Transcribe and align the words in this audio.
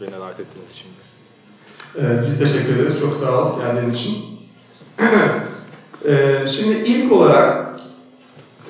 beni 0.00 0.10
davet 0.10 0.40
ettiğiniz 0.40 0.70
için. 0.72 0.86
Evet, 2.00 2.24
biz 2.26 2.38
teşekkür 2.38 2.76
ederiz. 2.76 3.00
Çok 3.00 3.14
sağ 3.14 3.42
ol 3.42 3.60
geldiğin 3.60 3.92
için. 3.92 4.14
ee, 6.08 6.46
şimdi 6.50 6.76
ilk 6.76 7.12
olarak 7.12 7.68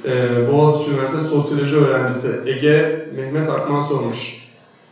e, 0.04 0.29
Boğaziçi 0.53 0.91
Üniversitesi 0.91 1.29
Sosyoloji 1.29 1.77
öğrencisi 1.77 2.41
Ege 2.46 3.06
Mehmet 3.17 3.51
Akman 3.51 3.80
sormuş. 3.80 4.49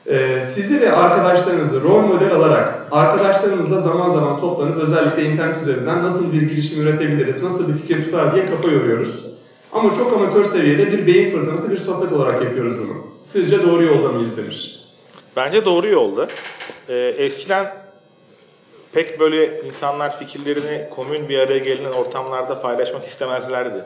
Ee, 0.07 0.43
sizi 0.55 0.81
ve 0.81 0.93
arkadaşlarınızı 0.93 1.83
rol 1.83 2.01
model 2.01 2.33
alarak 2.33 2.87
arkadaşlarımızla 2.91 3.81
zaman 3.81 4.15
zaman 4.15 4.41
toplanıp 4.41 4.77
özellikle 4.77 5.25
internet 5.25 5.63
üzerinden 5.63 6.03
nasıl 6.03 6.33
bir 6.33 6.43
girişim 6.43 6.83
üretebiliriz, 6.83 7.43
nasıl 7.43 7.69
bir 7.69 7.79
fikir 7.79 8.05
tutar 8.05 8.35
diye 8.35 8.47
kafa 8.47 8.69
yoruyoruz. 8.69 9.27
Ama 9.73 9.95
çok 9.95 10.13
amatör 10.13 10.45
seviyede 10.45 10.93
bir 10.93 11.07
beyin 11.07 11.31
fırtınası, 11.31 11.71
bir 11.71 11.77
sohbet 11.77 12.13
olarak 12.13 12.43
yapıyoruz 12.43 12.79
bunu. 12.79 12.97
Sizce 13.25 13.63
doğru 13.63 13.83
yolda 13.83 14.09
mıyız 14.09 14.37
demiş. 14.37 14.86
Bence 15.37 15.65
doğru 15.65 15.87
yolda. 15.87 16.29
Ee, 16.89 16.95
eskiden 17.19 17.75
pek 18.93 19.21
böyle 19.21 19.61
insanlar 19.61 20.19
fikirlerini 20.19 20.91
komün 20.91 21.29
bir 21.29 21.39
araya 21.39 21.59
gelinen 21.59 21.93
ortamlarda 21.93 22.63
paylaşmak 22.63 23.07
istemezlerdi. 23.07 23.85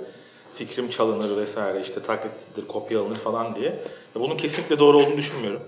Fikrim 0.55 0.91
çalınır 0.91 1.36
vesaire 1.36 1.80
işte 1.80 2.02
taklit 2.02 2.32
edilir, 2.52 2.68
kopya 2.68 3.00
alınır 3.00 3.18
falan 3.18 3.55
diye. 3.55 3.78
Bunun 4.14 4.36
kesinlikle 4.36 4.78
doğru 4.78 4.98
olduğunu 4.98 5.16
düşünmüyorum. 5.16 5.60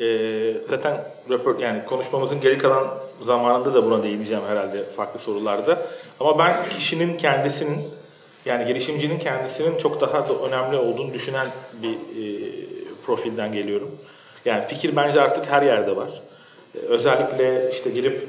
Ee, 0.00 0.54
zaten 0.70 1.04
röport 1.30 1.60
yani 1.60 1.84
konuşmamızın 1.84 2.40
geri 2.40 2.58
kalan 2.58 2.98
zamanında 3.22 3.74
da 3.74 3.84
buna 3.84 4.02
değineceğim 4.02 4.42
herhalde 4.48 4.84
farklı 4.84 5.20
sorularda. 5.20 5.86
Ama 6.20 6.38
ben 6.38 6.68
kişinin 6.68 7.16
kendisinin 7.16 7.80
yani 8.44 8.66
girişimcinin 8.66 9.18
kendisinin 9.18 9.78
çok 9.78 10.00
daha 10.00 10.28
da 10.28 10.34
önemli 10.46 10.76
olduğunu 10.76 11.14
düşünen 11.14 11.46
bir 11.82 11.92
e, 11.92 12.52
profilden 13.06 13.52
geliyorum. 13.52 13.90
Yani 14.44 14.64
fikir 14.64 14.96
bence 14.96 15.20
artık 15.20 15.46
her 15.46 15.62
yerde 15.62 15.96
var. 15.96 16.22
E, 16.74 16.78
özellikle 16.78 17.70
işte 17.72 17.90
girip 17.90 18.28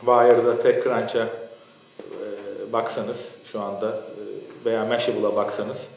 Wire'da, 0.00 0.62
TechCrunch'a 0.62 1.18
e, 1.18 2.72
baksanız 2.72 3.28
şu 3.52 3.60
anda 3.60 3.88
e, 3.88 4.64
veya 4.64 4.84
Mashable'a 4.84 5.36
baksanız 5.36 5.88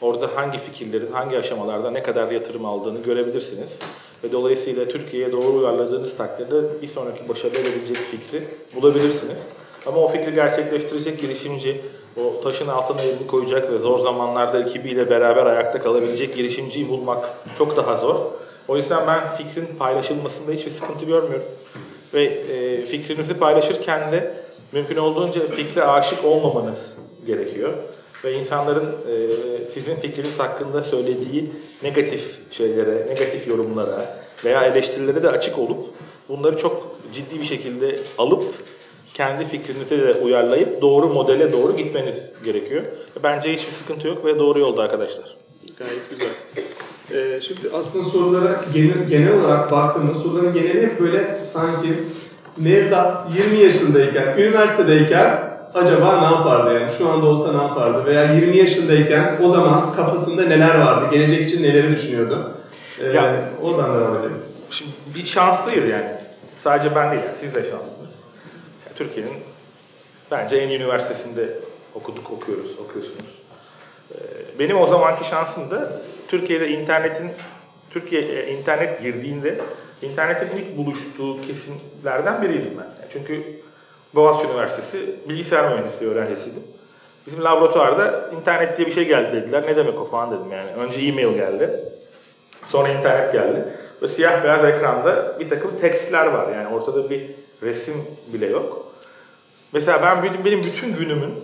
orada 0.00 0.28
hangi 0.34 0.58
fikirlerin 0.58 1.12
hangi 1.12 1.38
aşamalarda 1.38 1.90
ne 1.90 2.02
kadar 2.02 2.30
yatırım 2.30 2.64
aldığını 2.64 3.02
görebilirsiniz. 3.02 3.78
Ve 4.24 4.32
dolayısıyla 4.32 4.88
Türkiye'ye 4.88 5.32
doğru 5.32 5.56
uyarladığınız 5.56 6.16
takdirde 6.16 6.82
bir 6.82 6.86
sonraki 6.86 7.28
başarılı 7.28 7.58
olabilecek 7.58 7.96
fikri 7.96 8.44
bulabilirsiniz. 8.74 9.38
Ama 9.86 9.96
o 9.96 10.08
fikri 10.08 10.34
gerçekleştirecek 10.34 11.20
girişimci, 11.20 11.80
o 12.16 12.40
taşın 12.40 12.68
altına 12.68 13.02
elini 13.02 13.26
koyacak 13.26 13.72
ve 13.72 13.78
zor 13.78 13.98
zamanlarda 13.98 14.60
ekibiyle 14.60 15.10
beraber 15.10 15.46
ayakta 15.46 15.82
kalabilecek 15.82 16.36
girişimciyi 16.36 16.88
bulmak 16.88 17.28
çok 17.58 17.76
daha 17.76 17.96
zor. 17.96 18.20
O 18.68 18.76
yüzden 18.76 19.06
ben 19.06 19.36
fikrin 19.36 19.66
paylaşılmasında 19.78 20.52
hiçbir 20.52 20.70
sıkıntı 20.70 21.04
görmüyorum. 21.04 21.46
Ve 22.14 22.24
e, 22.24 22.86
fikrinizi 22.86 23.38
paylaşırken 23.38 24.12
de 24.12 24.34
mümkün 24.72 24.96
olduğunca 24.96 25.48
fikre 25.48 25.84
aşık 25.84 26.24
olmamanız 26.24 26.96
gerekiyor. 27.26 27.72
Ve 28.24 28.32
insanların 28.32 28.86
e, 28.86 29.14
sizin 29.74 29.96
fikriniz 29.96 30.38
hakkında 30.38 30.84
söylediği 30.84 31.50
negatif 31.82 32.36
şeylere, 32.50 33.06
negatif 33.08 33.48
yorumlara 33.48 34.18
veya 34.44 34.64
eleştirilere 34.64 35.22
de 35.22 35.30
açık 35.30 35.58
olup 35.58 35.86
bunları 36.28 36.58
çok 36.58 36.96
ciddi 37.14 37.40
bir 37.40 37.46
şekilde 37.46 37.98
alıp 38.18 38.44
kendi 39.14 39.44
fikrinizi 39.44 39.98
de 39.98 40.14
uyarlayıp 40.14 40.82
doğru 40.82 41.08
modele 41.08 41.52
doğru 41.52 41.76
gitmeniz 41.76 42.32
gerekiyor. 42.44 42.82
Bence 43.22 43.52
hiçbir 43.52 43.72
sıkıntı 43.72 44.08
yok 44.08 44.24
ve 44.24 44.38
doğru 44.38 44.58
yolda 44.58 44.82
arkadaşlar. 44.82 45.36
Gayet 45.78 46.10
güzel. 46.10 46.30
Ee, 47.16 47.40
şimdi 47.40 47.60
aslında 47.74 48.04
sorulara 48.04 48.60
genel, 48.74 49.08
genel 49.08 49.32
olarak 49.32 49.70
baktığımda 49.70 50.14
soruların 50.14 50.52
geneli 50.52 50.82
hep 50.82 51.00
böyle 51.00 51.40
sanki 51.44 51.88
Nevzat 52.58 53.26
20 53.36 53.58
yaşındayken, 53.58 54.36
üniversitedeyken 54.38 55.56
acaba 55.74 56.20
ne 56.20 56.24
yapardı 56.24 56.74
yani 56.74 56.90
şu 56.98 57.08
anda 57.08 57.26
olsa 57.26 57.52
ne 57.52 57.62
yapardı 57.62 58.06
veya 58.06 58.32
20 58.32 58.56
yaşındayken 58.56 59.38
o 59.42 59.48
zaman 59.48 59.92
kafasında 59.92 60.42
neler 60.42 60.78
vardı, 60.78 61.06
gelecek 61.10 61.48
için 61.48 61.62
neleri 61.62 61.90
düşünüyordu? 61.90 62.50
Ee, 63.00 63.06
yani, 63.06 63.38
oradan 63.62 64.00
devam 64.00 64.16
edelim. 64.16 64.36
Şimdi 64.70 64.90
bir 65.14 65.26
şanslıyız 65.26 65.88
yani. 65.88 66.10
Sadece 66.60 66.94
ben 66.94 67.10
değil, 67.10 67.22
yani 67.22 67.36
siz 67.40 67.54
de 67.54 67.62
şanslısınız. 67.70 68.10
Yani 68.86 68.96
Türkiye'nin 68.96 69.32
bence 70.30 70.56
en 70.56 70.68
iyi 70.68 70.78
üniversitesinde 70.78 71.48
okuduk, 71.94 72.30
okuyoruz, 72.30 72.70
okuyorsunuz. 72.84 73.36
Ee, 74.12 74.16
benim 74.58 74.78
o 74.78 74.86
zamanki 74.86 75.28
şansım 75.28 75.70
da 75.70 76.02
Türkiye'de 76.28 76.68
internetin 76.68 77.30
Türkiye 77.90 78.22
e, 78.22 78.52
internet 78.52 79.02
girdiğinde 79.02 79.58
internetin 80.02 80.58
ilk 80.58 80.76
buluştuğu 80.76 81.40
kesimlerden 81.40 82.42
biriydim 82.42 82.72
ben. 82.78 83.08
Çünkü 83.12 83.42
Boğaziçi 84.14 84.46
Üniversitesi 84.46 85.14
bilgisayar 85.28 85.72
mühendisliği 85.72 86.10
öğrencisiydim. 86.10 86.62
Bizim 87.26 87.44
laboratuvarda 87.44 88.30
internet 88.40 88.76
diye 88.76 88.86
bir 88.86 88.92
şey 88.92 89.08
geldi 89.08 89.36
dediler. 89.36 89.62
Ne 89.66 89.76
demek 89.76 90.00
o 90.00 90.04
falan 90.04 90.30
dedim 90.30 90.52
yani. 90.52 90.70
Önce 90.70 91.00
e-mail 91.00 91.34
geldi. 91.34 91.70
Sonra 92.66 92.88
internet 92.88 93.32
geldi. 93.32 93.64
Ve 94.02 94.08
siyah 94.08 94.44
beyaz 94.44 94.64
ekranda 94.64 95.40
bir 95.40 95.48
takım 95.48 95.70
tekstler 95.80 96.26
var. 96.26 96.52
Yani 96.52 96.74
ortada 96.74 97.10
bir 97.10 97.30
resim 97.62 97.94
bile 98.32 98.46
yok. 98.46 98.92
Mesela 99.72 100.02
ben 100.02 100.44
benim 100.44 100.62
bütün 100.62 100.96
günümün 100.96 101.34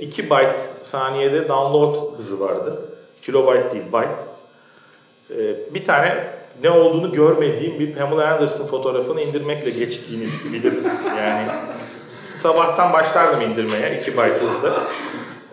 2 0.00 0.22
e, 0.22 0.24
byte 0.24 0.58
saniyede 0.84 1.48
download 1.48 2.18
hızı 2.18 2.40
vardı. 2.40 2.80
Kilobyte 3.28 3.70
değil, 3.70 3.84
byte. 3.92 4.22
E, 5.30 5.74
bir 5.74 5.86
tane 5.86 6.24
ne 6.62 6.70
olduğunu 6.70 7.12
görmediğim 7.12 7.78
bir 7.78 7.94
Pamela 7.94 8.34
Anderson 8.34 8.66
fotoğrafını 8.66 9.20
indirmekle 9.20 9.70
geçtiğini 9.70 10.26
bilirim. 10.52 10.84
Yani 11.18 11.46
sabahtan 12.36 12.92
başlardım 12.92 13.40
indirmeye 13.40 14.00
2 14.00 14.12
byte 14.12 14.40
hızda. 14.40 14.74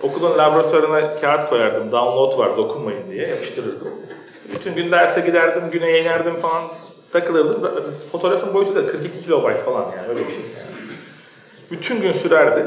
Okulun 0.03 0.37
laboratuvarına 0.37 1.15
kağıt 1.15 1.49
koyardım. 1.49 1.91
Download 1.91 2.37
var 2.37 2.57
dokunmayın 2.57 3.09
diye 3.09 3.27
yapıştırırdım. 3.27 3.87
Bütün 4.53 4.75
gün 4.75 4.91
derse 4.91 5.21
giderdim, 5.21 5.63
güne 5.71 5.99
inerdim 5.99 6.35
falan 6.35 6.63
takılırdım. 7.13 7.71
Fotoğrafın 8.11 8.53
boyutu 8.53 8.75
da 8.75 8.87
42 8.87 9.23
kilobayt 9.23 9.59
falan 9.59 9.83
yani 9.97 10.07
öyle 10.09 10.19
bir 10.19 10.25
şey. 10.25 10.35
Yani. 10.35 10.91
Bütün 11.71 12.01
gün 12.01 12.13
sürerdi. 12.13 12.65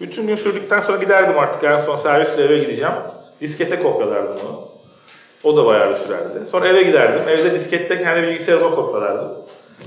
Bütün 0.00 0.26
gün 0.26 0.36
sürdükten 0.36 0.80
sonra 0.80 0.98
giderdim 0.98 1.38
artık 1.38 1.64
en 1.64 1.80
son 1.80 1.96
servisle 1.96 2.44
eve 2.44 2.58
gideceğim. 2.58 2.92
Diskete 3.42 3.82
kopyalardım 3.82 4.36
onu. 4.46 4.68
O 5.44 5.56
da 5.56 5.66
bayağı 5.66 5.90
bir 5.90 5.96
sürerdi. 5.96 6.46
Sonra 6.50 6.68
eve 6.68 6.82
giderdim. 6.82 7.28
Evde 7.28 7.54
diskette 7.54 7.98
kendi 7.98 8.22
bilgisayarıma 8.22 8.74
kopyalardım. 8.74 9.28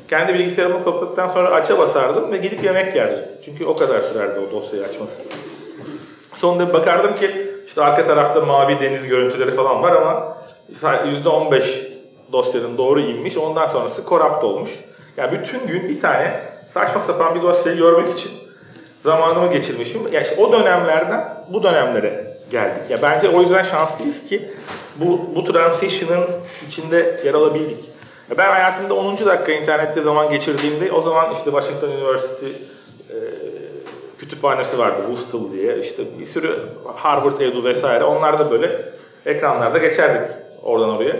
Kendi 0.09 0.33
bilgisayarıma 0.33 0.83
kopyaladıktan 0.83 1.27
sonra 1.27 1.49
aça 1.49 1.79
basardım 1.79 2.31
ve 2.31 2.37
gidip 2.37 2.63
yemek 2.63 2.95
yerdim. 2.95 3.25
Çünkü 3.45 3.65
o 3.65 3.75
kadar 3.75 4.01
sürerdi 4.01 4.39
o 4.39 4.51
dosyayı 4.51 4.85
açması. 4.85 5.21
Sonunda 6.33 6.73
bakardım 6.73 7.15
ki 7.15 7.51
işte 7.67 7.83
arka 7.83 8.07
tarafta 8.07 8.41
mavi 8.41 8.79
deniz 8.79 9.07
görüntüleri 9.07 9.51
falan 9.51 9.83
var 9.83 9.91
ama 9.95 10.37
%15 10.73 11.63
dosyanın 12.31 12.77
doğru 12.77 12.99
inmiş. 12.99 13.37
Ondan 13.37 13.67
sonrası 13.67 14.01
corrupt 14.09 14.43
olmuş. 14.43 14.69
Yani 15.17 15.39
bütün 15.39 15.67
gün 15.67 15.89
bir 15.89 15.99
tane 15.99 16.39
saçma 16.73 17.01
sapan 17.01 17.35
bir 17.35 17.41
dosyayı 17.41 17.77
görmek 17.77 18.17
için 18.17 18.31
zamanımı 19.03 19.51
geçirmişim. 19.51 20.01
Yani 20.11 20.23
işte 20.23 20.41
o 20.41 20.51
dönemlerden 20.51 21.35
bu 21.53 21.63
dönemlere 21.63 22.34
geldik. 22.51 22.89
Ya 22.89 23.01
bence 23.01 23.29
o 23.29 23.41
yüzden 23.41 23.63
şanslıyız 23.63 24.27
ki 24.27 24.51
bu 24.95 25.21
bu 25.35 25.43
transition'ın 25.43 26.25
içinde 26.67 27.21
yer 27.25 27.33
alabildik. 27.33 27.79
Ya 28.29 28.37
ben 28.37 28.51
hayatımda 28.51 28.93
10. 28.93 29.17
dakika 29.25 29.51
internette 29.51 30.01
zaman 30.01 30.29
geçirdiğimde 30.29 30.91
o 30.91 31.01
zaman 31.01 31.33
işte 31.33 31.51
Washington 31.51 31.87
University 31.87 32.45
e, 33.09 33.17
kütüphanesi 34.19 34.77
vardı 34.77 35.01
Wustel 35.07 35.57
diye. 35.57 35.79
İşte 35.79 36.03
bir 36.19 36.25
sürü 36.25 36.59
Harvard 36.95 37.39
Edu 37.39 37.63
vesaire. 37.63 38.03
Onlar 38.03 38.37
da 38.37 38.51
böyle 38.51 38.85
ekranlarda 39.25 39.77
geçerdik 39.77 40.31
oradan 40.63 40.89
oraya. 40.89 41.15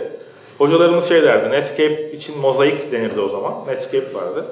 Hocalarımız 0.58 1.08
şey 1.08 1.22
derdi, 1.22 1.50
Netscape 1.50 2.12
için 2.12 2.38
mozaik 2.38 2.92
denirdi 2.92 3.20
o 3.20 3.28
zaman. 3.28 3.54
Netscape 3.68 4.14
vardı. 4.14 4.44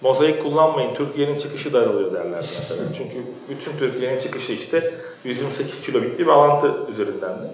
Mozaik 0.00 0.42
kullanmayın, 0.42 0.94
Türkiye'nin 0.94 1.40
çıkışı 1.40 1.72
daralıyor 1.72 2.14
derlerdi 2.14 2.46
mesela. 2.60 2.82
Çünkü 2.96 3.16
bütün 3.48 3.78
Türkiye'nin 3.78 4.20
çıkışı 4.20 4.52
işte 4.52 4.94
128 5.24 5.82
kilobit 5.82 6.18
bir 6.18 6.26
bağlantı 6.26 6.72
üzerindendi. 6.92 7.46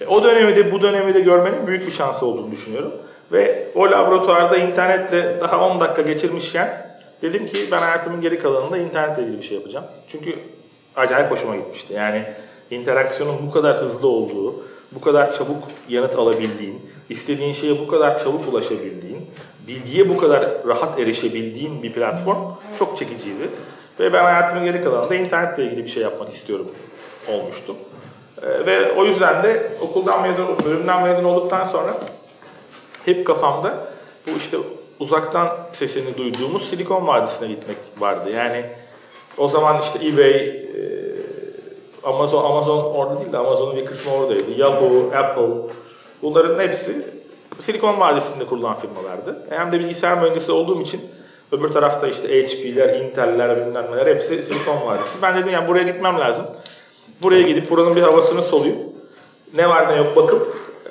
E, 0.00 0.06
o 0.06 0.24
dönemi 0.24 0.56
de 0.56 0.72
bu 0.72 0.82
dönemi 0.82 1.14
de 1.14 1.20
görmenin 1.20 1.66
büyük 1.66 1.86
bir 1.86 1.92
şansı 1.92 2.26
olduğunu 2.26 2.50
düşünüyorum. 2.50 2.92
Ve 3.32 3.68
o 3.74 3.90
laboratuvarda 3.90 4.56
internetle 4.56 5.40
daha 5.40 5.68
10 5.68 5.80
dakika 5.80 6.02
geçirmişken 6.02 6.86
dedim 7.22 7.46
ki 7.46 7.58
ben 7.72 7.78
hayatımın 7.78 8.20
geri 8.20 8.38
kalanında 8.38 8.78
internetle 8.78 9.22
ilgili 9.22 9.38
bir 9.38 9.46
şey 9.46 9.56
yapacağım. 9.56 9.86
Çünkü 10.08 10.34
acayip 10.96 11.30
hoşuma 11.30 11.56
gitmişti. 11.56 11.92
Yani 11.92 12.24
interaksiyonun 12.70 13.36
bu 13.46 13.52
kadar 13.52 13.76
hızlı 13.76 14.08
olduğu, 14.08 14.54
bu 14.92 15.00
kadar 15.00 15.34
çabuk 15.34 15.62
yanıt 15.88 16.14
alabildiğin, 16.14 16.82
istediğin 17.08 17.52
şeye 17.52 17.78
bu 17.78 17.86
kadar 17.86 18.24
çabuk 18.24 18.48
ulaşabildiğin, 18.48 19.26
bilgiye 19.66 20.08
bu 20.08 20.16
kadar 20.16 20.48
rahat 20.66 20.98
erişebildiğin 20.98 21.82
bir 21.82 21.92
platform 21.92 22.38
çok 22.78 22.98
çekiciydi. 22.98 23.48
Ve 24.00 24.12
ben 24.12 24.24
hayatımın 24.24 24.64
geri 24.64 24.84
kalanında 24.84 25.14
internetle 25.14 25.64
ilgili 25.64 25.84
bir 25.84 25.90
şey 25.90 26.02
yapmak 26.02 26.32
istiyorum 26.32 26.70
olmuştu. 27.28 27.76
Ee, 28.42 28.66
ve 28.66 28.92
o 28.92 29.04
yüzden 29.04 29.42
de 29.42 29.72
okuldan 29.80 30.22
mezun, 30.22 30.46
bölümden 30.64 31.02
mezun 31.02 31.24
olduktan 31.24 31.64
sonra 31.64 31.94
hep 33.04 33.26
kafamda 33.26 33.74
bu 34.26 34.30
işte 34.30 34.56
uzaktan 35.00 35.48
sesini 35.72 36.16
duyduğumuz 36.16 36.70
Silikon 36.70 37.06
Vadisi'ne 37.06 37.48
gitmek 37.48 37.76
vardı. 37.98 38.30
Yani 38.30 38.64
o 39.38 39.48
zaman 39.48 39.82
işte 39.82 40.06
eBay, 40.08 40.30
e, 40.30 40.64
Amazon, 42.04 42.44
Amazon 42.44 42.84
orada 42.84 43.20
değil 43.20 43.32
de 43.32 43.38
Amazon'un 43.38 43.76
bir 43.76 43.86
kısmı 43.86 44.14
oradaydı. 44.14 44.50
Yahoo, 44.56 45.10
Apple, 45.16 45.72
bunların 46.22 46.58
hepsi 46.58 47.06
Silikon 47.60 48.00
Vadisi'nde 48.00 48.46
kurulan 48.46 48.74
firmalardı. 48.74 49.46
Hem 49.50 49.72
de 49.72 49.80
bilgisayar 49.80 50.18
mühendisi 50.18 50.52
olduğum 50.52 50.80
için 50.82 51.00
öbür 51.52 51.68
tarafta 51.68 52.06
işte 52.06 52.28
HP'ler, 52.28 53.00
Intel'ler, 53.00 53.56
bilmem 53.56 53.86
neler 53.92 54.06
hepsi 54.06 54.42
Silikon 54.42 54.86
Vadisi. 54.86 55.22
Ben 55.22 55.36
dedim 55.36 55.52
yani 55.52 55.68
buraya 55.68 55.84
gitmem 55.84 56.20
lazım. 56.20 56.46
Buraya 57.22 57.42
gidip 57.42 57.70
buranın 57.70 57.96
bir 57.96 58.02
havasını 58.02 58.42
soluyup 58.42 58.78
ne 59.54 59.68
var 59.68 59.92
ne 59.92 59.96
yok 59.96 60.16
bakıp 60.16 60.58
e, 60.86 60.90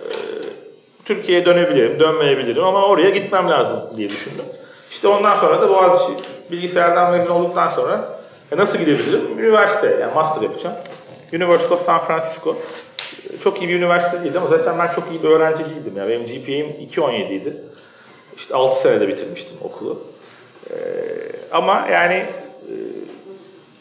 Türkiye'ye 1.05 1.45
dönebilirim, 1.45 1.99
dönmeyebilirim 1.99 2.63
ama 2.63 2.85
oraya 2.85 3.09
gitmem 3.09 3.49
lazım 3.49 3.79
diye 3.97 4.09
düşündüm. 4.09 4.45
İşte 4.91 5.07
ondan 5.07 5.39
sonra 5.39 5.61
da 5.61 5.69
Boğaziçi 5.69 6.13
bilgisayardan 6.51 7.11
mezun 7.11 7.29
olduktan 7.29 7.67
sonra 7.67 8.19
e, 8.51 8.57
nasıl 8.57 8.77
gidebilirim? 8.77 9.39
Üniversite, 9.39 9.97
yani 10.01 10.13
master 10.13 10.41
yapacağım. 10.41 10.75
University 11.33 11.73
of 11.73 11.81
San 11.81 11.99
Francisco. 11.99 12.55
Çok 13.43 13.61
iyi 13.61 13.69
bir 13.69 13.75
üniversite 13.75 14.23
değildi 14.23 14.37
ama 14.39 14.47
zaten 14.47 14.79
ben 14.79 14.95
çok 14.95 15.03
iyi 15.11 15.23
bir 15.23 15.29
öğrenci 15.29 15.65
değildim. 15.65 15.93
Yani 15.97 16.09
benim 16.09 16.25
GPA'im 16.25 16.67
2.17 16.67 17.33
idi. 17.33 17.57
İşte 18.37 18.55
6 18.55 18.81
senede 18.81 19.07
bitirmiştim 19.07 19.57
okulu. 19.61 20.01
Ee, 20.69 20.75
ama 21.51 21.87
yani 21.91 22.13
e, 22.13 22.73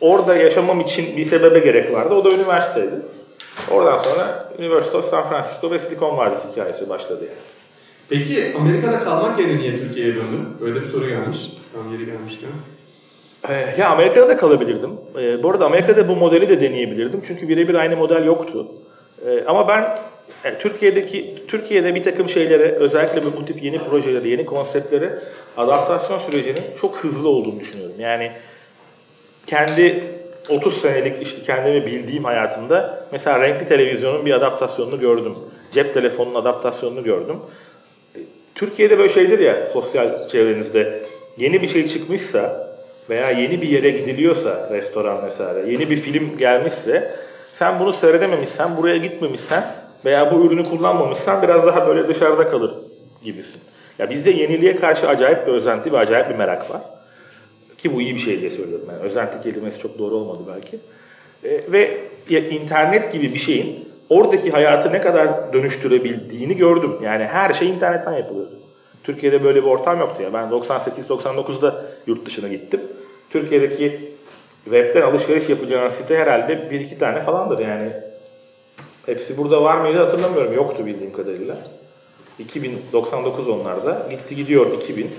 orada 0.00 0.36
yaşamam 0.36 0.80
için 0.80 1.16
bir 1.16 1.24
sebebe 1.24 1.58
gerek 1.58 1.92
vardı. 1.92 2.14
O 2.14 2.24
da 2.24 2.30
üniversiteydi. 2.30 2.94
Oradan 3.70 4.02
sonra 4.02 4.48
University 4.58 4.96
of 4.96 5.10
San 5.10 5.28
Francisco 5.28 5.70
ve 5.70 5.78
Silikon 5.78 6.18
Vadisi 6.18 6.48
hikayesi 6.48 6.88
başladı 6.88 7.24
yani. 7.24 7.38
Peki 8.08 8.54
Amerika'da 8.58 9.00
kalmak 9.00 9.38
yerine 9.38 9.58
niye 9.58 9.76
Türkiye'ye 9.76 10.14
döndün? 10.14 10.48
Öyle 10.64 10.80
bir 10.80 10.86
soru 10.86 11.08
gelmiş. 11.08 11.38
Tam 11.74 11.92
yeri 11.92 12.06
gelmişken. 12.06 12.50
Ee, 13.48 13.74
ya 13.78 13.90
Amerika'da 13.90 14.28
da 14.28 14.36
kalabilirdim. 14.36 14.90
Ee, 15.18 15.42
bu 15.42 15.50
arada 15.50 15.66
Amerika'da 15.66 16.08
bu 16.08 16.16
modeli 16.16 16.48
de 16.48 16.60
deneyebilirdim. 16.60 17.22
Çünkü 17.26 17.48
birebir 17.48 17.74
aynı 17.74 17.96
model 17.96 18.24
yoktu. 18.24 18.66
Ee, 19.26 19.44
ama 19.46 19.68
ben 19.68 19.98
yani 20.44 20.56
e, 20.56 20.58
Türkiye'deki 20.58 21.34
Türkiye'de 21.48 21.94
bir 21.94 22.02
takım 22.02 22.28
şeylere 22.28 22.62
özellikle 22.62 23.24
bu 23.24 23.44
tip 23.44 23.62
yeni 23.62 23.78
projelere, 23.78 24.28
yeni 24.28 24.46
konseptlere 24.46 25.18
adaptasyon 25.56 26.18
sürecinin 26.18 26.62
çok 26.80 26.96
hızlı 26.96 27.28
olduğunu 27.28 27.60
düşünüyorum. 27.60 27.94
Yani 27.98 28.32
kendi 29.46 30.04
30 30.48 30.80
senelik 30.80 31.22
işte 31.22 31.42
kendimi 31.42 31.86
bildiğim 31.86 32.24
hayatımda 32.24 33.06
mesela 33.12 33.40
renkli 33.40 33.66
televizyonun 33.66 34.26
bir 34.26 34.32
adaptasyonunu 34.32 35.00
gördüm. 35.00 35.34
Cep 35.72 35.94
telefonunun 35.94 36.34
adaptasyonunu 36.34 37.04
gördüm. 37.04 37.36
Türkiye'de 38.54 38.98
böyle 38.98 39.12
şeydir 39.12 39.38
ya 39.38 39.66
sosyal 39.66 40.28
çevrenizde 40.28 41.02
yeni 41.38 41.62
bir 41.62 41.68
şey 41.68 41.88
çıkmışsa 41.88 42.72
veya 43.10 43.30
yeni 43.30 43.62
bir 43.62 43.68
yere 43.68 43.90
gidiliyorsa 43.90 44.68
restoran 44.72 45.26
vesaire, 45.26 45.70
yeni 45.70 45.90
bir 45.90 45.96
film 45.96 46.38
gelmişse 46.38 47.14
sen 47.52 47.80
bunu 47.80 47.92
seyredememişsen, 47.92 48.76
buraya 48.76 48.96
gitmemişsen 48.96 49.74
veya 50.04 50.32
bu 50.32 50.44
ürünü 50.44 50.64
kullanmamışsan 50.64 51.42
biraz 51.42 51.66
daha 51.66 51.86
böyle 51.86 52.08
dışarıda 52.08 52.50
kalır 52.50 52.74
gibisin. 53.24 53.60
Ya 53.98 54.10
bizde 54.10 54.30
yeniliğe 54.30 54.76
karşı 54.76 55.08
acayip 55.08 55.46
bir 55.46 55.52
özenti 55.52 55.92
ve 55.92 55.98
acayip 55.98 56.30
bir 56.30 56.34
merak 56.34 56.70
var. 56.70 56.80
Ki 57.78 57.94
bu 57.94 58.00
iyi 58.00 58.14
bir 58.14 58.20
şey 58.20 58.40
diye 58.40 58.50
söylüyorum 58.50 58.86
ben. 58.88 58.92
Yani 58.92 59.02
özenti 59.02 59.42
kelimesi 59.42 59.78
çok 59.78 59.98
doğru 59.98 60.14
olmadı 60.14 60.42
belki. 60.54 60.78
E, 61.44 61.72
ve 61.72 61.98
ya, 62.28 62.48
internet 62.48 63.12
gibi 63.12 63.34
bir 63.34 63.38
şeyin 63.38 63.88
oradaki 64.08 64.50
hayatı 64.50 64.92
ne 64.92 65.00
kadar 65.00 65.52
dönüştürebildiğini 65.52 66.56
gördüm. 66.56 66.96
Yani 67.02 67.24
her 67.24 67.52
şey 67.52 67.68
internetten 67.68 68.12
yapılıyordu. 68.12 68.52
Türkiye'de 69.04 69.44
böyle 69.44 69.62
bir 69.62 69.68
ortam 69.68 70.00
yoktu 70.00 70.22
ya. 70.22 70.32
Ben 70.32 70.48
98-99'da 70.48 71.84
yurt 72.06 72.26
dışına 72.26 72.48
gittim. 72.48 72.80
Türkiye'deki 73.30 74.00
webten 74.64 75.02
alışveriş 75.02 75.48
yapacağın 75.48 75.88
site 75.88 76.16
herhalde 76.16 76.70
bir 76.70 76.80
iki 76.80 76.98
tane 76.98 77.22
falandır 77.22 77.58
yani. 77.58 77.92
Hepsi 79.06 79.38
burada 79.38 79.62
var 79.62 79.76
mıydı 79.76 79.98
hatırlamıyorum. 79.98 80.52
Yoktu 80.54 80.86
bildiğim 80.86 81.12
kadarıyla. 81.12 81.56
2099 82.38 83.48
onlarda. 83.48 84.06
Gitti 84.10 84.36
gidiyor 84.36 84.66
2000. 84.82 85.10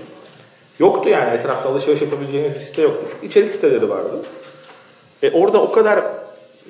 Yoktu 0.78 1.08
yani 1.08 1.36
etrafta 1.36 1.68
alışveriş 1.68 2.02
yapabileceğiniz 2.02 2.54
bir 2.54 2.60
site 2.60 2.82
yoktu. 2.82 3.10
İçerik 3.22 3.52
siteleri 3.52 3.90
vardı. 3.90 4.22
E 5.22 5.30
orada 5.30 5.62
o 5.62 5.72
kadar 5.72 6.04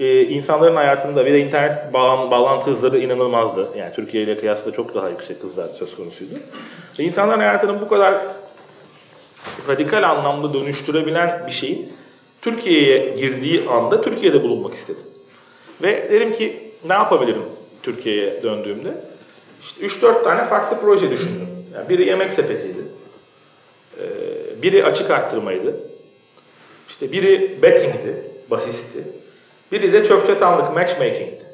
e, 0.00 0.22
insanların 0.22 0.76
hayatında 0.76 1.26
bir 1.26 1.32
de 1.32 1.40
internet 1.40 1.92
bağlan, 1.92 2.30
bağlantı 2.30 2.70
hızları 2.70 2.98
inanılmazdı. 2.98 3.68
Yani 3.78 3.92
Türkiye 3.94 4.22
ile 4.22 4.40
kıyasla 4.40 4.72
çok 4.72 4.94
daha 4.94 5.08
yüksek 5.08 5.42
hızlar 5.42 5.68
söz 5.68 5.96
konusuydu. 5.96 6.34
Ve 6.98 7.04
insanların 7.04 7.40
hayatının 7.40 7.80
bu 7.80 7.88
kadar 7.88 8.14
radikal 9.68 10.02
anlamda 10.02 10.54
dönüştürebilen 10.54 11.44
bir 11.46 11.52
şeyin 11.52 11.92
Türkiye'ye 12.42 13.14
girdiği 13.16 13.68
anda 13.68 14.02
Türkiye'de 14.02 14.42
bulunmak 14.42 14.74
istedim. 14.74 15.04
Ve 15.82 16.08
dedim 16.10 16.32
ki 16.32 16.70
ne 16.88 16.92
yapabilirim 16.92 17.42
Türkiye'ye 17.82 18.42
döndüğümde? 18.42 18.94
İşte 19.64 19.86
3-4 19.86 20.24
tane 20.24 20.44
farklı 20.44 20.80
proje 20.80 21.10
düşündüm. 21.10 21.48
Yani 21.74 21.88
biri 21.88 22.06
yemek 22.06 22.32
sepetiydi. 22.32 22.78
Ee, 23.98 24.62
biri 24.62 24.84
açık 24.84 25.10
arttırmaydı. 25.10 25.76
İşte 26.88 27.12
biri 27.12 27.62
bettingdi, 27.62 28.24
bahisti. 28.50 28.98
Biri 29.72 29.92
de 29.92 30.04
çöpçatanlık, 30.06 30.74
matchmaking'ti. 30.74 31.44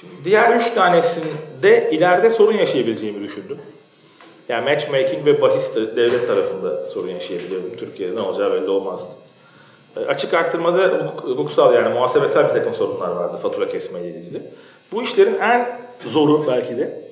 Şimdi 0.00 0.12
diğer 0.24 0.56
üç 0.56 0.70
tanesinde 0.70 1.90
ileride 1.92 2.30
sorun 2.30 2.56
yaşayabileceğimi 2.56 3.22
düşündüm. 3.22 3.58
Yani 4.48 4.70
matchmaking 4.70 5.26
ve 5.26 5.42
bahis 5.42 5.74
de 5.74 5.96
devlet 5.96 6.26
tarafında 6.26 6.88
sorun 6.88 7.08
yaşayabiliyorum. 7.08 7.76
Türkiye'de 7.76 8.16
ne 8.16 8.20
olacağı 8.20 8.52
belli 8.52 8.70
olmazdı. 8.70 9.10
E, 9.96 10.00
açık 10.00 10.34
arttırmada 10.34 11.12
hukuksal 11.22 11.74
yani 11.74 11.94
muhasebesel 11.94 12.48
bir 12.48 12.52
takım 12.52 12.74
sorunlar 12.74 13.10
vardı 13.10 13.36
fatura 13.42 13.68
kesme 13.68 14.00
ile 14.00 14.08
ilgili. 14.08 14.42
Bu 14.92 15.02
işlerin 15.02 15.38
en 15.40 15.78
zoru 16.12 16.46
belki 16.46 16.78
de 16.78 17.02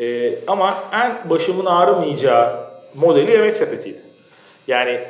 e, 0.00 0.34
ama 0.46 0.84
en 0.92 1.30
başımın 1.30 1.66
ağrımayacağı 1.66 2.56
modeli 2.94 3.30
yemek 3.30 3.56
sepetiydi. 3.56 4.00
Yani 4.66 5.00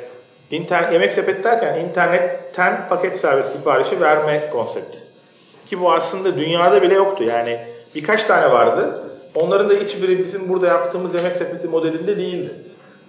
internet, 0.51 0.93
yemek 0.93 1.13
sepeti 1.13 1.43
derken 1.43 1.79
internetten 1.79 2.89
paket 2.89 3.15
servis 3.15 3.45
siparişi 3.45 4.01
verme 4.01 4.49
konsepti. 4.51 4.97
Ki 5.69 5.81
bu 5.81 5.91
aslında 5.91 6.35
dünyada 6.35 6.81
bile 6.81 6.93
yoktu. 6.93 7.23
Yani 7.23 7.59
birkaç 7.95 8.23
tane 8.23 8.51
vardı. 8.51 9.03
Onların 9.35 9.69
da 9.69 9.73
hiçbiri 9.73 10.19
bizim 10.19 10.49
burada 10.49 10.67
yaptığımız 10.67 11.15
yemek 11.15 11.35
sepeti 11.35 11.67
modelinde 11.67 12.17
değildi. 12.17 12.51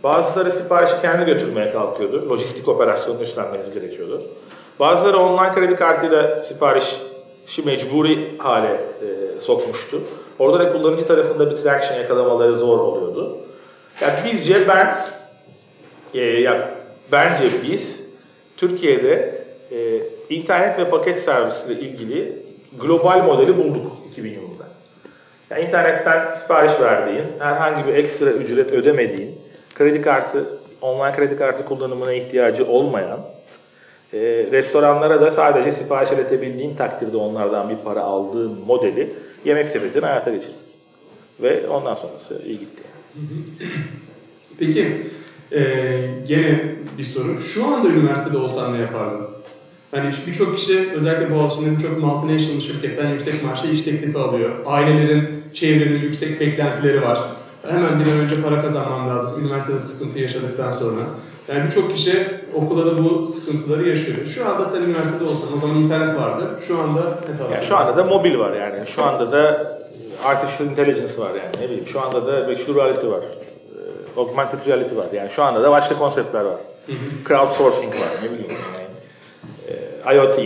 Bazıları 0.03 0.51
siparişi 0.53 0.95
kendi 1.03 1.25
götürmeye 1.25 1.73
kalkıyordu. 1.73 2.31
Lojistik 2.31 2.69
operasyonunu 2.69 3.23
üstlenmeniz 3.23 3.75
gerekiyordu. 3.75 4.23
Bazıları 4.81 5.19
online 5.19 5.55
kredi 5.55 5.77
kartıyla 5.77 6.43
siparişi 6.43 6.97
mecburi 7.65 8.39
hale 8.39 8.73
e, 8.73 9.41
sokmuştu. 9.41 10.01
Orada 10.41 10.59
da 10.59 10.73
kullanıcı 10.73 11.07
tarafında 11.07 11.51
bir 11.51 11.57
traction 11.57 11.99
yakalamaları 11.99 12.59
zor 12.59 12.79
oluyordu. 12.79 13.37
Yani 14.01 14.33
bizce 14.33 14.69
ben, 14.69 14.97
e, 16.15 16.21
ya 16.21 16.71
bence 17.13 17.63
biz 17.63 18.05
Türkiye'de 18.57 19.43
e, 19.73 20.01
internet 20.35 20.79
ve 20.79 20.91
paket 20.91 21.19
servisiyle 21.19 21.81
ilgili 21.81 22.39
global 22.81 23.25
modeli 23.25 23.57
bulduk 23.57 23.93
2000 24.13 24.31
yılında. 24.31 24.65
Yani 25.51 25.65
internetten 25.65 26.33
sipariş 26.33 26.81
verdiğin, 26.81 27.25
herhangi 27.39 27.87
bir 27.87 27.95
ekstra 27.95 28.31
ücret 28.31 28.73
ödemediğin, 28.73 29.41
kredi 29.75 30.03
kartı, 30.03 30.45
online 30.81 31.13
kredi 31.13 31.37
kartı 31.37 31.65
kullanımına 31.65 32.13
ihtiyacı 32.13 32.67
olmayan, 32.67 33.21
e, 34.13 34.19
restoranlara 34.53 35.21
da 35.21 35.31
sadece 35.31 35.73
sipariş 35.73 36.13
iletebildiğin 36.13 36.77
takdirde 36.77 37.17
onlardan 37.17 37.71
bir 37.71 37.77
para 37.77 38.01
aldığın 38.01 38.59
modeli 38.67 39.11
yemek 39.45 39.69
sepetini 39.69 40.05
hayata 40.05 40.31
geçirdik. 40.31 40.71
Ve 41.43 41.69
ondan 41.69 41.95
sonrası 41.95 42.43
iyi 42.47 42.59
gitti. 42.59 42.83
Peki, 44.59 45.03
e, 45.53 45.61
gene 46.29 46.75
bir 46.99 47.05
soru. 47.05 47.41
Şu 47.41 47.67
anda 47.67 47.89
üniversitede 47.89 48.39
olsan 48.39 48.75
ne 48.75 48.79
yapardın? 48.79 49.27
Hani 49.91 50.13
birçok 50.27 50.59
kişi 50.59 50.93
özellikle 50.93 51.35
Boğaziçi'nin 51.35 51.79
çok 51.79 51.99
multinational 51.99 52.61
şirketten 52.61 53.11
yüksek 53.11 53.45
maaşla 53.45 53.69
iş 53.69 53.83
teklifi 53.83 54.19
alıyor. 54.19 54.51
Ailelerin, 54.67 55.29
çevrenin 55.55 56.03
yüksek 56.03 56.41
beklentileri 56.41 57.03
var. 57.03 57.19
Hemen 57.69 58.01
bir 58.01 58.13
an 58.13 58.19
önce 58.19 58.43
para 58.43 58.63
kazanmam 58.63 59.09
lazım. 59.09 59.45
Üniversitede 59.45 59.81
sıkıntı 59.81 60.19
yaşadıktan 60.19 60.73
sonra. 60.73 61.01
Yani 61.51 61.65
birçok 61.67 61.95
kişi 61.95 62.27
okulda 62.55 62.87
da 62.87 63.05
bu 63.05 63.27
sıkıntıları 63.27 63.89
yaşıyor. 63.89 64.27
Şu 64.27 64.49
anda 64.49 64.65
sen 64.65 64.83
üniversitede 64.83 65.25
olsan, 65.25 65.57
o 65.57 65.61
zaman 65.61 65.77
internet 65.77 66.21
vardı. 66.21 66.45
Şu 66.67 66.79
anda 66.79 67.01
ne 67.01 67.39
tavsiye 67.39 67.55
yani 67.55 67.67
Şu 67.69 67.77
anda 67.77 67.97
da 67.97 68.05
mobil 68.05 68.39
var 68.39 68.53
yani. 68.53 68.87
Şu 68.87 69.05
anda 69.05 69.33
da 69.33 69.79
artificial 70.25 70.71
intelligence 70.71 71.19
var 71.19 71.31
yani 71.31 71.65
ne 71.65 71.69
bileyim. 71.69 71.87
Şu 71.87 72.01
anda 72.01 72.27
da 72.27 72.49
virtual 72.49 72.77
reality 72.77 73.07
var. 73.07 73.21
E, 73.21 74.21
augmented 74.21 74.67
reality 74.67 74.97
var. 74.97 75.07
Yani 75.13 75.31
şu 75.31 75.43
anda 75.43 75.63
da 75.63 75.71
başka 75.71 75.99
konseptler 75.99 76.41
var. 76.41 76.57
Hı 76.87 76.93
hı. 76.93 77.29
Crowdsourcing 77.29 77.95
var 77.95 78.09
ne 78.23 78.31
bileyim. 78.31 78.51
Yani. 78.51 78.91
E, 80.09 80.17
IoT, 80.17 80.39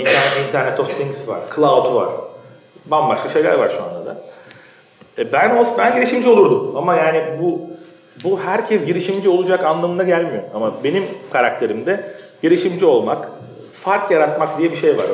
Internet 0.49 0.81
of 0.81 0.99
Things 0.99 1.29
var. 1.29 1.41
Cloud 1.57 1.95
var. 1.95 2.09
Bambaşka 2.87 3.29
şeyler 3.29 3.59
var 3.59 3.69
şu 3.69 3.85
anda 3.85 4.07
da. 4.07 4.17
E 5.19 5.33
ben 5.33 5.57
olsa 5.57 5.75
ben 5.79 5.95
girişimci 5.95 6.29
olurdum 6.29 6.77
ama 6.77 6.97
yani 6.97 7.25
bu 7.41 7.61
bu 8.25 8.41
herkes 8.41 8.87
girişimci 8.87 9.29
olacak 9.29 9.65
anlamına 9.65 10.03
gelmiyor. 10.03 10.43
Ama 10.55 10.85
benim 10.85 11.05
karakterimde 11.33 12.05
girişimci 12.43 12.85
olmak, 12.85 13.29
fark 13.73 14.11
yaratmak 14.11 14.59
diye 14.59 14.71
bir 14.71 14.77
şey 14.77 14.97
var. 14.99 15.07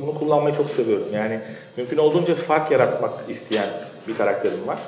Bunu 0.00 0.18
kullanmayı 0.18 0.54
çok 0.56 0.70
seviyorum. 0.70 1.06
Yani 1.12 1.40
mümkün 1.76 1.96
olduğunca 1.96 2.34
fark 2.34 2.70
yaratmak 2.70 3.12
isteyen 3.28 3.68
bir 4.08 4.16
karakterim 4.16 4.66
var. 4.66 4.78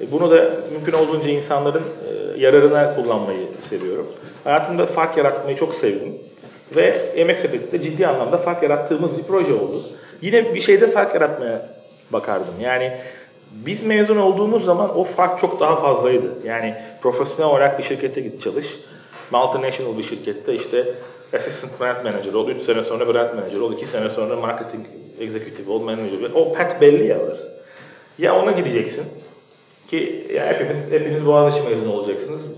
E, 0.00 0.12
bunu 0.12 0.30
da 0.30 0.50
mümkün 0.72 0.92
olduğunca 0.92 1.30
insanların 1.30 1.82
e, 1.82 2.40
yararına 2.40 2.94
kullanmayı 2.94 3.48
seviyorum. 3.60 4.06
Hayatımda 4.44 4.86
fark 4.86 5.16
yaratmayı 5.16 5.56
çok 5.56 5.74
sevdim. 5.74 6.14
Ve 6.76 6.84
Emek 7.16 7.38
Sepeti 7.38 7.72
de 7.72 7.82
ciddi 7.82 8.06
anlamda 8.06 8.38
fark 8.38 8.62
yarattığımız 8.62 9.18
bir 9.18 9.22
proje 9.22 9.52
oldu. 9.54 9.82
Yine 10.22 10.54
bir 10.54 10.60
şeyde 10.60 10.90
fark 10.90 11.14
yaratmaya 11.14 11.68
bakardım. 12.10 12.54
Yani 12.60 12.92
biz 13.66 13.82
mezun 13.82 14.16
olduğumuz 14.16 14.64
zaman 14.64 14.98
o 14.98 15.04
fark 15.04 15.40
çok 15.40 15.60
daha 15.60 15.76
fazlaydı. 15.76 16.28
Yani 16.44 16.74
profesyonel 17.02 17.52
olarak 17.52 17.78
bir 17.78 17.84
şirkete 17.84 18.20
git 18.20 18.42
çalış. 18.42 18.66
Multinational 19.30 19.98
bir 19.98 20.02
şirkette 20.02 20.54
işte 20.54 20.94
assistant 21.36 21.80
brand 21.80 22.04
manager 22.04 22.32
ol, 22.32 22.48
3 22.48 22.62
sene 22.62 22.84
sonra 22.84 23.14
brand 23.14 23.34
manager 23.34 23.58
ol, 23.58 23.72
2 23.72 23.86
sene 23.86 24.10
sonra 24.10 24.36
marketing 24.36 24.86
executive 25.20 25.70
ol, 25.70 25.82
manager 25.82 26.30
ol. 26.30 26.34
O 26.34 26.52
pat 26.52 26.80
belli 26.80 27.06
ya 27.06 27.18
orası. 27.20 27.62
Ya 28.18 28.42
ona 28.42 28.50
gideceksin 28.50 29.04
ki 29.88 30.26
ya 30.34 30.46
hepimiz, 30.46 30.92
hepiniz 30.92 31.26
Boğaziçi 31.26 31.68
mezunu 31.68 31.92
olacaksınız. 31.92 32.50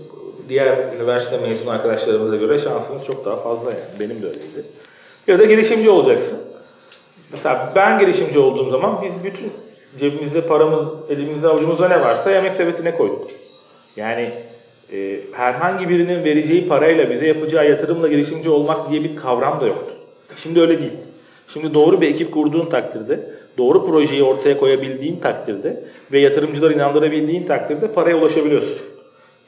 Diğer 0.49 0.93
üniversite 0.93 1.37
mezun 1.37 1.67
arkadaşlarımıza 1.67 2.35
göre 2.35 2.59
şansınız 2.59 3.05
çok 3.05 3.25
daha 3.25 3.35
fazla 3.35 3.71
yani. 3.71 3.81
Benim 3.99 4.21
de 4.21 4.27
öyleydi. 4.27 4.65
Ya 5.27 5.39
da 5.39 5.45
girişimci 5.45 5.89
olacaksın. 5.89 6.39
Mesela 7.31 7.71
ben 7.75 7.99
girişimci 7.99 8.39
olduğum 8.39 8.69
zaman 8.69 9.01
biz 9.01 9.23
bütün 9.23 9.51
cebimizde 9.99 10.41
paramız, 10.41 10.87
elimizde 11.09 11.47
avucumuzda 11.47 11.87
ne 11.87 12.01
varsa 12.01 12.31
yemek 12.31 12.55
sepetine 12.55 12.97
koyduk. 12.97 13.27
Yani 13.95 14.31
e, 14.93 15.19
herhangi 15.31 15.89
birinin 15.89 16.23
vereceği 16.23 16.67
parayla 16.67 17.09
bize 17.09 17.27
yapacağı 17.27 17.69
yatırımla 17.69 18.07
girişimci 18.07 18.49
olmak 18.49 18.89
diye 18.89 19.03
bir 19.03 19.15
kavram 19.15 19.61
da 19.61 19.67
yoktu. 19.67 19.93
Şimdi 20.43 20.61
öyle 20.61 20.81
değil. 20.81 20.93
Şimdi 21.47 21.73
doğru 21.73 22.01
bir 22.01 22.07
ekip 22.07 22.33
kurduğun 22.33 22.65
takdirde, 22.65 23.19
doğru 23.57 23.85
projeyi 23.85 24.23
ortaya 24.23 24.57
koyabildiğin 24.57 25.19
takdirde 25.19 25.83
ve 26.11 26.19
yatırımcıları 26.19 26.73
inandırabildiğin 26.73 27.45
takdirde 27.45 27.87
paraya 27.87 28.17
ulaşabiliyorsun. 28.17 28.77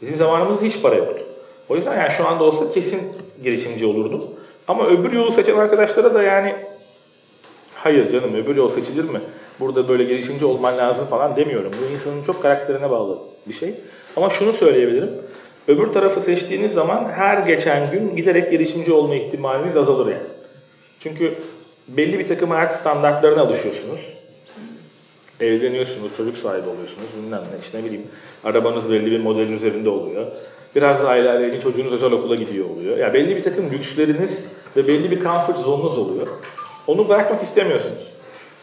Bizim 0.02 0.16
zamanımızda 0.16 0.66
hiç 0.66 0.82
para 0.82 0.96
yoktu. 0.96 1.24
O 1.70 1.76
yüzden 1.76 1.98
yani 1.98 2.12
şu 2.18 2.28
anda 2.28 2.44
olsa 2.44 2.72
kesin 2.72 3.02
girişimci 3.44 3.86
olurdum. 3.86 4.24
Ama 4.68 4.88
öbür 4.88 5.12
yolu 5.12 5.32
seçen 5.32 5.58
arkadaşlara 5.58 6.14
da 6.14 6.24
yani 6.24 6.56
hayır 7.76 8.10
canım 8.10 8.36
öbür 8.36 8.56
yol 8.56 8.70
seçilir 8.70 9.04
mi? 9.04 9.22
Burada 9.60 9.88
böyle 9.88 10.04
girişimci 10.04 10.46
olman 10.46 10.78
lazım 10.78 11.06
falan 11.06 11.36
demiyorum. 11.36 11.72
Bu 11.82 11.94
insanın 11.94 12.24
çok 12.24 12.42
karakterine 12.42 12.90
bağlı 12.90 13.18
bir 13.48 13.54
şey. 13.54 13.76
Ama 14.16 14.30
şunu 14.30 14.54
söyleyebilirim. 14.54 15.10
Öbür 15.68 15.88
tarafı 15.88 16.22
seçtiğiniz 16.22 16.74
zaman 16.74 17.10
her 17.10 17.38
geçen 17.38 17.92
gün 17.92 18.16
giderek 18.16 18.52
girişimci 18.52 18.94
olma 18.94 19.16
ihtimaliniz 19.16 19.78
azalır 19.78 20.06
yani. 20.06 20.28
Çünkü 21.00 21.34
belli 21.88 22.20
bir 22.20 22.28
takım 22.28 22.50
hayat 22.50 22.76
standartlarına 22.76 23.42
alışıyorsunuz. 23.42 24.00
Evleniyorsunuz, 25.40 26.18
çocuk 26.18 26.38
sahibi 26.38 26.70
oluyorsunuz, 26.70 27.08
bilmem 27.18 27.42
ne, 27.42 27.60
işte 27.64 27.80
ne 27.80 27.84
bileyim. 27.84 28.08
Arabanız 28.44 28.92
belli 28.92 29.12
bir 29.12 29.20
modelin 29.20 29.54
üzerinde 29.54 29.90
oluyor. 29.90 30.26
Biraz 30.76 31.04
da 31.04 31.10
aileyle 31.10 31.62
çocuğunuz 31.62 31.94
özel 31.94 32.12
okula 32.12 32.36
gidiyor 32.36 32.70
oluyor. 32.70 32.98
Yani 32.98 33.14
belli 33.14 33.36
bir 33.36 33.44
takım 33.44 33.72
lüksleriniz 33.72 34.48
ve 34.76 34.88
belli 34.88 35.12
bir 35.12 35.24
comfort 35.24 35.58
zonunuz 35.58 35.98
oluyor. 35.98 36.28
Onu 36.88 37.10
bırakmak 37.10 37.44
istemiyorsunuz. 37.44 38.17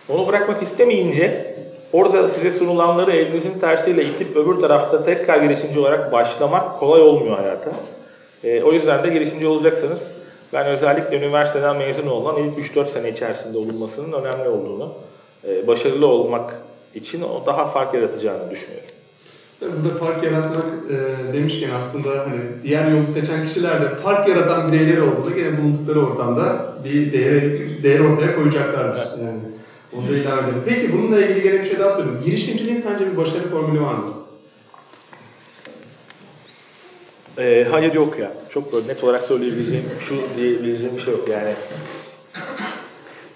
Onu 0.09 0.27
bırakmak 0.27 0.63
istemeyince 0.63 1.55
orada 1.93 2.29
size 2.29 2.51
sunulanları 2.51 3.13
elinizin 3.13 3.59
tersiyle 3.59 4.05
itip 4.05 4.37
öbür 4.37 4.55
tarafta 4.55 5.05
tekrar 5.05 5.43
girişimci 5.43 5.81
olarak 5.81 6.13
başlamak 6.13 6.79
kolay 6.79 7.03
olmuyor 7.03 7.37
hayata. 7.37 7.71
E, 8.45 8.63
o 8.63 8.73
yüzden 8.73 9.05
de 9.05 9.09
girişimci 9.09 9.47
olacaksanız 9.47 10.11
ben 10.53 10.67
özellikle 10.67 11.19
üniversiteden 11.19 11.77
mezun 11.77 12.07
olan 12.07 12.37
ilk 12.37 12.77
3-4 12.77 12.89
sene 12.89 13.11
içerisinde 13.11 13.59
olunmasının 13.59 14.13
önemli 14.13 14.49
olduğunu, 14.49 14.93
e, 15.49 15.67
başarılı 15.67 16.07
olmak 16.07 16.55
için 16.95 17.23
o 17.23 17.47
daha 17.47 17.67
fark 17.67 17.95
yaratacağını 17.95 18.51
düşünüyorum. 18.51 18.89
Burada 19.61 19.95
fark 19.95 20.25
yaratmak 20.25 20.65
e, 20.91 21.33
demişken 21.33 21.71
aslında 21.71 22.11
hani 22.11 22.41
diğer 22.63 22.91
yolu 22.91 23.07
seçen 23.07 23.45
kişiler 23.45 23.83
de 23.83 23.95
fark 23.95 24.29
yaratan 24.29 24.73
bireyler 24.73 24.99
olduğunda 24.99 25.31
gene 25.31 25.59
bulundukları 25.59 26.07
ortamda 26.07 26.75
bir 26.85 27.13
değer, 27.13 27.43
değer 27.83 28.01
ortaya 28.01 28.37
koyacaklardır. 28.37 28.99
Evet. 28.99 29.19
Yani 29.23 29.54
onu 29.99 30.17
ilave 30.17 30.43
edelim. 30.43 30.63
Peki 30.67 30.93
bununla 30.93 31.21
ilgili 31.21 31.43
gene 31.43 31.59
bir 31.61 31.65
şey 31.65 31.79
daha 31.79 31.91
söyleyeyim. 31.91 32.21
Girişimciliğin 32.25 32.77
sence 32.77 33.13
bir 33.13 33.17
başarı 33.17 33.49
formülü 33.49 33.81
var 33.81 33.95
mı? 33.95 34.11
Ee, 37.39 37.67
hayır 37.71 37.95
yok 37.95 38.19
ya. 38.19 38.33
Çok 38.51 38.73
böyle 38.73 38.89
net 38.89 39.05
olarak 39.05 39.25
söyleyebileceğim, 39.25 39.85
şu 40.01 40.15
diyebileceğim 40.37 40.97
bir 40.97 41.03
şey 41.03 41.13
yok. 41.13 41.29
Yani 41.29 41.55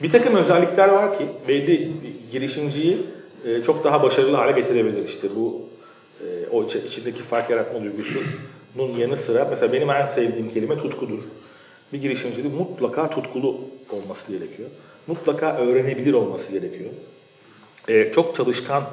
bir 0.02 0.12
takım 0.12 0.34
özellikler 0.36 0.88
var 0.88 1.18
ki 1.18 1.26
belli 1.48 1.92
girişimciyi 2.32 2.98
e, 3.46 3.62
çok 3.62 3.84
daha 3.84 4.02
başarılı 4.02 4.36
hale 4.36 4.60
getirebilir. 4.60 5.08
İşte 5.08 5.28
bu 5.36 5.62
e, 6.20 6.48
o 6.52 6.64
içindeki 6.64 7.22
fark 7.22 7.50
yaratma 7.50 7.80
duygusunun 7.82 8.98
yanı 8.98 9.16
sıra 9.16 9.46
mesela 9.50 9.72
benim 9.72 9.90
en 9.90 10.06
sevdiğim 10.06 10.50
kelime 10.50 10.78
tutkudur. 10.78 11.18
Bir 11.92 12.00
girişimcinin 12.00 12.54
mutlaka 12.54 13.10
tutkulu 13.10 13.60
olması 13.90 14.32
gerekiyor. 14.32 14.68
Mutlaka 15.08 15.56
öğrenebilir 15.56 16.12
olması 16.12 16.52
gerekiyor. 16.52 16.90
E, 17.88 18.12
çok 18.12 18.36
çalışkan 18.36 18.84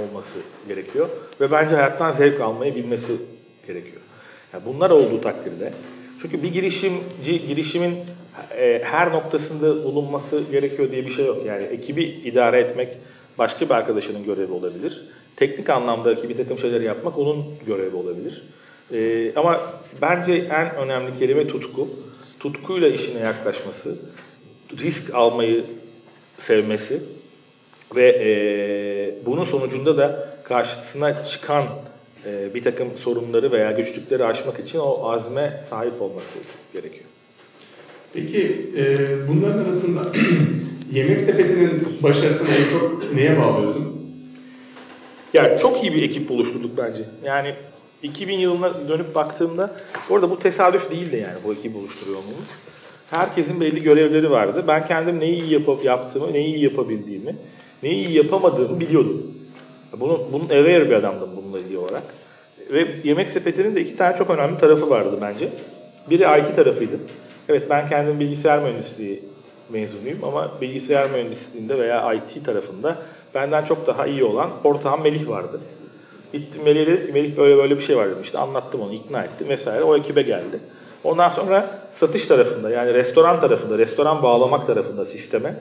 olması 0.00 0.38
gerekiyor 0.68 1.08
ve 1.40 1.50
bence 1.50 1.74
hayattan 1.74 2.12
zevk 2.12 2.40
almayı 2.40 2.74
bilmesi 2.74 3.12
gerekiyor. 3.66 4.02
Yani 4.52 4.62
bunlar 4.66 4.90
olduğu 4.90 5.20
takdirde 5.20 5.72
çünkü 6.22 6.42
bir 6.42 6.52
girişimci 6.52 7.46
girişimin 7.46 7.96
e, 8.58 8.82
her 8.84 9.12
noktasında 9.12 9.84
bulunması 9.84 10.42
gerekiyor 10.50 10.90
diye 10.90 11.06
bir 11.06 11.10
şey 11.10 11.26
yok. 11.26 11.46
Yani 11.46 11.62
ekibi 11.62 12.04
idare 12.04 12.60
etmek 12.60 12.88
başka 13.38 13.66
bir 13.66 13.74
arkadaşının 13.74 14.24
görevi 14.24 14.52
olabilir. 14.52 15.04
Teknik 15.36 15.70
anlamdaki 15.70 16.28
bir 16.28 16.36
takım 16.36 16.58
şeyleri 16.58 16.84
yapmak 16.84 17.18
onun 17.18 17.44
görevi 17.66 17.96
olabilir. 17.96 18.42
E, 18.92 19.32
ama 19.36 19.60
bence 20.02 20.32
en 20.32 20.74
önemli 20.76 21.18
kelime 21.18 21.48
tutku. 21.48 21.88
Tutkuyla 22.40 22.88
işine 22.88 23.20
yaklaşması, 23.20 23.96
risk 24.78 25.14
almayı 25.14 25.64
sevmesi 26.38 27.02
ve 27.96 28.08
e, 28.08 29.26
bunun 29.26 29.44
sonucunda 29.44 29.98
da 29.98 30.28
karşısına 30.44 31.24
çıkan 31.24 31.64
e, 32.26 32.54
bir 32.54 32.64
takım 32.64 32.88
sorunları 32.96 33.52
veya 33.52 33.72
güçlükleri 33.72 34.24
aşmak 34.24 34.60
için 34.60 34.78
o 34.78 35.10
azme 35.10 35.62
sahip 35.68 36.02
olması 36.02 36.38
gerekiyor. 36.72 37.04
Peki 38.12 38.70
e, 38.76 38.98
bunların 39.28 39.64
arasında 39.64 40.12
yemek 40.92 41.20
sepetinin 41.20 41.88
başarısını 42.02 42.48
en 42.48 42.78
çok 42.78 43.14
neye 43.14 43.40
bağlıyorsun? 43.40 44.02
Ya 45.34 45.58
çok 45.58 45.82
iyi 45.82 45.94
bir 45.94 46.02
ekip 46.02 46.30
oluşturduk 46.30 46.78
bence. 46.78 47.02
Yani 47.24 47.54
2000 48.02 48.38
yılına 48.38 48.88
dönüp 48.88 49.14
baktığımda 49.14 49.76
orada 50.10 50.30
bu 50.30 50.38
tesadüf 50.38 50.90
değildi 50.90 51.16
yani 51.16 51.38
bu 51.44 51.52
ekibi 51.52 51.78
oluşturuyor 51.78 52.16
olmamız. 52.16 52.48
Herkesin 53.12 53.60
belli 53.60 53.82
görevleri 53.82 54.30
vardı. 54.30 54.64
Ben 54.68 54.86
kendim 54.86 55.20
neyi 55.20 55.42
iyi 55.42 55.52
yapıp 55.52 55.84
yaptığımı, 55.84 56.32
neyi 56.32 56.54
iyi 56.54 56.64
yapabildiğimi, 56.64 57.36
neyi 57.82 58.06
iyi 58.06 58.16
yapamadığımı 58.16 58.80
biliyordum. 58.80 59.22
Bunu, 60.00 60.20
bunun 60.32 60.44
aware 60.44 60.90
bir 60.90 60.94
adamdım 60.94 61.30
bununla 61.36 61.58
ilgili 61.58 61.78
olarak. 61.78 62.02
Ve 62.72 62.88
yemek 63.04 63.30
sepetinin 63.30 63.76
de 63.76 63.80
iki 63.80 63.96
tane 63.96 64.16
çok 64.16 64.30
önemli 64.30 64.58
tarafı 64.58 64.90
vardı 64.90 65.18
bence. 65.20 65.48
Biri 66.10 66.22
IT 66.22 66.56
tarafıydı. 66.56 66.96
Evet 67.48 67.62
ben 67.70 67.88
kendim 67.88 68.20
bilgisayar 68.20 68.62
mühendisliği 68.62 69.22
mezunuyum 69.70 70.24
ama 70.24 70.52
bilgisayar 70.60 71.10
mühendisliğinde 71.10 71.78
veya 71.78 72.14
IT 72.14 72.44
tarafında 72.44 72.96
benden 73.34 73.64
çok 73.64 73.86
daha 73.86 74.06
iyi 74.06 74.24
olan 74.24 74.50
ortağım 74.64 75.02
Melih 75.02 75.28
vardı. 75.28 75.60
Gittim 76.32 76.62
Melih'e 76.64 76.86
dedim 76.86 77.06
ki 77.06 77.12
Melih 77.12 77.36
böyle 77.36 77.56
böyle 77.56 77.76
bir 77.76 77.82
şey 77.82 77.96
var 77.96 78.06
dedim. 78.06 78.22
İşte 78.22 78.38
anlattım 78.38 78.80
onu, 78.80 78.92
ikna 78.92 79.22
ettim 79.22 79.48
vesaire. 79.48 79.82
O 79.82 79.96
ekibe 79.96 80.22
geldi. 80.22 80.60
Ondan 81.04 81.28
sonra 81.28 81.70
satış 81.92 82.26
tarafında 82.26 82.70
yani 82.70 82.94
restoran 82.94 83.40
tarafında, 83.40 83.78
restoran 83.78 84.22
bağlamak 84.22 84.66
tarafında 84.66 85.04
sisteme 85.04 85.54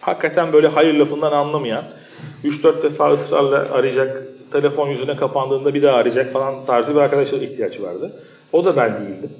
hakikaten 0.00 0.52
böyle 0.52 0.68
hayır 0.68 0.94
lafından 0.94 1.32
anlamayan 1.32 1.82
3-4 2.44 2.82
defa 2.82 3.12
ısrarla 3.12 3.56
arayacak, 3.72 4.22
telefon 4.52 4.88
yüzüne 4.88 5.16
kapandığında 5.16 5.74
bir 5.74 5.82
daha 5.82 5.96
arayacak 5.96 6.32
falan 6.32 6.54
tarzı 6.66 6.94
bir 6.94 7.00
arkadaşa 7.00 7.36
ihtiyaç 7.36 7.80
vardı. 7.80 8.12
O 8.52 8.64
da 8.64 8.76
ben 8.76 9.00
değildim. 9.00 9.30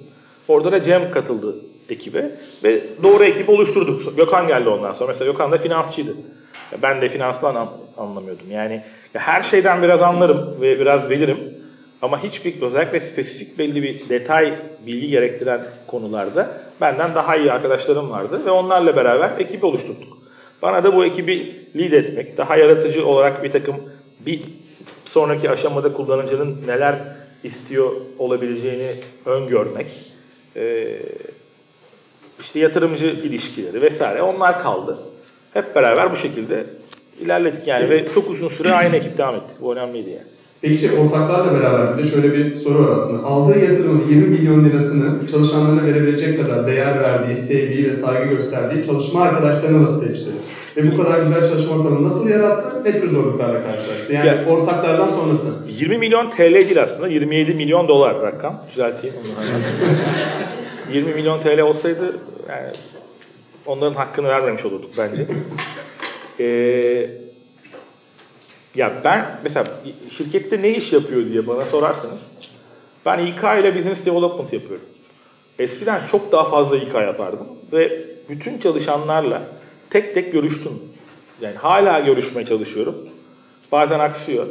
Orada 0.48 0.72
da 0.72 0.82
Cem 0.82 1.10
katıldı 1.10 1.54
ekibe 1.88 2.30
ve 2.64 2.80
doğru 3.02 3.24
ekibi 3.24 3.50
oluşturduk. 3.50 4.16
Gökhan 4.16 4.48
geldi 4.48 4.68
ondan 4.68 4.92
sonra. 4.92 5.08
Mesela 5.08 5.32
Gökhan 5.32 5.52
da 5.52 5.58
finansçıydı. 5.58 6.14
Ben 6.82 7.00
de 7.00 7.08
finanstan 7.08 7.68
anlamıyordum. 7.96 8.50
Yani 8.50 8.82
her 9.12 9.42
şeyden 9.42 9.82
biraz 9.82 10.02
anlarım 10.02 10.60
ve 10.60 10.80
biraz 10.80 11.10
bilirim. 11.10 11.38
Ama 12.02 12.22
hiçbir 12.22 12.62
özellikle 12.62 13.00
spesifik 13.00 13.58
belli 13.58 13.82
bir 13.82 14.08
detay 14.08 14.54
bilgi 14.86 15.08
gerektiren 15.08 15.64
konularda 15.86 16.50
benden 16.80 17.14
daha 17.14 17.36
iyi 17.36 17.52
arkadaşlarım 17.52 18.10
vardı 18.10 18.40
ve 18.46 18.50
onlarla 18.50 18.96
beraber 18.96 19.30
ekip 19.38 19.64
oluşturduk. 19.64 20.18
Bana 20.62 20.84
da 20.84 20.96
bu 20.96 21.04
ekibi 21.04 21.56
lead 21.76 21.92
etmek, 21.92 22.36
daha 22.36 22.56
yaratıcı 22.56 23.06
olarak 23.06 23.42
bir 23.42 23.52
takım 23.52 23.76
bir 24.26 24.42
sonraki 25.04 25.50
aşamada 25.50 25.92
kullanıcının 25.92 26.56
neler 26.66 26.98
istiyor 27.44 27.92
olabileceğini 28.18 28.92
öngörmek, 29.24 29.86
e, 30.56 30.96
işte 32.40 32.58
yatırımcı 32.58 33.06
ilişkileri 33.06 33.82
vesaire 33.82 34.22
onlar 34.22 34.62
kaldı. 34.62 34.98
Hep 35.52 35.74
beraber 35.74 36.12
bu 36.12 36.16
şekilde 36.16 36.64
ilerledik 37.20 37.66
yani 37.66 37.90
ve 37.90 38.12
çok 38.14 38.30
uzun 38.30 38.48
süre 38.48 38.72
aynı 38.72 38.96
ekip 38.96 39.18
devam 39.18 39.34
etti. 39.34 39.54
Bu 39.60 39.72
önemliydi 39.72 40.10
yani. 40.10 40.35
Peki 40.68 40.90
ortaklarla 40.92 41.60
beraber 41.60 41.98
bir 41.98 42.04
de 42.04 42.08
şöyle 42.10 42.32
bir 42.32 42.56
soru 42.56 42.86
var 42.86 42.94
aslında. 42.96 43.26
Aldığı 43.26 43.58
yatırımın 43.58 44.08
20 44.08 44.26
milyon 44.28 44.64
lirasını 44.64 45.26
çalışanlarına 45.30 45.84
verebilecek 45.86 46.40
kadar 46.42 46.66
değer 46.66 47.00
verdiği, 47.00 47.36
sevdiği 47.36 47.88
ve 47.88 47.92
saygı 47.92 48.34
gösterdiği 48.34 48.86
çalışma 48.86 49.20
arkadaşlarını 49.22 49.82
nasıl 49.82 50.06
seçti? 50.06 50.30
Ve 50.76 50.92
bu 50.92 50.96
kadar 51.02 51.22
güzel 51.22 51.48
çalışma 51.50 51.76
ortamını 51.76 52.04
nasıl 52.04 52.28
yarattı? 52.28 52.84
Ne 52.84 53.00
tür 53.00 53.10
zorluklarla 53.10 53.62
karşılaştı? 53.62 54.12
Yani 54.12 54.26
Ya- 54.26 54.46
ortaklardan 54.48 55.08
sonrası. 55.08 55.48
20 55.68 55.98
milyon 55.98 56.30
TL 56.30 56.54
değil 56.54 56.82
aslında 56.82 57.08
27 57.08 57.54
milyon 57.54 57.88
dolar 57.88 58.22
rakam. 58.22 58.62
Düzelteyim 58.72 59.16
onu. 59.16 59.44
20 60.96 61.14
milyon 61.14 61.40
TL 61.40 61.60
olsaydı 61.60 62.16
yani 62.48 62.68
onların 63.66 63.94
hakkını 63.94 64.28
vermemiş 64.28 64.64
olurduk 64.64 64.90
bence. 64.98 65.26
Ee, 66.40 67.08
ya 68.76 68.92
ben 69.04 69.40
mesela 69.42 69.66
şirkette 70.10 70.62
ne 70.62 70.70
iş 70.70 70.92
yapıyor 70.92 71.26
diye 71.26 71.46
bana 71.46 71.64
sorarsanız 71.64 72.20
ben 73.06 73.18
İK 73.18 73.42
ile 73.60 73.76
business 73.76 74.06
development 74.06 74.52
yapıyorum. 74.52 74.86
Eskiden 75.58 76.00
çok 76.10 76.32
daha 76.32 76.44
fazla 76.44 76.76
İK 76.76 76.94
yapardım 76.94 77.46
ve 77.72 78.06
bütün 78.28 78.58
çalışanlarla 78.58 79.42
tek 79.90 80.14
tek 80.14 80.32
görüştüm. 80.32 80.72
Yani 81.40 81.56
hala 81.56 82.00
görüşmeye 82.00 82.46
çalışıyorum. 82.46 82.94
Bazen 83.72 83.98
aksıyor. 83.98 84.46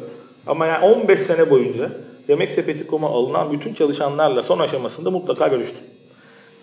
Ama 0.48 0.66
yani 0.66 0.86
15 0.86 1.22
sene 1.22 1.50
boyunca 1.50 1.92
Yemek 2.28 2.52
Sepeti.com'a 2.52 3.08
alınan 3.10 3.52
bütün 3.52 3.74
çalışanlarla 3.74 4.44
son 4.44 4.60
aşamasında 4.60 5.12
mutlaka 5.12 5.48
görüştüm. 5.48 5.82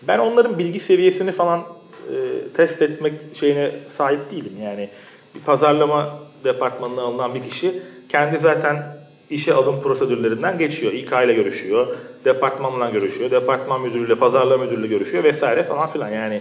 Ben 0.02 0.18
onların 0.18 0.58
bilgi 0.58 0.80
seviyesini 0.80 1.32
falan 1.32 1.60
e, 1.60 2.14
test 2.54 2.82
etmek 2.82 3.12
şeyine 3.34 3.70
sahip 3.88 4.30
değilim. 4.30 4.52
Yani 4.62 4.88
bir 5.34 5.40
pazarlama 5.40 6.18
departmanına 6.44 7.02
alınan 7.02 7.34
bir 7.34 7.42
kişi 7.42 7.82
kendi 8.08 8.38
zaten 8.38 8.96
işe 9.30 9.54
alım 9.54 9.82
prosedürlerinden 9.82 10.58
geçiyor. 10.58 10.92
İK 10.92 11.12
ile 11.24 11.32
görüşüyor, 11.32 11.86
departmanla 12.24 12.90
görüşüyor, 12.90 13.30
departman 13.30 13.80
müdürüyle, 13.80 14.14
pazarlama 14.14 14.64
müdürüyle 14.64 14.86
görüşüyor 14.86 15.24
vesaire 15.24 15.62
falan 15.62 15.86
filan. 15.86 16.08
Yani 16.08 16.40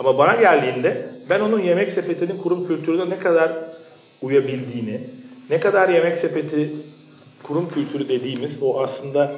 ama 0.00 0.18
bana 0.18 0.34
geldiğinde 0.34 1.06
ben 1.30 1.40
onun 1.40 1.60
yemek 1.60 1.92
sepetinin 1.92 2.38
kurum 2.38 2.68
kültürüne 2.68 3.10
ne 3.10 3.18
kadar 3.18 3.52
uyabildiğini, 4.22 5.00
ne 5.50 5.60
kadar 5.60 5.88
yemek 5.88 6.18
sepeti 6.18 6.70
kurum 7.42 7.68
kültürü 7.68 8.08
dediğimiz 8.08 8.62
o 8.62 8.80
aslında 8.82 9.32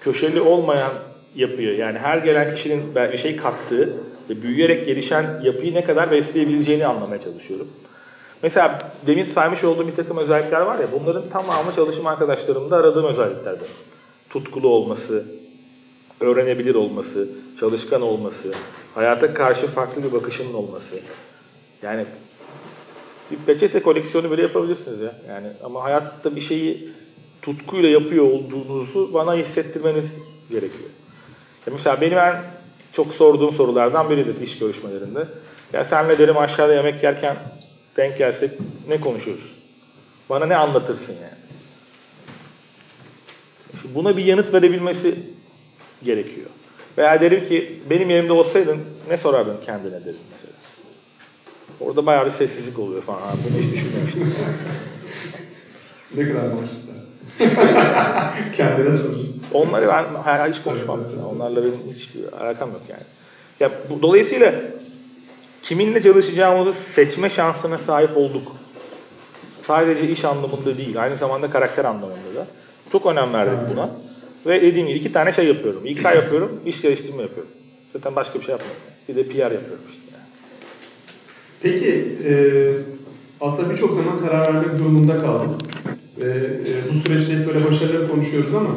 köşeli 0.00 0.40
olmayan 0.40 0.92
yapıyı 1.34 1.76
yani 1.76 1.98
her 1.98 2.18
gelen 2.18 2.54
kişinin 2.54 2.94
bir 2.94 3.18
şey 3.18 3.36
kattığı 3.36 3.92
ve 4.30 4.42
büyüyerek 4.42 4.86
gelişen 4.86 5.40
yapıyı 5.42 5.74
ne 5.74 5.84
kadar 5.84 6.10
besleyebileceğini 6.10 6.86
anlamaya 6.86 7.20
çalışıyorum. 7.20 7.68
Mesela 8.42 8.92
demin 9.06 9.24
saymış 9.24 9.64
olduğum 9.64 9.86
bir 9.86 9.96
takım 9.96 10.16
özellikler 10.16 10.60
var 10.60 10.78
ya 10.78 10.86
bunların 10.92 11.28
tamamı 11.28 11.74
çalışma 11.74 12.10
arkadaşlarımda 12.10 12.76
aradığım 12.76 13.04
özelliklerden. 13.04 13.66
Tutkulu 14.30 14.68
olması, 14.68 15.24
öğrenebilir 16.20 16.74
olması, 16.74 17.28
çalışkan 17.60 18.02
olması, 18.02 18.52
hayata 18.94 19.34
karşı 19.34 19.66
farklı 19.66 20.04
bir 20.04 20.12
bakışının 20.12 20.54
olması. 20.54 20.96
Yani 21.82 22.06
bir 23.30 23.36
peçete 23.36 23.82
koleksiyonu 23.82 24.30
bile 24.30 24.42
yapabilirsiniz 24.42 25.00
ya. 25.00 25.14
Yani 25.28 25.46
ama 25.64 25.84
hayatta 25.84 26.36
bir 26.36 26.40
şeyi 26.40 26.88
tutkuyla 27.42 27.88
yapıyor 27.88 28.24
olduğunuzu 28.24 29.14
bana 29.14 29.34
hissettirmeniz 29.34 30.18
gerekiyor. 30.50 30.90
Ya 31.66 31.72
mesela 31.72 32.00
benim 32.00 32.18
en 32.18 32.42
çok 32.92 33.14
sorduğum 33.14 33.54
sorulardan 33.54 34.10
biridir 34.10 34.40
iş 34.40 34.58
görüşmelerinde. 34.58 35.24
Ya 35.72 35.84
senle 35.84 36.18
derim 36.18 36.38
aşağıda 36.38 36.74
yemek 36.74 37.02
yerken 37.02 37.36
denk 37.96 38.18
gelsek 38.18 38.50
ne 38.88 39.00
konuşuyoruz? 39.00 39.44
Bana 40.30 40.46
ne 40.46 40.56
anlatırsın 40.56 41.12
yani? 41.12 41.44
Şimdi 43.82 43.94
buna 43.94 44.16
bir 44.16 44.24
yanıt 44.24 44.54
verebilmesi 44.54 45.18
gerekiyor. 46.02 46.46
Veya 46.98 47.20
derim 47.20 47.48
ki 47.48 47.82
benim 47.90 48.10
yerimde 48.10 48.32
olsaydın 48.32 48.78
ne 49.08 49.16
sorardın 49.16 49.56
kendine 49.66 50.04
derim 50.04 50.20
mesela. 50.32 50.52
Orada 51.80 52.06
bayağı 52.06 52.26
bir 52.26 52.30
sessizlik 52.30 52.78
oluyor 52.78 53.02
falan. 53.02 53.20
Ha, 53.20 53.34
bunu 53.44 53.62
hiç 53.62 53.72
düşünmemiştim. 53.74 54.34
Ne 56.16 56.28
kadar 56.28 56.42
maaş 56.42 56.68
istersin? 56.72 57.04
Kendine 58.56 58.96
sor. 58.96 59.10
Onları 59.52 59.88
ben 59.88 60.52
hiç 60.52 60.62
konuşmam 60.62 61.00
mesela. 61.02 61.26
Onlarla 61.26 61.62
benim 61.62 61.78
hiçbir 61.92 62.32
alakam 62.32 62.70
yok 62.72 62.82
yani. 62.88 63.02
Ya 63.60 63.70
bu, 63.90 64.02
dolayısıyla 64.02 64.54
kiminle 65.64 66.02
çalışacağımızı 66.02 66.72
seçme 66.72 67.30
şansına 67.30 67.78
sahip 67.78 68.16
olduk. 68.16 68.52
Sadece 69.60 70.08
iş 70.08 70.24
anlamında 70.24 70.78
değil, 70.78 71.02
aynı 71.02 71.16
zamanda 71.16 71.50
karakter 71.50 71.84
anlamında 71.84 72.34
da. 72.34 72.46
Çok 72.92 73.06
önem 73.06 73.32
verdik 73.32 73.58
buna. 73.72 73.90
Ve 74.46 74.62
dediğim 74.62 74.88
gibi 74.88 74.98
iki 74.98 75.12
tane 75.12 75.32
şey 75.32 75.46
yapıyorum. 75.46 75.86
İK 75.86 76.04
yapıyorum, 76.04 76.60
iş 76.66 76.82
geliştirme 76.82 77.22
yapıyorum. 77.22 77.52
Zaten 77.92 78.16
başka 78.16 78.40
bir 78.40 78.44
şey 78.44 78.52
yapmıyorum. 78.52 78.82
Bir 79.08 79.16
de 79.16 79.22
PR 79.22 79.52
yapıyorum 79.52 79.84
işte. 79.90 80.02
Yani. 80.12 80.26
Peki, 81.62 82.16
e, 82.24 82.34
aslında 83.40 83.70
birçok 83.70 83.92
zaman 83.92 84.20
karar 84.20 84.54
vermek 84.54 84.78
durumunda 84.78 85.20
kaldım. 85.20 85.58
Ve 86.18 86.30
e, 86.30 86.90
bu 86.90 86.94
süreçte 86.94 87.32
hep 87.32 87.46
böyle 87.46 87.64
başarıları 87.64 88.08
konuşuyoruz 88.08 88.54
ama 88.54 88.70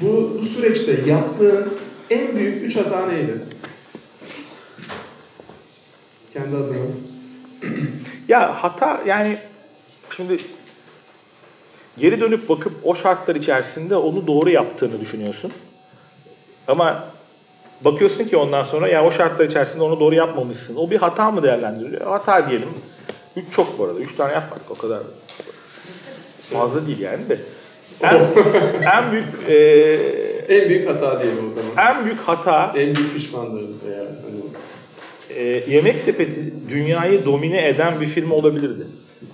bu, 0.00 0.38
bu 0.40 0.44
süreçte 0.44 1.00
yaptığın 1.06 1.68
en 2.10 2.36
büyük 2.36 2.64
üç 2.64 2.76
hata 2.76 3.06
neydi? 3.06 3.32
Kendi 6.38 6.56
adına. 6.56 6.76
Ya 8.28 8.64
hata 8.64 9.00
yani 9.06 9.38
şimdi 10.16 10.38
geri 11.98 12.20
dönüp 12.20 12.48
bakıp 12.48 12.72
o 12.84 12.94
şartlar 12.94 13.36
içerisinde 13.36 13.96
onu 13.96 14.26
doğru 14.26 14.50
yaptığını 14.50 15.00
düşünüyorsun. 15.00 15.52
Ama 16.68 17.04
bakıyorsun 17.80 18.24
ki 18.24 18.36
ondan 18.36 18.62
sonra 18.62 18.88
ya 18.88 19.04
o 19.04 19.10
şartlar 19.12 19.44
içerisinde 19.44 19.82
onu 19.82 20.00
doğru 20.00 20.14
yapmamışsın. 20.14 20.76
O 20.76 20.90
bir 20.90 20.96
hata 20.96 21.30
mı 21.30 21.42
değerlendiriliyor? 21.42 22.06
Hata 22.06 22.50
diyelim. 22.50 22.68
Üç 23.36 23.44
çok 23.52 23.78
bu 23.78 23.84
arada. 23.84 23.98
Üç 23.98 24.16
tane 24.16 24.32
yapmadık 24.32 24.70
o 24.70 24.74
kadar. 24.74 25.02
Fazla 26.52 26.86
değil 26.86 26.98
yani 26.98 27.28
de. 27.28 27.38
En, 28.00 28.14
en 28.94 29.12
büyük 29.12 29.26
e, 29.48 29.54
En 30.48 30.68
büyük 30.68 30.88
hata 30.88 31.22
diyelim 31.22 31.48
o 31.48 31.52
zaman. 31.52 31.96
en 31.96 32.04
büyük 32.04 32.20
hata 32.20 32.72
En 32.76 32.96
büyük 32.96 33.14
pişmanlığın 33.14 33.76
veya 33.86 33.98
hani 33.98 34.37
e, 35.38 35.64
Yemek 35.68 35.98
Sepeti 35.98 36.52
dünyayı 36.68 37.24
domine 37.24 37.68
eden 37.68 38.00
bir 38.00 38.06
firma 38.06 38.34
olabilirdi. 38.34 38.86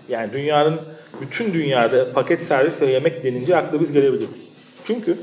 Yani 0.08 0.32
dünyanın 0.32 0.80
bütün 1.20 1.52
dünyada 1.52 2.12
paket 2.12 2.42
servis 2.42 2.82
ve 2.82 2.86
yemek 2.86 3.24
denince 3.24 3.56
akla 3.56 3.80
biz 3.80 3.92
gelebilirdik. 3.92 4.40
Çünkü 4.86 5.18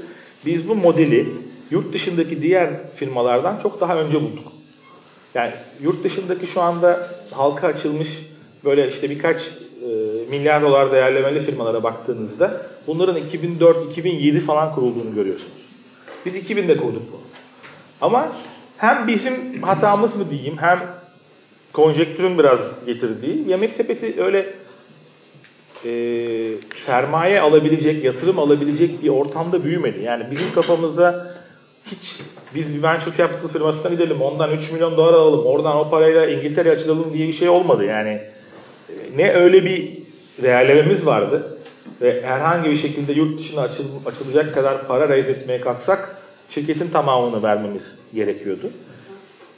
biz 0.45 0.69
bu 0.69 0.75
modeli 0.75 1.27
yurt 1.71 1.93
dışındaki 1.93 2.41
diğer 2.41 2.69
firmalardan 2.95 3.59
çok 3.63 3.81
daha 3.81 3.97
önce 3.97 4.21
bulduk. 4.21 4.51
Yani 5.33 5.51
yurt 5.81 6.03
dışındaki 6.03 6.47
şu 6.47 6.61
anda 6.61 7.09
halka 7.31 7.67
açılmış 7.67 8.09
böyle 8.65 8.89
işte 8.89 9.09
birkaç 9.09 9.41
e, 9.41 9.87
milyar 10.29 10.61
dolar 10.61 10.91
değerlemeli 10.91 11.41
firmalara 11.41 11.83
baktığınızda 11.83 12.61
bunların 12.87 13.17
2004-2007 13.17 14.39
falan 14.39 14.75
kurulduğunu 14.75 15.15
görüyorsunuz. 15.15 15.61
Biz 16.25 16.35
2000'de 16.35 16.77
kurduk 16.77 17.03
bunu. 17.11 17.21
Ama 18.01 18.31
hem 18.81 19.07
bizim 19.07 19.61
hatamız 19.61 20.15
mı 20.15 20.29
diyeyim 20.29 20.57
hem 20.57 20.79
konjektürün 21.73 22.37
biraz 22.37 22.59
getirdiği 22.85 23.49
yemek 23.49 23.73
sepeti 23.73 24.23
öyle 24.23 24.53
e, 25.85 25.91
sermaye 26.75 27.41
alabilecek, 27.41 28.03
yatırım 28.03 28.39
alabilecek 28.39 29.03
bir 29.03 29.09
ortamda 29.09 29.63
büyümedi. 29.63 30.03
Yani 30.03 30.23
bizim 30.31 30.53
kafamıza 30.53 31.35
hiç 31.85 32.19
biz 32.55 32.75
bir 32.75 32.83
venture 32.83 33.17
capital 33.17 33.47
firmasından 33.47 33.91
gidelim, 33.91 34.21
ondan 34.21 34.51
3 34.51 34.71
milyon 34.71 34.97
dolar 34.97 35.13
alalım, 35.13 35.45
oradan 35.45 35.77
o 35.77 35.89
parayla 35.89 36.25
İngiltere'ye 36.25 36.75
açılalım 36.75 37.13
diye 37.13 37.27
bir 37.27 37.33
şey 37.33 37.49
olmadı. 37.49 37.85
Yani 37.85 38.09
e, 38.09 38.93
ne 39.17 39.33
öyle 39.33 39.65
bir 39.65 39.97
değerlememiz 40.43 41.05
vardı 41.05 41.57
ve 42.01 42.21
herhangi 42.21 42.69
bir 42.69 42.77
şekilde 42.77 43.13
yurt 43.13 43.39
dışına 43.39 43.61
açıl, 43.61 43.83
açılacak 44.05 44.53
kadar 44.53 44.87
para 44.87 45.09
raise 45.09 45.31
etmeye 45.31 45.61
kalksak 45.61 46.20
şirketin 46.51 46.89
tamamını 46.89 47.43
vermemiz 47.43 47.97
gerekiyordu. 48.13 48.69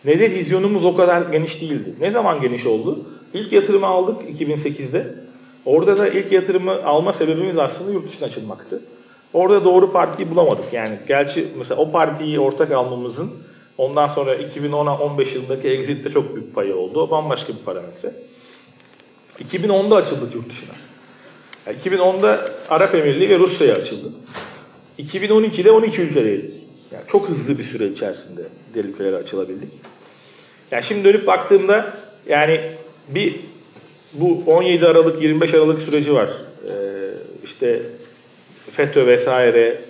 Ne 0.06 0.20
de 0.20 0.32
vizyonumuz 0.32 0.86
o 0.86 0.96
kadar 0.96 1.22
geniş 1.22 1.62
değildi. 1.62 1.94
Ne 2.00 2.12
zaman 2.12 2.42
geniş 2.42 2.66
oldu? 2.66 3.06
İlk 3.34 3.52
yatırımı 3.52 3.86
aldık 3.86 4.22
2008'de. 4.40 5.16
Orada 5.66 5.98
da 5.98 6.08
ilk 6.08 6.32
yatırımı 6.32 6.84
alma 6.86 7.14
sebebimiz 7.14 7.58
aslında 7.58 7.92
yurt 7.92 8.10
dışına 8.10 8.28
açılmaktı. 8.28 8.82
Orada 9.34 9.66
doğru 9.66 9.92
partiyi 9.92 10.32
bulamadık. 10.32 10.74
Yani 10.74 10.98
gerçi 11.08 11.48
mesela 11.58 11.82
o 11.82 11.92
partiyi 11.92 12.40
ortak 12.40 12.72
almamızın 12.72 13.32
ondan 13.78 14.08
sonra 14.08 14.36
2010-15 14.36 15.36
yılındaki 15.36 15.68
exit'te 15.68 16.10
çok 16.10 16.36
büyük 16.36 16.56
payı 16.56 16.76
oldu. 16.76 17.02
O 17.02 17.10
bambaşka 17.10 17.54
bir 17.54 17.60
parametre. 17.66 18.14
2010'da 19.40 19.96
açıldık 19.96 20.36
yurt 20.36 20.50
dışına. 20.50 20.74
Yani 21.68 21.78
2010'da 21.78 22.50
Arap 22.70 22.96
Emirliği 22.96 23.30
ve 23.30 23.40
Rusya'ya 23.40 23.76
açıldı. 23.76 24.12
2012'de 25.00 25.72
12 25.72 26.02
ülkedeydik. 26.02 26.63
Yani 26.94 27.04
çok 27.08 27.30
hızlı 27.30 27.58
bir 27.58 27.64
süre 27.64 27.88
içerisinde 27.88 28.42
diğer 28.74 28.86
ülkelere 28.86 29.16
açılabildik. 29.16 29.70
Yani 30.72 30.84
şimdi 30.84 31.04
dönüp 31.04 31.28
baktığımda 31.28 31.94
yani 32.28 32.62
bir 33.10 33.40
bu 34.14 34.44
17 34.48 34.88
Aralık 34.88 35.22
25 35.22 35.54
Aralık 35.54 35.82
süreci 35.82 36.14
var. 36.14 36.30
Ee, 36.70 36.72
işte 37.44 37.82
FETÖ 38.72 39.08
vesaire 39.08 39.82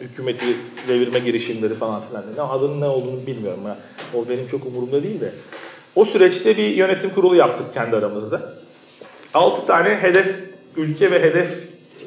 hükümeti 0.00 0.56
devirme 0.88 1.18
girişimleri 1.18 1.74
falan 1.74 2.02
filan. 2.08 2.24
Ne 2.36 2.42
adının 2.42 2.80
ne 2.80 2.86
olduğunu 2.86 3.26
bilmiyorum. 3.26 3.60
Ya. 3.66 3.78
O 4.14 4.28
benim 4.28 4.48
çok 4.48 4.66
umurumda 4.66 5.02
değil 5.02 5.20
de. 5.20 5.32
O 5.94 6.04
süreçte 6.04 6.56
bir 6.56 6.68
yönetim 6.68 7.10
kurulu 7.10 7.36
yaptık 7.36 7.74
kendi 7.74 7.96
aramızda. 7.96 8.54
6 9.34 9.66
tane 9.66 9.88
hedef 9.88 10.40
ülke 10.76 11.10
ve 11.10 11.22
hedef 11.22 11.58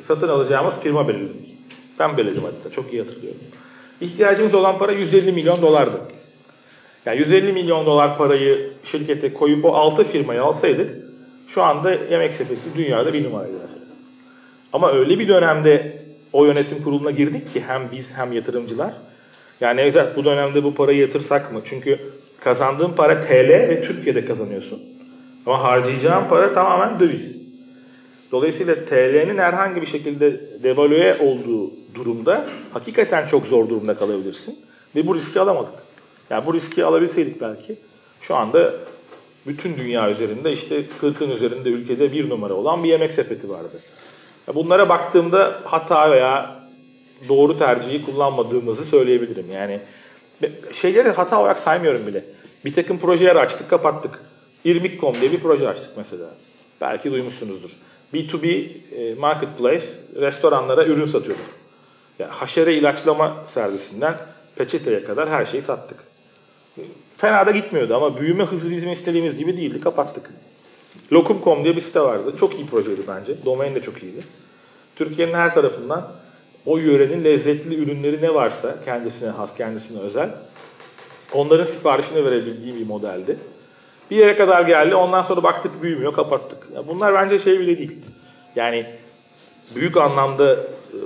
satın 0.04 0.28
alacağımız 0.28 0.80
firma 0.80 1.08
belirledik. 1.08 1.56
Ben 2.00 2.18
belirledim 2.18 2.44
hatta 2.44 2.76
çok 2.76 2.94
iyi 2.94 3.02
hatırlıyorum. 3.02 3.40
İhtiyacımız 4.02 4.54
olan 4.54 4.78
para 4.78 4.92
150 4.92 5.32
milyon 5.32 5.62
dolardı. 5.62 5.98
Yani 7.06 7.20
150 7.20 7.54
milyon 7.54 7.86
dolar 7.86 8.18
parayı 8.18 8.72
şirkete 8.84 9.34
koyup 9.34 9.66
o 9.66 9.74
6 9.74 10.04
firmayı 10.04 10.44
alsaydık 10.44 11.06
şu 11.48 11.64
anda 11.64 11.94
yemek 12.12 12.36
sepeti 12.36 12.62
dünyada 12.76 13.14
bir 13.14 13.24
numaraydı 13.24 13.54
mesela. 13.62 13.86
Ama 14.74 14.92
öyle 14.92 15.20
bir 15.20 15.28
dönemde 15.28 16.02
o 16.34 16.46
yönetim 16.46 16.84
kuruluna 16.84 17.12
girdik 17.12 17.54
ki 17.54 17.64
hem 17.68 17.92
biz 17.92 18.18
hem 18.18 18.32
yatırımcılar. 18.32 18.94
Yani 19.62 19.82
Nevzat 19.82 20.18
bu 20.18 20.26
dönemde 20.26 20.64
bu 20.64 20.76
parayı 20.76 21.00
yatırsak 21.00 21.54
mı? 21.54 21.62
Çünkü 21.66 22.00
kazandığın 22.40 22.92
para 22.92 23.22
TL 23.22 23.50
ve 23.50 23.84
Türkiye'de 23.88 24.26
kazanıyorsun. 24.26 24.84
Ama 25.46 25.64
harcayacağın 25.64 26.30
para 26.30 26.54
tamamen 26.54 27.00
döviz. 27.00 27.45
Dolayısıyla 28.32 28.76
TL'nin 28.76 29.38
herhangi 29.38 29.82
bir 29.82 29.88
şekilde 29.88 30.42
devalüe 30.64 31.18
olduğu 31.20 31.72
durumda 31.96 32.48
hakikaten 32.74 33.28
çok 33.28 33.46
zor 33.46 33.70
durumda 33.70 33.96
kalabilirsin. 33.96 34.60
Ve 34.96 35.08
bu 35.08 35.16
riski 35.16 35.40
alamadık. 35.40 35.74
Yani 36.30 36.46
bu 36.46 36.54
riski 36.54 36.86
alabilseydik 36.86 37.42
belki 37.42 37.76
şu 38.22 38.36
anda 38.36 38.74
bütün 39.48 39.78
dünya 39.78 40.12
üzerinde 40.12 40.54
işte 40.54 40.84
40'ın 41.02 41.30
üzerinde 41.30 41.70
ülkede 41.70 42.12
bir 42.12 42.30
numara 42.30 42.54
olan 42.54 42.84
bir 42.84 42.90
yemek 42.90 43.14
sepeti 43.14 43.50
vardı. 43.50 43.82
Bunlara 44.56 44.90
baktığımda 44.90 45.62
hata 45.64 46.12
veya 46.12 46.60
doğru 47.30 47.58
tercihi 47.58 48.06
kullanmadığımızı 48.06 48.86
söyleyebilirim. 48.86 49.46
Yani 49.54 49.80
şeyleri 50.74 51.10
hata 51.10 51.42
olarak 51.42 51.60
saymıyorum 51.60 52.08
bile. 52.08 52.26
Bir 52.66 52.74
takım 52.74 53.00
projeler 53.00 53.36
açtık, 53.36 53.70
kapattık. 53.70 54.20
İrmik.com 54.66 55.22
diye 55.22 55.32
bir 55.32 55.40
proje 55.40 55.68
açtık 55.68 55.98
mesela. 55.98 56.26
Belki 56.82 57.12
duymuşsunuzdur. 57.12 57.70
B2B 58.16 58.68
e, 58.96 59.16
marketplace 59.16 59.86
restoranlara 60.16 60.86
ürün 60.86 61.06
satıyorduk. 61.06 61.46
Yani 62.20 62.32
haşere 62.32 62.74
ilaçlama 62.74 63.38
servisinden 63.50 64.18
peçeteye 64.56 65.04
kadar 65.04 65.30
her 65.30 65.46
şeyi 65.46 65.64
sattık. 65.64 66.00
Fena 67.18 67.46
da 67.46 67.52
gitmiyordu 67.52 67.96
ama 67.96 68.20
büyüme 68.20 68.44
hızı 68.44 68.72
bizim 68.72 68.92
istediğimiz 68.92 69.38
gibi 69.38 69.58
değildi. 69.58 69.80
Kapattık. 69.80 70.30
Lokum.com 71.14 71.64
diye 71.64 71.76
bir 71.76 71.82
site 71.82 72.02
vardı. 72.02 72.36
Çok 72.40 72.54
iyi 72.54 72.66
projeydi 72.66 73.02
bence. 73.08 73.46
Domain 73.46 73.76
de 73.76 73.82
çok 73.82 74.04
iyiydi. 74.04 74.22
Türkiye'nin 74.96 75.34
her 75.34 75.54
tarafından 75.54 76.12
o 76.66 76.78
yörenin 76.78 77.24
lezzetli 77.24 77.76
ürünleri 77.76 78.22
ne 78.22 78.34
varsa 78.34 78.76
kendisine 78.86 79.30
has, 79.30 79.56
kendisine 79.56 80.00
özel 80.00 80.30
onların 81.34 81.64
siparişini 81.64 82.26
verebildiği 82.26 82.76
bir 82.76 82.88
modeldi. 82.88 83.38
Bir 84.12 84.16
yere 84.16 84.36
kadar 84.36 84.62
geldi. 84.62 84.96
Ondan 84.96 85.24
sonra 85.24 85.44
baktık 85.44 85.84
büyümüyor, 85.84 86.14
kapattık. 86.14 86.58
Ya 86.76 86.88
bunlar 86.88 87.14
bence 87.14 87.40
şey 87.40 87.60
bile 87.60 87.78
değil. 87.78 87.98
Yani 88.56 88.86
büyük 89.76 89.98
anlamda 89.98 90.54
e, 90.54 90.58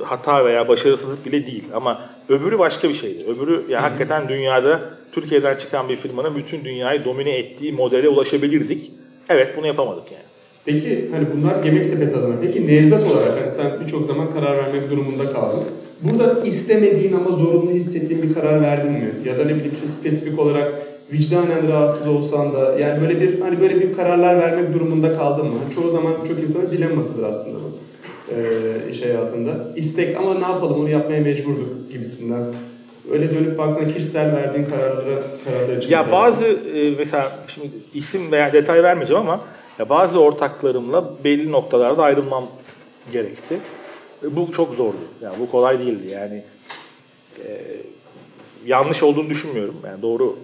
hata 0.04 0.46
veya 0.46 0.68
başarısızlık 0.68 1.26
bile 1.26 1.48
değil. 1.48 1.64
Ama 1.74 2.10
öbürü 2.30 2.60
başka 2.60 2.90
bir 2.90 2.94
şeydi. 2.94 3.26
Öbürü 3.26 3.64
ya 3.70 3.84
hakikaten 3.84 4.30
dünyada 4.30 4.80
Türkiye'den 5.12 5.56
çıkan 5.56 5.90
bir 5.90 5.96
firmanın 5.96 6.36
bütün 6.36 6.66
dünyayı 6.66 7.06
domine 7.06 7.38
ettiği 7.38 7.74
modele 7.74 8.10
ulaşabilirdik. 8.10 8.92
Evet 9.30 9.58
bunu 9.58 9.68
yapamadık 9.68 10.12
yani. 10.12 10.24
Peki 10.66 11.10
hani 11.12 11.28
bunlar 11.36 11.64
yemek 11.64 11.86
sepeti 11.86 12.16
adına. 12.16 12.36
Peki 12.42 12.68
Nevzat 12.68 13.04
olarak 13.12 13.42
hani 13.42 13.52
sen 13.52 13.80
birçok 13.86 14.06
zaman 14.06 14.34
karar 14.34 14.58
vermek 14.58 14.92
durumunda 14.92 15.34
kaldın. 15.34 15.64
Burada 16.02 16.44
istemediğin 16.44 17.14
ama 17.14 17.32
zorunlu 17.32 17.72
hissettiğin 17.72 18.22
bir 18.24 18.34
karar 18.34 18.62
verdin 18.62 18.92
mi? 18.92 19.12
Ya 19.26 19.40
da 19.40 19.44
ne 19.46 19.56
bileyim 19.56 19.76
spesifik 20.00 20.40
olarak 20.40 20.74
vicdanen 21.12 21.68
rahatsız 21.68 22.08
olsan 22.08 22.54
da 22.54 22.80
yani 22.80 23.02
böyle 23.02 23.22
bir 23.22 23.42
hani 23.42 23.62
böyle 23.62 23.82
bir 23.82 23.94
kararlar 23.94 24.38
vermek 24.38 24.74
durumunda 24.74 25.18
kaldın 25.18 25.48
mı? 25.48 25.60
Çoğu 25.76 25.90
zaman 25.90 26.14
çok 26.28 26.40
insanın 26.40 26.72
dilemmasıdır 26.72 27.24
aslında 27.24 27.60
bu 27.60 27.78
e, 28.36 28.92
iş 28.92 29.02
hayatında. 29.02 29.52
İstek 29.76 30.18
ama 30.18 30.34
ne 30.34 30.46
yapalım 30.46 30.80
onu 30.82 30.90
yapmaya 30.90 31.22
mecburduk 31.22 31.92
gibisinden. 31.92 32.46
Öyle 33.12 33.36
dönüp 33.36 33.58
baktığında 33.58 33.94
kişisel 33.94 34.36
verdiğin 34.36 34.66
kararlara 34.66 35.22
kararlar 35.46 35.78
için. 35.78 35.90
Ya 35.90 36.12
bazı 36.12 36.46
e, 36.46 36.92
mesela 36.98 37.32
şimdi 37.48 37.70
isim 37.94 38.32
veya 38.32 38.54
detay 38.54 38.84
vermeyeceğim 38.84 39.22
ama 39.22 39.42
ya 39.80 39.90
bazı 39.90 40.20
ortaklarımla 40.20 41.10
belli 41.24 41.52
noktalarda 41.52 42.04
ayrılmam 42.04 42.44
gerekti. 43.14 43.58
E, 44.24 44.36
bu 44.36 44.52
çok 44.52 44.76
zordu. 44.76 44.98
Yani 45.22 45.36
bu 45.40 45.52
kolay 45.52 45.80
değildi. 45.80 46.08
Yani 46.12 46.44
e, 47.46 47.62
yanlış 48.66 49.04
olduğunu 49.04 49.30
düşünmüyorum. 49.30 49.76
Yani 49.86 50.02
doğru 50.02 50.36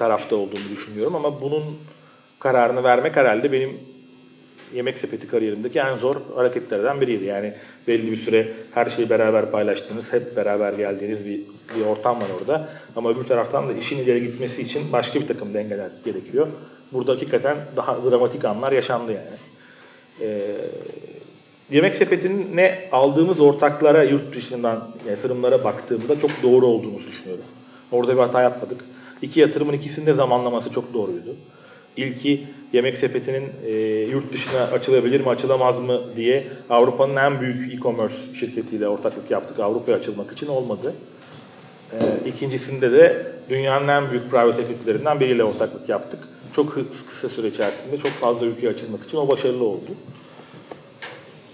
tarafta 0.00 0.36
olduğunu 0.36 0.68
düşünüyorum 0.70 1.14
ama 1.14 1.40
bunun 1.40 1.64
kararını 2.38 2.84
vermek 2.84 3.16
herhalde 3.16 3.52
benim 3.52 3.70
yemek 4.74 4.98
sepeti 4.98 5.28
kariyerimdeki 5.28 5.78
en 5.78 5.96
zor 5.96 6.16
hareketlerden 6.34 7.00
biriydi. 7.00 7.24
Yani 7.24 7.54
belli 7.88 8.12
bir 8.12 8.16
süre 8.16 8.52
her 8.74 8.90
şeyi 8.90 9.10
beraber 9.10 9.50
paylaştığınız, 9.50 10.12
hep 10.12 10.36
beraber 10.36 10.72
geldiğiniz 10.72 11.26
bir, 11.26 11.40
bir 11.76 11.86
ortam 11.86 12.16
var 12.16 12.26
orada. 12.40 12.68
Ama 12.96 13.10
öbür 13.10 13.24
taraftan 13.24 13.68
da 13.68 13.72
işin 13.72 13.98
ileri 13.98 14.22
gitmesi 14.22 14.62
için 14.62 14.92
başka 14.92 15.20
bir 15.20 15.26
takım 15.26 15.54
dengeler 15.54 15.90
gerekiyor. 16.04 16.46
Burada 16.92 17.12
hakikaten 17.12 17.56
daha 17.76 18.10
dramatik 18.10 18.44
anlar 18.44 18.72
yaşandı 18.72 19.12
yani. 19.12 19.38
Ee, 20.20 20.40
yemek 21.70 21.96
sepetinin 21.96 22.56
ne 22.56 22.88
aldığımız 22.92 23.40
ortaklara, 23.40 24.02
yurt 24.02 24.36
dışından 24.36 24.90
yatırımlara 25.08 25.64
baktığımda 25.64 26.20
çok 26.20 26.30
doğru 26.42 26.66
olduğunu 26.66 26.98
düşünüyorum. 27.08 27.44
Orada 27.92 28.12
bir 28.12 28.20
hata 28.20 28.42
yapmadık. 28.42 28.80
İki 29.22 29.40
yatırımın 29.40 29.72
ikisinde 29.72 30.12
zamanlaması 30.12 30.70
çok 30.72 30.94
doğruydu. 30.94 31.36
İlki 31.96 32.46
yemek 32.72 32.98
sepetinin 32.98 33.48
e, 33.66 33.72
yurt 34.10 34.32
dışına 34.32 34.62
açılabilir 34.62 35.20
mi 35.20 35.28
açılamaz 35.28 35.78
mı 35.78 36.00
diye 36.16 36.44
Avrupa'nın 36.70 37.16
en 37.16 37.40
büyük 37.40 37.74
e-commerce 37.74 38.14
şirketiyle 38.34 38.88
ortaklık 38.88 39.30
yaptık 39.30 39.58
Avrupa'ya 39.58 39.98
açılmak 39.98 40.32
için 40.32 40.46
olmadı. 40.46 40.94
E, 41.92 42.28
ikincisinde 42.28 42.92
de 42.92 43.26
dünyanın 43.50 43.88
en 43.88 44.10
büyük 44.10 44.30
private 44.30 44.62
equity'lerinden 44.62 45.20
biriyle 45.20 45.44
ortaklık 45.44 45.88
yaptık. 45.88 46.20
Çok 46.56 46.74
kısa 47.10 47.28
süre 47.28 47.48
içerisinde 47.48 47.98
çok 47.98 48.12
fazla 48.12 48.46
ülkeye 48.46 48.68
açılmak 48.68 49.04
için 49.04 49.18
o 49.18 49.28
başarılı 49.28 49.64
oldu. 49.64 49.90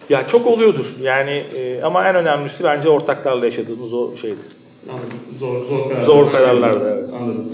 Ya 0.09 0.29
çok 0.29 0.47
oluyordur 0.47 0.87
yani 1.01 1.31
e, 1.31 1.83
ama 1.83 2.09
en 2.09 2.15
önemlisi 2.15 2.65
bence 2.65 2.89
ortaklarla 2.89 3.47
yaşadığımız 3.47 3.93
o 3.93 4.17
şeydi. 4.17 4.41
Anladım. 4.89 5.19
Zor, 5.39 5.65
zor 5.65 5.89
kararlar. 5.89 6.07
Zor 6.07 6.31
kararlardı 6.31 6.99
evet. 6.99 7.15
Anladım. 7.21 7.53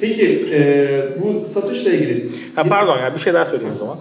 Peki 0.00 0.46
e, 0.52 1.22
bu 1.22 1.46
satışla 1.46 1.90
ilgili... 1.90 2.30
Ha, 2.56 2.64
pardon 2.68 2.98
ya 2.98 3.14
bir 3.14 3.20
şey 3.20 3.34
daha 3.34 3.44
söyleyeyim 3.44 3.74
o 3.76 3.78
zaman. 3.78 3.98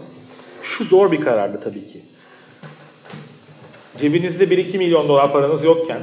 Şu 0.63 0.85
zor 0.85 1.11
bir 1.11 1.21
karardı 1.21 1.59
tabii 1.59 1.85
ki. 1.85 2.01
Cebinizde 3.97 4.43
1-2 4.43 4.77
milyon 4.77 5.07
dolar 5.07 5.31
paranız 5.31 5.63
yokken 5.63 6.01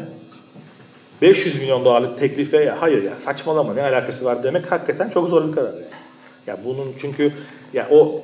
500 1.23 1.61
milyon 1.61 1.85
dolarlık 1.85 2.19
teklife 2.19 2.65
ya 2.65 2.83
hayır 2.83 3.05
ya 3.05 3.17
saçmalama 3.17 3.75
ne 3.75 3.83
alakası 3.83 4.25
var 4.25 4.43
demek 4.43 4.73
hakikaten 4.73 5.11
çok 5.11 5.29
zor 5.29 5.49
bir 5.49 5.53
karar. 5.53 5.73
Yani. 5.73 5.85
Ya 6.47 6.59
bunun 6.65 6.93
çünkü 7.01 7.33
ya 7.73 7.89
o 7.91 8.23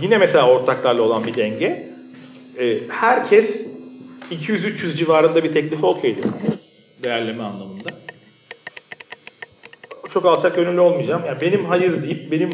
yine 0.00 0.18
mesela 0.18 0.50
ortaklarla 0.50 1.02
olan 1.02 1.26
bir 1.26 1.34
denge 1.34 1.90
e, 2.58 2.78
herkes 2.88 3.66
200-300 4.30 4.96
civarında 4.96 5.44
bir 5.44 5.52
teklife 5.52 5.86
okeydi 5.86 6.20
değerleme 7.02 7.42
anlamında 7.42 7.90
çok 10.08 10.26
alçak 10.26 10.56
gönüllü 10.56 10.80
olmayacağım. 10.80 11.22
Yani 11.26 11.40
benim 11.40 11.64
hayır 11.64 12.02
deyip 12.02 12.32
benim 12.32 12.50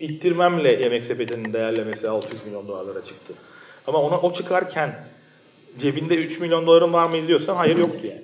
ittirmemle 0.00 0.82
yemek 0.82 1.04
sepetinin 1.04 1.52
değerlemesi 1.52 2.08
600 2.08 2.44
milyon 2.44 2.68
dolarlara 2.68 3.04
çıktı. 3.04 3.34
Ama 3.86 3.98
ona 3.98 4.20
o 4.20 4.32
çıkarken 4.32 5.04
cebinde 5.78 6.14
3 6.14 6.40
milyon 6.40 6.66
doların 6.66 6.92
var 6.92 7.06
mı 7.06 7.28
diyorsan 7.28 7.56
hayır 7.56 7.76
yoktu 7.76 8.06
yani. 8.06 8.22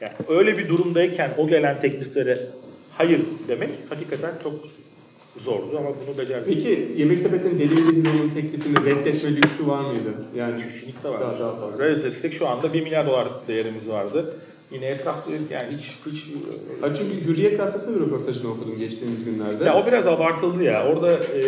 yani. 0.00 0.12
Öyle 0.28 0.58
bir 0.58 0.68
durumdayken 0.68 1.34
o 1.38 1.48
gelen 1.48 1.80
tekliflere 1.80 2.38
hayır 2.98 3.20
demek 3.48 3.70
hakikaten 3.88 4.30
çok 4.42 4.52
zordu 5.44 5.78
ama 5.78 5.88
bunu 6.06 6.18
becerdik. 6.18 6.54
Peki 6.54 6.88
Yemek 6.96 7.18
Sepeti'nin 7.18 7.58
Delivery 7.58 8.08
Hero'nun 8.08 8.30
teklifini 8.30 8.84
reddetme 8.84 9.36
lüksü 9.36 9.66
var 9.66 9.84
mıydı? 9.84 10.14
Yani 10.36 10.62
kesinlikle 10.62 11.08
var. 11.08 11.20
Daha, 11.20 11.40
daha 11.40 11.56
fazla. 11.56 11.84
Reddetsek 11.84 12.32
şu 12.34 12.48
anda 12.48 12.72
1 12.72 12.82
milyar 12.82 13.06
dolar 13.06 13.28
değerimiz 13.48 13.88
vardı. 13.88 14.34
Yine 14.72 14.86
etrafta 14.86 15.30
yani 15.50 15.76
hiç 15.76 15.92
hiç 16.06 16.24
ha 16.80 16.94
çünkü 16.94 17.26
Hürriyet 17.26 17.58
Gazetesi'nde 17.58 18.00
bir 18.00 18.06
röportajını 18.06 18.50
okudum 18.50 18.78
geçtiğimiz 18.78 19.24
günlerde. 19.24 19.64
Ya 19.64 19.82
o 19.82 19.86
biraz 19.86 20.06
abartıldı 20.06 20.62
ya. 20.62 20.86
Orada 20.86 21.18
e, 21.34 21.42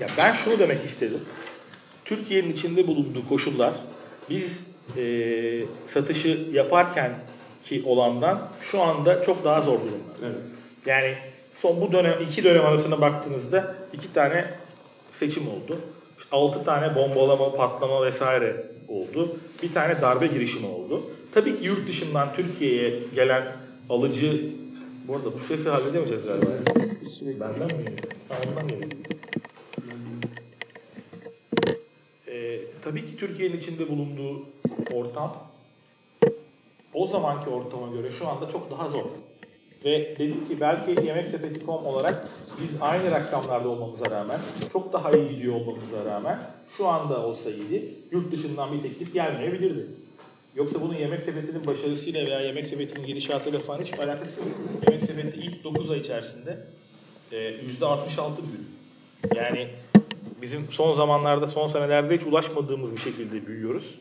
ya 0.00 0.08
ben 0.18 0.32
şunu 0.32 0.58
demek 0.58 0.84
istedim. 0.84 1.20
Türkiye'nin 2.04 2.52
içinde 2.52 2.86
bulunduğu 2.86 3.28
koşullar 3.28 3.72
biz 4.30 4.66
e, 4.96 5.02
satışı 5.86 6.28
yaparken 6.52 7.14
ki 7.64 7.82
olandan 7.86 8.48
şu 8.60 8.82
anda 8.82 9.22
çok 9.22 9.44
daha 9.44 9.60
zor 9.60 9.78
durumda. 9.78 10.12
Evet. 10.22 10.46
Yani 10.86 11.14
son 11.54 11.80
bu 11.80 11.92
dönem 11.92 12.14
iki 12.30 12.44
dönem 12.44 12.66
arasına 12.66 13.00
baktığınızda 13.00 13.74
iki 13.92 14.12
tane 14.12 14.44
seçim 15.12 15.48
oldu. 15.48 15.78
İşte 16.18 16.36
altı 16.36 16.64
tane 16.64 16.94
bombalama, 16.94 17.52
patlama 17.52 18.06
vesaire 18.06 18.66
oldu. 18.90 19.36
Bir 19.62 19.72
tane 19.72 20.02
darbe 20.02 20.26
girişimi 20.26 20.66
oldu. 20.66 21.02
Tabii 21.34 21.58
ki 21.58 21.64
yurt 21.64 21.88
dışından 21.88 22.34
Türkiye'ye 22.34 22.98
gelen 23.14 23.52
alıcı 23.88 24.50
bu 25.08 25.16
arada 25.16 25.26
bu 25.26 25.44
sesi 25.48 25.68
halledemeyeceğiz 25.68 26.24
galiba. 26.24 26.46
Benden 27.40 27.78
mi? 27.78 27.84
Ha, 28.28 28.36
ondan 28.50 28.68
geliyor. 28.68 28.90
Ee, 32.28 32.60
tabii 32.82 33.06
ki 33.06 33.16
Türkiye'nin 33.16 33.56
içinde 33.56 33.88
bulunduğu 33.88 34.46
ortam 34.92 35.36
o 36.94 37.06
zamanki 37.06 37.50
ortama 37.50 37.88
göre 37.96 38.12
şu 38.18 38.28
anda 38.28 38.48
çok 38.48 38.70
daha 38.70 38.88
zor. 38.88 39.04
Ve 39.84 40.16
dedim 40.18 40.48
ki 40.48 40.60
belki 40.60 41.06
Yemek 41.06 41.28
Sepeti.com 41.28 41.86
olarak 41.86 42.28
biz 42.62 42.76
aynı 42.80 43.10
rakamlarda 43.10 43.68
olmamıza 43.68 44.10
rağmen, 44.10 44.38
çok 44.72 44.92
daha 44.92 45.12
iyi 45.12 45.28
gidiyor 45.28 45.54
olmamıza 45.54 46.04
rağmen 46.04 46.38
şu 46.76 46.88
anda 46.88 47.26
olsaydı 47.26 47.60
yurt 48.12 48.32
dışından 48.32 48.72
bir 48.72 48.82
teklif 48.82 49.12
gelmeyebilirdi. 49.14 49.86
Yoksa 50.56 50.82
bunun 50.82 50.94
Yemek 50.94 51.22
Sepeti'nin 51.22 51.66
başarısıyla 51.66 52.26
veya 52.26 52.40
Yemek 52.40 52.66
Sepeti'nin 52.66 53.06
gidişatıyla 53.06 53.60
falan 53.60 53.80
hiçbir 53.80 53.98
alakası 53.98 54.32
yok. 54.38 54.48
Yemek 54.88 55.02
Sepeti 55.02 55.40
ilk 55.40 55.64
9 55.64 55.90
ay 55.90 55.98
içerisinde 55.98 56.58
e, 57.32 57.36
%66 57.36 58.36
büyüdü. 58.36 58.64
Yani 59.34 59.68
bizim 60.42 60.64
son 60.64 60.92
zamanlarda, 60.92 61.46
son 61.46 61.68
senelerde 61.68 62.16
hiç 62.16 62.22
ulaşmadığımız 62.22 62.92
bir 62.92 63.00
şekilde 63.00 63.46
büyüyoruz. 63.46 63.94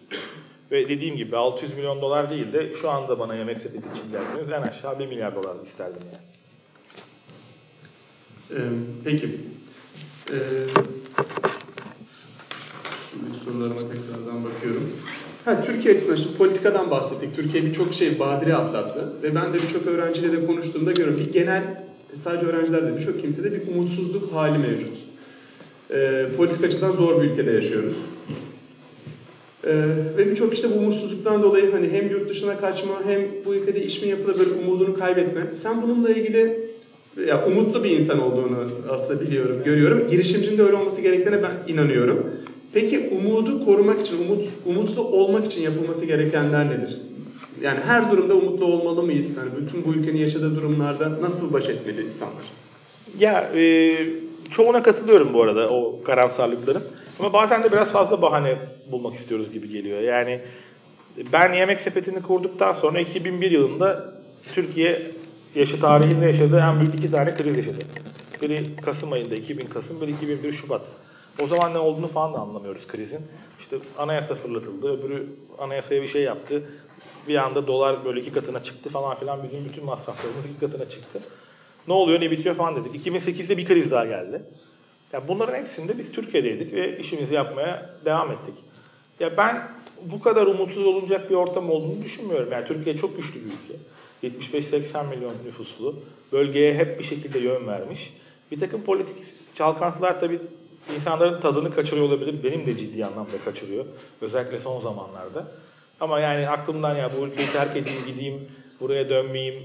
Ve 0.71 0.89
dediğim 0.89 1.15
gibi 1.15 1.37
600 1.37 1.73
milyon 1.75 2.01
dolar 2.01 2.29
değil 2.29 2.53
de 2.53 2.73
şu 2.81 2.89
anda 2.89 3.19
bana 3.19 3.35
yemek 3.35 3.59
sepeti 3.59 3.87
için 3.89 4.11
gelseniz 4.11 4.49
en 4.49 4.61
aşağı 4.61 4.99
1 4.99 5.07
milyar 5.07 5.35
dolar 5.35 5.55
isterdim 5.63 6.01
yani. 6.05 6.29
Ee, 8.51 8.63
peki. 9.03 9.37
Ee, 10.31 10.37
sorularıma 13.45 13.79
tekrardan 13.79 14.45
bakıyorum. 14.45 14.91
Ha, 15.45 15.63
Türkiye 15.65 15.93
açısından 15.93 16.15
şimdi 16.15 16.37
politikadan 16.37 16.91
bahsettik. 16.91 17.35
Türkiye 17.35 17.65
birçok 17.65 17.93
şey 17.93 18.19
badire 18.19 18.55
atlattı. 18.55 19.13
Ve 19.23 19.35
ben 19.35 19.53
de 19.53 19.57
birçok 19.63 19.87
öğrenciyle 19.87 20.31
de 20.31 20.45
konuştuğumda 20.45 20.91
görüyorum. 20.91 21.17
Bir 21.19 21.33
genel, 21.33 21.83
sadece 22.15 22.45
öğrencilerde 22.45 22.97
birçok 22.97 23.21
kimsede 23.21 23.51
bir 23.51 23.67
umutsuzluk 23.67 24.33
hali 24.33 24.57
mevcut. 24.57 24.97
Ee, 25.91 26.25
politik 26.37 26.63
açıdan 26.63 26.91
zor 26.91 27.21
bir 27.21 27.29
ülkede 27.29 27.51
yaşıyoruz. 27.51 27.95
Ee, 29.67 29.73
ve 30.17 30.31
birçok 30.31 30.53
işte 30.53 30.67
bu 30.75 30.79
umutsuzluktan 30.79 31.43
dolayı 31.43 31.71
hani 31.71 31.89
hem 31.89 32.09
yurt 32.09 32.29
dışına 32.29 32.57
kaçma 32.57 32.93
hem 33.05 33.21
bu 33.45 33.55
ülkede 33.55 33.83
iş 33.83 34.01
mi 34.01 34.09
yapılır 34.09 34.39
böyle 34.39 34.51
umudunu 34.51 34.99
kaybetme. 34.99 35.41
Sen 35.55 35.81
bununla 35.81 36.09
ilgili 36.09 36.59
ya 37.27 37.47
umutlu 37.47 37.83
bir 37.83 37.91
insan 37.91 38.21
olduğunu 38.21 38.57
aslında 38.89 39.21
biliyorum, 39.21 39.57
görüyorum. 39.65 40.07
Girişimcinin 40.09 40.57
de 40.57 40.63
öyle 40.63 40.75
olması 40.75 41.01
gerektiğine 41.01 41.43
ben 41.43 41.73
inanıyorum. 41.73 42.25
Peki 42.73 43.09
umudu 43.19 43.65
korumak 43.65 44.01
için, 44.01 44.17
umut, 44.25 44.43
umutlu 44.65 45.01
olmak 45.03 45.45
için 45.45 45.61
yapılması 45.61 46.05
gerekenler 46.05 46.69
nedir? 46.69 47.01
Yani 47.61 47.79
her 47.79 48.11
durumda 48.11 48.35
umutlu 48.35 48.65
olmalı 48.65 49.03
mıyız? 49.03 49.37
Yani 49.37 49.49
bütün 49.61 49.85
bu 49.85 49.99
ülkenin 49.99 50.17
yaşadığı 50.17 50.55
durumlarda 50.55 51.21
nasıl 51.21 51.53
baş 51.53 51.69
etmeli 51.69 52.05
insanlar? 52.05 52.43
Ya 53.19 53.49
e, 53.55 53.95
çoğuna 54.51 54.83
katılıyorum 54.83 55.33
bu 55.33 55.43
arada 55.43 55.69
o 55.69 56.03
karamsarlıkların. 56.03 56.83
Ama 57.19 57.33
bazen 57.33 57.63
de 57.63 57.71
biraz 57.71 57.91
fazla 57.91 58.21
bahane 58.21 58.57
bulmak 58.91 59.15
istiyoruz 59.15 59.51
gibi 59.51 59.69
geliyor. 59.69 60.01
Yani 60.01 60.41
ben 61.33 61.53
yemek 61.53 61.79
sepetini 61.79 62.21
kurduktan 62.21 62.73
sonra 62.73 62.99
2001 62.99 63.51
yılında 63.51 64.13
Türkiye 64.53 65.01
yaşı 65.55 65.79
tarihinde 65.79 66.25
yaşadığı 66.25 66.59
en 66.59 66.79
büyük 66.79 66.95
iki 66.95 67.11
tane 67.11 67.35
kriz 67.35 67.57
yaşadı. 67.57 67.77
Biri 68.41 68.75
Kasım 68.75 69.11
ayında 69.11 69.35
2000 69.35 69.65
Kasım, 69.65 70.01
biri 70.01 70.11
2001 70.11 70.53
Şubat. 70.53 70.87
O 71.43 71.47
zaman 71.47 71.73
ne 71.73 71.77
olduğunu 71.77 72.07
falan 72.07 72.33
da 72.33 72.37
anlamıyoruz 72.37 72.87
krizin. 72.87 73.21
İşte 73.59 73.77
anayasa 73.97 74.35
fırlatıldı, 74.35 74.99
öbürü 74.99 75.27
anayasaya 75.57 76.01
bir 76.01 76.07
şey 76.07 76.21
yaptı. 76.21 76.63
Bir 77.27 77.35
anda 77.35 77.67
dolar 77.67 78.05
böyle 78.05 78.21
iki 78.21 78.31
katına 78.31 78.63
çıktı 78.63 78.89
falan 78.89 79.15
filan. 79.15 79.43
Bizim 79.43 79.65
bütün 79.65 79.85
masraflarımız 79.85 80.45
iki 80.45 80.59
katına 80.59 80.89
çıktı. 80.89 81.19
Ne 81.87 81.93
oluyor 81.93 82.21
ne 82.21 82.31
bitiyor 82.31 82.55
falan 82.55 82.75
dedik. 82.75 83.07
2008'de 83.07 83.57
bir 83.57 83.65
kriz 83.65 83.91
daha 83.91 84.05
geldi. 84.05 84.41
Yani 85.13 85.23
bunların 85.27 85.55
hepsinde 85.55 85.97
biz 85.97 86.11
Türkiye'deydik 86.11 86.73
ve 86.73 86.99
işimizi 86.99 87.33
yapmaya 87.33 87.89
devam 88.05 88.31
ettik. 88.31 88.55
Ya 89.19 89.37
ben 89.37 89.67
bu 90.05 90.21
kadar 90.21 90.47
umutsuz 90.47 90.85
olunacak 90.85 91.29
bir 91.29 91.35
ortam 91.35 91.69
olduğunu 91.69 92.03
düşünmüyorum. 92.03 92.51
Yani 92.51 92.67
Türkiye 92.67 92.97
çok 92.97 93.17
güçlü 93.17 93.39
bir 93.39 93.45
ülke. 93.45 94.59
75-80 94.59 95.09
milyon 95.09 95.33
nüfuslu. 95.45 95.95
Bölgeye 96.31 96.73
hep 96.73 96.99
bir 96.99 97.03
şekilde 97.03 97.39
yön 97.39 97.67
vermiş. 97.67 98.13
Bir 98.51 98.59
takım 98.59 98.81
politik 98.81 99.15
çalkantılar 99.55 100.19
tabii 100.19 100.39
insanların 100.95 101.41
tadını 101.41 101.75
kaçırıyor 101.75 102.07
olabilir. 102.07 102.43
Benim 102.43 102.65
de 102.65 102.77
ciddi 102.77 103.05
anlamda 103.05 103.37
kaçırıyor. 103.45 103.85
Özellikle 104.21 104.59
son 104.59 104.81
zamanlarda. 104.81 105.51
Ama 105.99 106.19
yani 106.19 106.49
aklımdan 106.49 106.95
ya 106.95 107.11
bu 107.17 107.25
ülkeyi 107.25 107.47
terk 107.47 107.77
edeyim, 107.77 107.99
gideyim, 108.07 108.47
buraya 108.79 109.09
dönmeyeyim, 109.09 109.63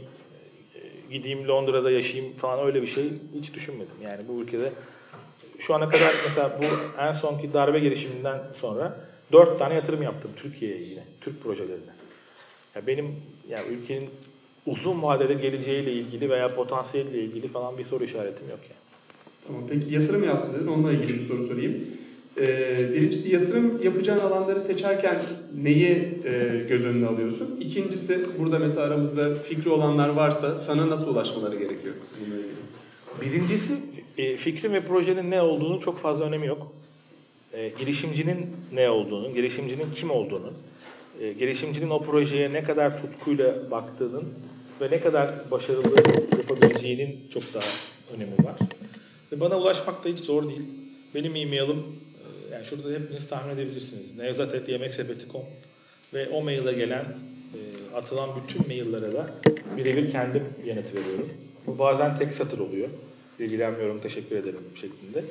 gideyim 1.11 1.49
Londra'da 1.49 1.91
yaşayayım 1.91 2.37
falan 2.37 2.67
öyle 2.67 2.83
bir 2.83 2.87
şey 2.87 3.05
hiç 3.35 3.55
düşünmedim. 3.55 3.97
Yani 4.03 4.29
bu 4.29 4.43
ülkede 4.43 4.73
şu 5.67 5.75
ana 5.75 5.89
kadar 5.89 6.15
mesela 6.27 6.59
bu 6.61 7.01
en 7.01 7.13
sonki 7.13 7.53
darbe 7.53 7.81
girişiminden 7.81 8.39
sonra 8.55 8.97
dört 9.33 9.59
tane 9.59 9.75
yatırım 9.75 10.03
yaptım 10.03 10.31
Türkiye'ye 10.37 10.83
yine. 10.83 11.03
Türk 11.21 11.43
projelerine. 11.43 11.95
Ya 12.75 12.87
benim 12.87 13.07
yani 13.49 13.69
ülkenin 13.69 14.11
uzun 14.67 15.03
vadede 15.03 15.35
geleceğiyle 15.35 15.93
ilgili 15.93 16.31
veya 16.31 16.55
potansiyeliyle 16.55 17.25
ilgili 17.25 17.49
falan 17.49 17.79
bir 17.79 17.85
soru 17.85 18.05
işaretim 18.05 18.49
yok 18.49 18.59
yani. 18.63 18.81
Tamam 19.47 19.63
peki 19.69 19.95
yatırım 19.95 20.25
yaptın 20.25 20.55
dedin 20.55 20.67
onunla 20.67 20.93
ilgili 20.93 21.19
bir 21.19 21.27
soru 21.27 21.45
sorayım. 21.47 21.75
Ee, 22.39 22.89
birincisi 22.95 23.35
yatırım 23.35 23.83
yapacağın 23.83 24.21
alanları 24.21 24.61
seçerken 24.61 25.17
neyi 25.63 26.19
e, 26.25 26.65
göz 26.69 26.85
önüne 26.85 27.07
alıyorsun? 27.07 27.57
İkincisi 27.61 28.27
burada 28.39 28.59
mesela 28.59 28.87
aramızda 28.87 29.35
fikri 29.35 29.71
olanlar 29.71 30.09
varsa 30.09 30.59
sana 30.59 30.91
nasıl 30.91 31.15
ulaşmaları 31.15 31.57
gerekiyor? 31.57 31.95
Birincisi 33.21 33.75
e, 34.19 34.37
fikrin 34.37 34.73
ve 34.73 34.81
projenin 34.81 35.31
ne 35.31 35.43
olduğunu 35.43 35.81
çok 35.81 35.99
fazla 35.99 36.25
önemi 36.25 36.47
yok. 36.47 36.73
E, 37.53 37.73
girişimcinin 37.79 38.57
ne 38.73 38.91
olduğunu, 38.91 39.35
girişimcinin 39.35 39.93
kim 39.95 40.11
olduğunu, 40.11 40.53
e, 41.21 41.33
girişimcinin 41.33 41.91
o 41.91 42.03
projeye 42.03 42.53
ne 42.53 42.65
kadar 42.65 43.03
tutkuyla 43.03 43.71
baktığının 43.71 44.25
ve 44.81 44.91
ne 44.91 45.01
kadar 45.01 45.51
başarılı 45.51 45.97
yapabileceğinin 46.39 47.21
çok 47.33 47.55
daha 47.55 47.65
önemi 48.17 48.33
var. 48.33 48.57
Ve 49.33 49.41
bana 49.41 49.59
ulaşmak 49.59 50.05
da 50.05 50.09
hiç 50.09 50.19
zor 50.19 50.49
değil. 50.49 50.63
Benim 51.15 51.37
e-mailim, 51.37 51.79
e, 51.79 52.55
yani 52.55 52.67
şurada 52.67 52.91
hepiniz 52.91 53.29
tahmin 53.29 53.55
edebilirsiniz. 53.55 54.17
nevzat.yemeksepeti.com 54.17 55.43
ve 56.15 56.29
o 56.29 56.43
maile 56.43 56.73
gelen, 56.73 57.05
e, 57.05 57.61
atılan 57.97 58.31
bütün 58.37 58.67
maillere 58.67 59.13
de 59.13 59.25
birebir 59.77 60.13
kendim 60.13 60.45
yanıt 60.65 60.95
veriyorum. 60.95 61.29
Bu 61.67 61.79
bazen 61.79 62.19
tek 62.19 62.33
satır 62.33 62.59
oluyor 62.59 62.89
ilgilenmiyorum 63.39 64.01
teşekkür 64.01 64.37
ederim 64.37 64.61
şeklinde. 64.81 65.25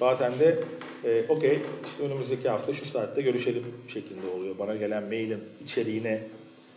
Bazen 0.00 0.38
de 0.38 0.58
e, 1.04 1.24
okey 1.28 1.58
işte 1.90 2.04
önümüzdeki 2.04 2.48
hafta 2.48 2.74
şu 2.74 2.86
saatte 2.86 3.22
görüşelim 3.22 3.64
şeklinde 3.88 4.28
oluyor. 4.28 4.58
Bana 4.58 4.76
gelen 4.76 5.02
mailin 5.02 5.40
içeriğine 5.64 6.22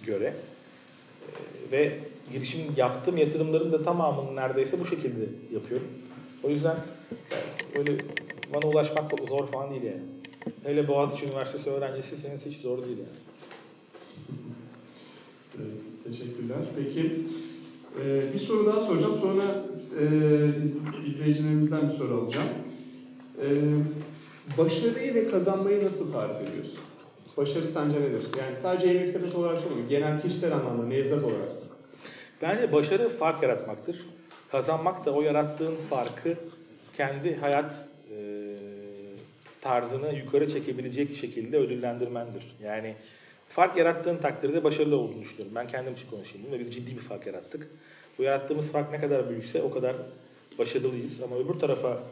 göre. 0.05 0.25
E, 0.25 1.71
ve 1.71 1.91
girişim 2.33 2.61
yaptığım 2.77 3.17
yatırımların 3.17 3.71
da 3.71 3.83
tamamını 3.83 4.35
neredeyse 4.35 4.79
bu 4.79 4.85
şekilde 4.85 5.25
yapıyorum. 5.53 5.87
O 6.43 6.49
yüzden 6.49 6.77
yani 7.31 7.43
öyle 7.77 7.97
bana 8.53 8.71
ulaşmak 8.71 9.11
zor 9.29 9.47
falan 9.47 9.71
değil 9.71 9.83
yani. 9.83 10.01
Hele 10.63 10.87
Boğaziçi 10.87 11.25
Üniversitesi 11.25 11.69
öğrencisiyseniz 11.69 12.45
hiç 12.45 12.57
zor 12.57 12.77
değil 12.77 12.97
yani. 12.97 13.17
Evet, 15.57 16.03
teşekkürler. 16.03 16.57
Peki 16.75 17.11
ee, 18.05 18.33
bir 18.33 18.37
soru 18.37 18.65
daha 18.65 18.79
soracağım. 18.79 19.17
Sonra 19.21 19.43
e, 19.99 20.05
iz, 20.63 20.77
izleyicilerimizden 21.07 21.89
bir 21.89 21.93
soru 21.93 22.21
alacağım. 22.21 22.47
Ee, 23.41 23.47
başarıyı 24.57 25.15
ve 25.15 25.27
kazanmayı 25.27 25.85
nasıl 25.85 26.13
tarif 26.13 26.49
ediyorsun? 26.49 26.79
Başarı 27.37 27.67
sence 27.67 28.01
nedir? 28.01 28.21
Yani 28.39 28.55
sadece 28.55 28.87
yemek 28.87 29.09
sepeti 29.09 29.37
olarak 29.37 29.57
sormuyorum. 29.57 29.89
Genel 29.89 30.21
kişisel 30.21 30.53
anlamda, 30.53 30.85
nevzat 30.85 31.23
olarak. 31.23 31.49
Bence 32.41 32.73
başarı 32.73 33.09
fark 33.09 33.43
yaratmaktır. 33.43 34.05
Kazanmak 34.51 35.05
da 35.05 35.11
o 35.11 35.21
yarattığın 35.21 35.75
farkı 35.89 36.35
kendi 36.97 37.35
hayat 37.35 37.87
e, 38.11 38.17
tarzını 39.61 40.15
yukarı 40.15 40.53
çekebilecek 40.53 41.17
şekilde 41.17 41.57
ödüllendirmendir. 41.57 42.43
Yani 42.63 42.95
fark 43.49 43.77
yarattığın 43.77 44.17
takdirde 44.17 44.63
başarılı 44.63 44.97
olduğunu 44.97 45.21
düşünüyorum. 45.21 45.55
Ben 45.55 45.67
kendim 45.67 45.93
için 45.93 46.09
konuşayım 46.09 46.51
ve 46.51 46.59
biz 46.59 46.73
ciddi 46.73 46.95
bir 46.95 47.01
fark 47.01 47.27
yarattık. 47.27 47.67
Bu 48.19 48.23
yarattığımız 48.23 48.67
fark 48.67 48.91
ne 48.91 48.99
kadar 48.99 49.29
büyükse 49.29 49.61
o 49.61 49.71
kadar 49.71 49.95
başarılıyız. 50.57 51.23
Ama 51.23 51.35
öbür 51.35 51.59
tarafa 51.59 52.03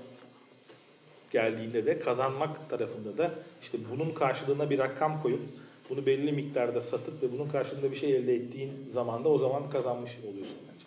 geldiğinde 1.31 1.85
de 1.85 1.99
kazanmak 1.99 2.69
tarafında 2.69 3.17
da 3.17 3.31
işte 3.61 3.77
bunun 3.91 4.11
karşılığına 4.11 4.69
bir 4.69 4.79
rakam 4.79 5.21
koyup 5.21 5.41
bunu 5.89 6.05
belli 6.05 6.31
miktarda 6.31 6.81
satıp 6.81 7.23
ve 7.23 7.31
bunun 7.31 7.49
karşılığında 7.49 7.91
bir 7.91 7.95
şey 7.95 8.15
elde 8.15 8.35
ettiğin 8.35 8.71
zaman 8.93 9.23
da 9.23 9.29
o 9.29 9.39
zaman 9.39 9.69
kazanmış 9.69 10.11
oluyorsun 10.31 10.57
bence. 10.67 10.85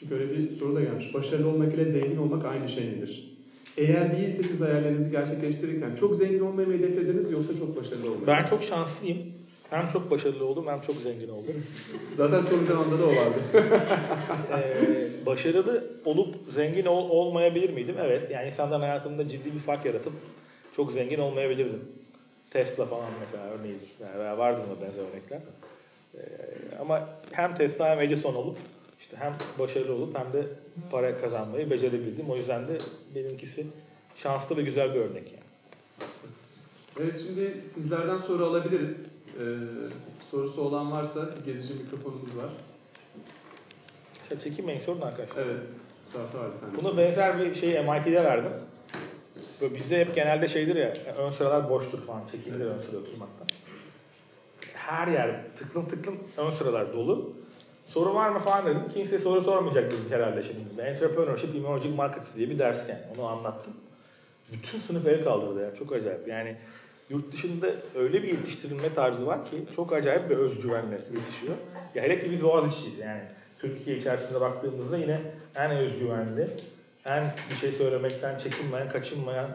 Çünkü 0.00 0.14
öyle 0.14 0.30
bir 0.30 0.56
soru 0.56 0.74
da 0.74 0.80
gelmiş. 0.80 1.14
Başarılı 1.14 1.48
olmak 1.48 1.74
ile 1.74 1.84
zengin 1.84 2.16
olmak 2.16 2.44
aynı 2.44 2.68
şey 2.68 2.84
midir? 2.84 3.31
Eğer 3.76 4.12
değilse 4.12 4.42
siz 4.42 4.60
hayallerinizi 4.60 5.10
gerçekleştirirken 5.10 5.94
çok 5.94 6.16
zengin 6.16 6.40
olmayı 6.40 6.68
mı 6.68 6.74
hedeflediniz 6.74 7.30
yoksa 7.30 7.56
çok 7.56 7.76
başarılı 7.76 8.10
olmayı? 8.10 8.26
Ben 8.26 8.44
çok 8.44 8.62
şanslıyım. 8.62 9.18
Hem 9.70 9.88
çok 9.92 10.10
başarılı 10.10 10.46
oldum 10.46 10.66
hem 10.68 10.80
çok 10.80 10.96
zengin 10.96 11.28
oldum. 11.28 11.54
Zaten 12.16 12.40
sorun 12.40 12.68
devamında 12.68 12.98
da 12.98 13.06
o 13.06 13.08
vardı. 13.08 13.38
ee, 14.52 15.26
başarılı 15.26 15.84
olup 16.04 16.34
zengin 16.54 16.86
ol, 16.86 17.10
olmayabilir 17.10 17.70
miydim? 17.70 17.94
Evet. 18.00 18.30
Yani 18.30 18.46
insanların 18.46 18.80
hayatında 18.80 19.28
ciddi 19.28 19.54
bir 19.54 19.60
fark 19.60 19.84
yaratıp 19.84 20.12
çok 20.76 20.92
zengin 20.92 21.18
olmayabilirdim. 21.18 21.80
Tesla 22.50 22.86
falan 22.86 23.08
mesela 23.20 23.44
örneğidir. 23.44 23.88
Yani 24.00 24.38
vardır 24.38 24.62
mı 24.62 24.76
benzer 24.82 25.02
örnekler. 25.10 25.40
Ee, 26.14 26.20
ama 26.80 27.08
hem 27.32 27.54
Tesla 27.54 27.90
hem 27.90 28.00
Edison 28.00 28.34
olup 28.34 28.58
işte 29.12 29.24
hem 29.24 29.36
başarılı 29.58 29.94
olup 29.94 30.18
hem 30.18 30.32
de 30.32 30.46
para 30.90 31.20
kazanmayı 31.20 31.70
becerebildim. 31.70 32.30
O 32.30 32.36
yüzden 32.36 32.68
de 32.68 32.78
benimkisi 33.14 33.66
şanslı 34.16 34.56
ve 34.56 34.62
güzel 34.62 34.94
bir 34.94 35.00
örnek 35.00 35.32
yani. 35.32 35.44
Evet 37.00 37.22
şimdi 37.26 37.66
sizlerden 37.66 38.18
soru 38.18 38.46
alabiliriz. 38.46 39.12
Ee, 39.38 39.42
sorusu 40.30 40.62
olan 40.62 40.92
varsa 40.92 41.30
gezici 41.46 41.74
mikrofonumuz 41.74 42.36
var. 42.36 42.50
Ya 44.30 44.40
çekinmeyin 44.40 44.80
sorun 44.80 45.00
arkadaşlar. 45.00 45.42
Evet. 45.42 45.66
Buna 46.82 46.96
benzer 46.96 47.40
bir 47.40 47.54
şeyi 47.54 47.80
MIT'de 47.80 48.24
verdim. 48.24 48.52
Böyle 49.60 49.74
bizde 49.74 50.00
hep 50.00 50.14
genelde 50.14 50.48
şeydir 50.48 50.76
ya, 50.76 50.94
ön 51.18 51.30
sıralar 51.30 51.70
boştur 51.70 52.06
falan, 52.06 52.22
çekilir 52.32 52.60
ön 52.60 52.78
sırada 52.78 52.98
oturmaktan. 52.98 53.46
Her 54.74 55.08
yer 55.08 55.44
tıklım 55.58 55.88
tıklım 55.88 56.18
ön 56.36 56.50
sıralar 56.50 56.92
dolu. 56.92 57.41
Soru 57.94 58.14
var 58.14 58.28
mı 58.28 58.38
falan 58.38 58.66
dedim. 58.66 58.82
Kimse 58.94 59.18
soru 59.18 59.42
sormayacak 59.42 59.92
dedik 59.92 60.10
herhalde 60.10 60.42
şimdi. 60.42 60.80
Entrepreneurship 60.80 61.54
Emerging 61.54 61.96
Markets 61.96 62.36
diye 62.36 62.50
bir 62.50 62.58
ders 62.58 62.88
yani. 62.88 63.00
Onu 63.18 63.26
anlattım. 63.26 63.72
Bütün 64.52 64.80
sınıf 64.80 65.06
el 65.06 65.24
kaldırdı 65.24 65.62
ya. 65.62 65.74
Çok 65.74 65.92
acayip. 65.92 66.28
Yani 66.28 66.56
yurt 67.10 67.32
dışında 67.32 67.66
öyle 67.94 68.22
bir 68.22 68.28
yetiştirilme 68.28 68.94
tarzı 68.94 69.26
var 69.26 69.44
ki 69.44 69.56
çok 69.76 69.92
acayip 69.92 70.30
bir 70.30 70.36
özgüvenle 70.36 70.94
yetişiyor. 70.94 71.54
Ya 71.94 72.02
hele 72.02 72.20
ki 72.20 72.30
biz 72.30 72.44
Boğaziçi'yiz 72.44 72.98
yani. 72.98 73.22
Türkiye 73.58 73.96
içerisinde 73.96 74.40
baktığımızda 74.40 74.96
yine 74.96 75.20
en 75.54 75.70
özgüvenli, 75.70 76.48
en 77.04 77.32
bir 77.50 77.56
şey 77.56 77.72
söylemekten 77.72 78.38
çekinmeyen, 78.38 78.88
kaçınmayan 78.88 79.48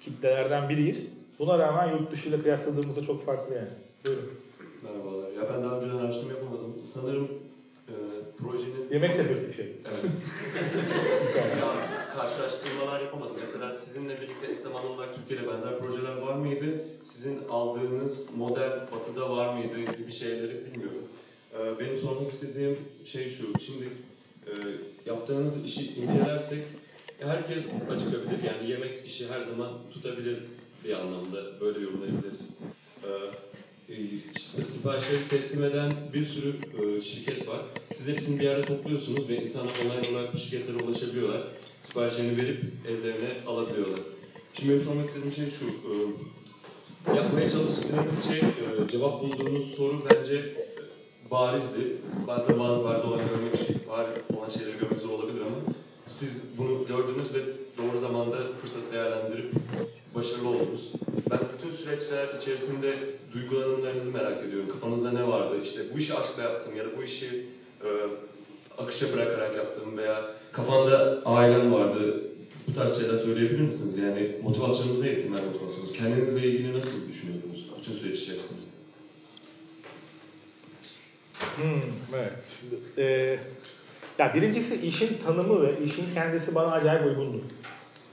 kitlelerden 0.00 0.68
biriyiz. 0.68 1.12
Buna 1.38 1.58
rağmen 1.58 1.88
yurt 1.88 2.12
dışı 2.12 2.28
ile 2.28 2.42
kıyasladığımızda 2.42 3.02
çok 3.02 3.26
farklı 3.26 3.54
yani. 3.54 3.68
Buyurun. 4.04 4.30
Merhabalar. 4.82 5.30
Ya 5.32 5.54
ben 5.54 5.64
daha 5.64 5.76
önceden 5.76 5.96
araştırma 5.96 6.32
yapamadım. 6.32 6.74
Sanırım 6.84 7.28
projeniz... 8.42 8.92
Yemek 8.92 9.14
sepeti 9.14 9.48
bir 9.48 9.54
şey. 9.54 9.66
Evet. 9.66 10.04
ya, 11.60 12.08
karşılaştırmalar 12.16 13.00
yapamadım. 13.00 13.36
Mesela 13.40 13.72
sizinle 13.72 14.16
birlikte 14.20 14.52
eş 14.52 14.58
zamanlı 14.58 14.88
olarak 14.88 15.14
Türkiye'de 15.14 15.48
benzer 15.52 15.78
projeler 15.78 16.16
var 16.16 16.34
mıydı? 16.34 16.84
Sizin 17.02 17.48
aldığınız 17.48 18.36
model 18.36 18.72
batıda 18.92 19.36
var 19.36 19.54
mıydı 19.54 19.92
gibi 19.98 20.12
şeyleri 20.12 20.64
bilmiyorum. 20.66 21.02
E, 21.58 21.78
benim 21.78 21.98
sormak 21.98 22.32
istediğim 22.32 22.78
şey 23.04 23.30
şu. 23.30 23.60
Şimdi 23.66 23.88
e, 24.46 24.52
yaptığınız 25.06 25.64
işi 25.64 25.94
incelersek 25.94 26.64
herkes 27.20 27.64
açıkabilir. 27.90 28.42
Yani 28.44 28.70
yemek 28.70 29.06
işi 29.06 29.28
her 29.28 29.42
zaman 29.42 29.70
tutabilir 29.92 30.38
bir 30.84 30.92
anlamda. 30.92 31.60
Böyle 31.60 31.80
yorumlayabiliriz. 31.80 32.56
E, 33.04 33.08
işte 34.36 34.66
siparişleri 34.66 35.26
teslim 35.26 35.64
eden 35.64 35.92
bir 36.12 36.24
sürü 36.24 36.54
e, 36.82 37.00
şirket 37.00 37.48
var. 37.48 37.60
Siz 37.94 38.08
hepsini 38.08 38.38
bir 38.38 38.44
yerde 38.44 38.62
topluyorsunuz 38.62 39.28
ve 39.28 39.42
insanlar 39.42 39.72
online 39.84 40.16
olarak 40.16 40.34
bu 40.34 40.38
şirketlere 40.38 40.84
ulaşabiliyorlar. 40.84 41.42
Siparişlerini 41.80 42.42
verip 42.42 42.64
evlerine 42.88 43.46
alabiliyorlar. 43.46 44.00
Şimdi 44.54 44.72
benim 44.72 44.84
sormak 44.84 45.06
istediğim 45.08 45.34
şey 45.34 45.50
şu. 45.50 45.66
E, 45.66 47.16
yapmaya 47.16 47.50
çalıştığınız 47.50 48.24
şey, 48.28 48.38
e, 48.38 48.88
cevap 48.88 49.22
bulduğunuz 49.22 49.74
soru 49.74 50.02
bence 50.10 50.54
barizdi. 51.30 51.96
Bazen 52.26 52.58
bazı 52.58 52.84
bariz 52.84 53.04
olan 53.04 53.20
görmek 53.28 53.66
şey, 53.66 53.76
bariz 53.88 54.30
olan 54.38 54.48
şeyleri 54.48 54.78
görmek 54.78 54.98
zor 54.98 55.10
olabilir 55.10 55.40
ama 55.40 55.74
siz 56.06 56.42
bunu 56.58 56.86
gördünüz 56.88 57.34
ve 57.34 57.40
doğru 57.78 58.00
zamanda 58.00 58.36
fırsat 58.62 58.92
değerlendirip 58.92 59.52
başarılı 60.14 60.48
oldunuz. 60.48 60.92
Ben 61.30 61.38
bütün 61.56 61.76
süreçler 61.76 62.34
içerisinde 62.40 62.94
duygulanımlarınızı 63.32 64.10
merak 64.10 64.44
ediyorum. 64.44 64.68
Kafanızda 64.72 65.12
ne 65.12 65.28
vardı? 65.28 65.56
İşte 65.62 65.80
bu 65.94 65.98
işi 65.98 66.14
aşkla 66.14 66.42
yaptım 66.42 66.76
ya 66.76 66.84
da 66.84 66.88
bu 66.98 67.02
işi 67.02 67.46
e, 67.84 67.88
akışa 68.78 69.12
bırakarak 69.12 69.56
yaptım 69.56 69.96
veya 69.96 70.24
kafanda 70.52 71.22
ailem 71.24 71.72
vardı. 71.72 72.20
Bu 72.68 72.74
tarz 72.74 73.00
şeyler 73.00 73.16
söyleyebilir 73.16 73.60
misiniz? 73.60 73.98
Yani 73.98 74.36
motivasyonunuzu 74.42 75.06
eğitimler 75.06 75.40
motivasyonunuz. 75.44 75.92
Kendinizle 75.92 76.46
ilgili 76.46 76.78
nasıl 76.78 77.08
düşünüyordunuz 77.08 77.70
bütün 77.80 77.92
süreç 77.92 78.18
içerisinde? 78.18 78.60
Hmm, 81.56 81.82
evet. 82.14 82.32
Şimdi, 82.60 82.74
e, 82.98 83.38
ya 84.18 84.34
birincisi 84.34 84.76
işin 84.86 85.18
tanımı 85.26 85.62
ve 85.62 85.84
işin 85.84 86.04
kendisi 86.14 86.54
bana 86.54 86.72
acayip 86.72 87.06
uygundu. 87.06 87.42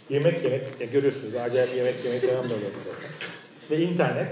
Yemek 0.09 0.43
yemek, 0.43 0.61
ya 0.79 0.87
görüyorsunuz 0.93 1.35
acayip 1.35 1.75
yemek 1.75 2.05
yemek 2.05 2.23
adamım 2.23 2.49
zaten. 2.49 3.11
Ve 3.71 3.83
internet. 3.83 4.27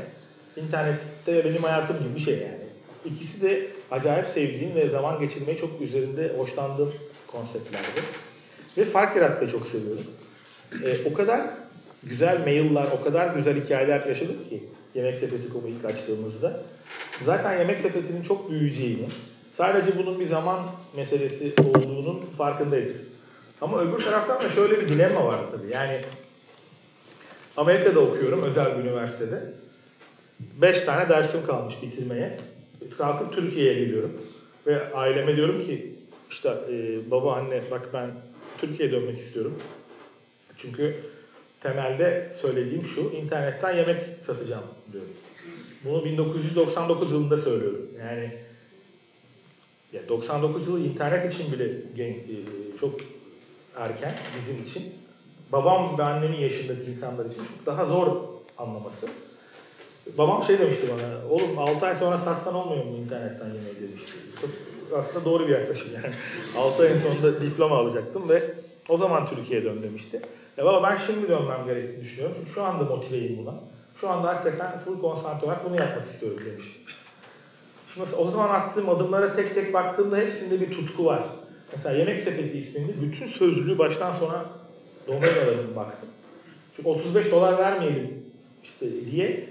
İnternette 0.57 1.45
benim 1.45 1.63
hayatım 1.63 1.99
gibi 1.99 2.15
bir 2.15 2.19
şey 2.19 2.33
yani. 2.33 2.65
İkisi 3.05 3.41
de 3.41 3.67
acayip 3.91 4.27
sevdiğim 4.27 4.75
ve 4.75 4.89
zaman 4.89 5.19
geçirmeyi 5.19 5.57
çok 5.57 5.81
üzerinde 5.81 6.33
hoşlandığım 6.38 6.93
konseptlerdi. 7.27 8.01
Ve 8.77 8.85
fark 8.85 9.15
yaratmayı 9.15 9.51
çok 9.51 9.67
seviyorum. 9.67 10.03
E, 10.83 11.09
o 11.09 11.13
kadar 11.13 11.41
güzel 12.03 12.39
mailler, 12.39 12.88
o 12.99 13.03
kadar 13.03 13.35
güzel 13.35 13.63
hikayeler 13.63 14.05
yaşadık 14.05 14.49
ki 14.49 14.63
Yemek 14.95 15.17
Sepeti.com'u 15.17 15.67
ilk 15.67 15.85
açtığımızda. 15.85 16.63
Zaten 17.25 17.59
Yemek 17.59 17.79
Sepeti'nin 17.79 18.23
çok 18.23 18.51
büyüyeceğini, 18.51 19.07
sadece 19.51 19.97
bunun 19.97 20.19
bir 20.19 20.27
zaman 20.27 20.59
meselesi 20.95 21.53
olduğunun 21.61 22.25
farkındaydık. 22.38 23.14
Ama 23.62 23.82
öbür 23.82 24.00
taraftan 24.00 24.39
da 24.39 24.50
şöyle 24.50 24.80
bir 24.80 24.88
dilemma 24.88 25.26
var 25.26 25.39
tabii. 25.52 25.72
Yani 25.72 26.02
Amerika'da 27.58 28.00
okuyorum 28.00 28.44
özel 28.44 28.78
bir 28.78 28.84
üniversitede. 28.84 29.54
Beş 30.39 30.82
tane 30.82 31.10
dersim 31.10 31.46
kalmış 31.46 31.76
bitirmeye. 31.82 32.38
Kalkıp 32.98 33.34
Türkiye'ye 33.34 33.74
geliyorum. 33.74 34.12
Ve 34.68 34.94
aileme 34.94 35.36
diyorum 35.36 35.65
ki 35.65 35.96
işte 36.32 36.50
e, 36.50 37.12
baba 37.12 37.36
anne 37.36 37.62
bak 37.72 37.89
ben 37.94 38.12
Türkiye'ye 38.62 38.94
dönmek 38.96 39.20
istiyorum. 39.20 39.60
Çünkü 40.58 40.96
temelde 41.62 42.34
söylediğim 42.41 42.86
şu 42.86 43.02
internetten 43.02 43.78
yemek 43.78 44.04
satacağım 44.26 44.63
diyorum. 44.94 45.10
Bunu 45.84 46.06
1999 46.06 47.12
yılında 47.12 47.38
söylüyorum. 47.38 47.88
Yani 48.00 48.32
ya 49.94 50.08
99 50.10 50.68
yılı 50.68 50.80
internet 50.80 51.34
için 51.34 51.52
bile 51.52 51.68
gen, 51.96 52.10
e, 52.10 52.36
çok 52.80 53.00
erken 53.77 54.13
bizim 54.39 54.63
için. 54.63 54.93
Babam 55.51 55.97
ve 55.97 56.03
annemin 56.03 56.38
yaşındaki 56.38 56.91
insanlar 56.91 57.25
için 57.25 57.38
çok 57.38 57.65
daha 57.65 57.85
zor 57.85 58.07
anlaması. 58.57 59.07
Babam 60.17 60.43
şey 60.43 60.59
demişti 60.59 60.88
bana, 60.93 61.33
oğlum 61.33 61.59
6 61.59 61.85
ay 61.85 61.95
sonra 61.95 62.17
satsan 62.17 62.55
olmuyor 62.55 62.85
mu 62.85 62.97
internetten 62.97 63.45
yemeği 63.45 63.75
demişti. 63.81 64.11
Çok 64.41 64.49
aslında 64.99 65.25
doğru 65.25 65.47
bir 65.47 65.53
yaklaşım 65.53 65.88
yani. 65.95 66.13
6 66.57 66.83
ayın 66.83 66.97
sonunda 66.97 67.41
diploma 67.41 67.77
alacaktım 67.77 68.29
ve 68.29 68.53
o 68.89 68.97
zaman 68.97 69.27
Türkiye'ye 69.27 69.65
dön 69.65 69.83
demişti. 69.83 70.21
Ya 70.57 70.65
baba 70.65 70.83
ben 70.83 70.97
şimdi 71.07 71.29
dönmem 71.29 71.65
gerektiğini 71.65 72.03
düşünüyorum 72.03 72.36
çünkü 72.39 72.51
şu 72.51 72.63
anda 72.63 72.84
motiveyim 72.84 73.38
buna. 73.38 73.53
Şu 74.01 74.09
anda 74.09 74.28
hakikaten 74.28 74.80
full 74.80 75.01
konsantre 75.01 75.45
olarak 75.45 75.65
bunu 75.65 75.82
yapmak 75.82 76.07
istiyorum 76.07 76.39
demişti. 76.45 76.80
Şimdi 77.93 78.15
o 78.15 78.32
zaman 78.32 78.49
attığım 78.49 78.89
adımlara 78.89 79.36
tek 79.36 79.55
tek 79.55 79.73
baktığımda 79.73 80.17
hepsinde 80.17 80.61
bir 80.61 80.71
tutku 80.71 81.05
var. 81.05 81.23
Mesela 81.76 81.95
Yemek 81.95 82.21
Sepeti 82.21 82.57
isminde 82.57 82.91
bütün 83.01 83.28
sözlüğü 83.28 83.78
baştan 83.78 84.15
sona 84.19 84.45
domain 85.07 85.21
aradım 85.21 85.76
baktım. 85.76 86.09
Çünkü 86.76 86.89
35 86.89 87.32
dolar 87.32 87.57
vermeyelim 87.57 88.23
işte 88.63 88.86
diye 89.11 89.45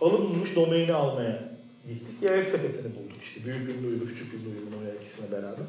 alınmış 0.00 0.56
domaini 0.56 0.94
almaya 0.94 1.44
gittik. 1.88 2.22
Yemek 2.22 2.48
Sepeti'ni 2.48 2.94
bulduk 2.94 3.22
işte. 3.22 3.44
Büyük 3.44 3.68
ünlü 3.68 3.86
uydu, 3.86 4.04
küçük 4.04 4.34
ünlü 4.34 4.48
uydu 4.48 4.76
oraya 4.82 4.94
ikisine 4.94 5.32
beraber. 5.32 5.66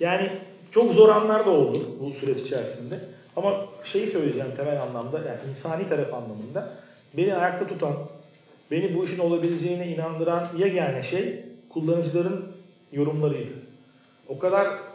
Yani 0.00 0.30
çok 0.72 0.92
zor 0.92 1.08
anlar 1.08 1.46
da 1.46 1.50
oldu 1.50 1.78
bu 2.00 2.12
süreç 2.20 2.38
içerisinde. 2.38 3.00
Ama 3.36 3.66
şeyi 3.84 4.08
söyleyeceğim 4.08 4.48
temel 4.56 4.82
anlamda, 4.82 5.18
yani 5.18 5.38
insani 5.50 5.88
taraf 5.88 6.14
anlamında 6.14 6.74
beni 7.16 7.34
ayakta 7.34 7.66
tutan, 7.66 7.94
beni 8.70 8.96
bu 8.96 9.04
işin 9.04 9.18
olabileceğine 9.18 9.88
inandıran 9.88 10.46
yegane 10.58 11.02
şey 11.02 11.44
kullanıcıların 11.68 12.44
yorumlarıydı. 12.92 13.52
O 14.28 14.38
kadar 14.38 14.91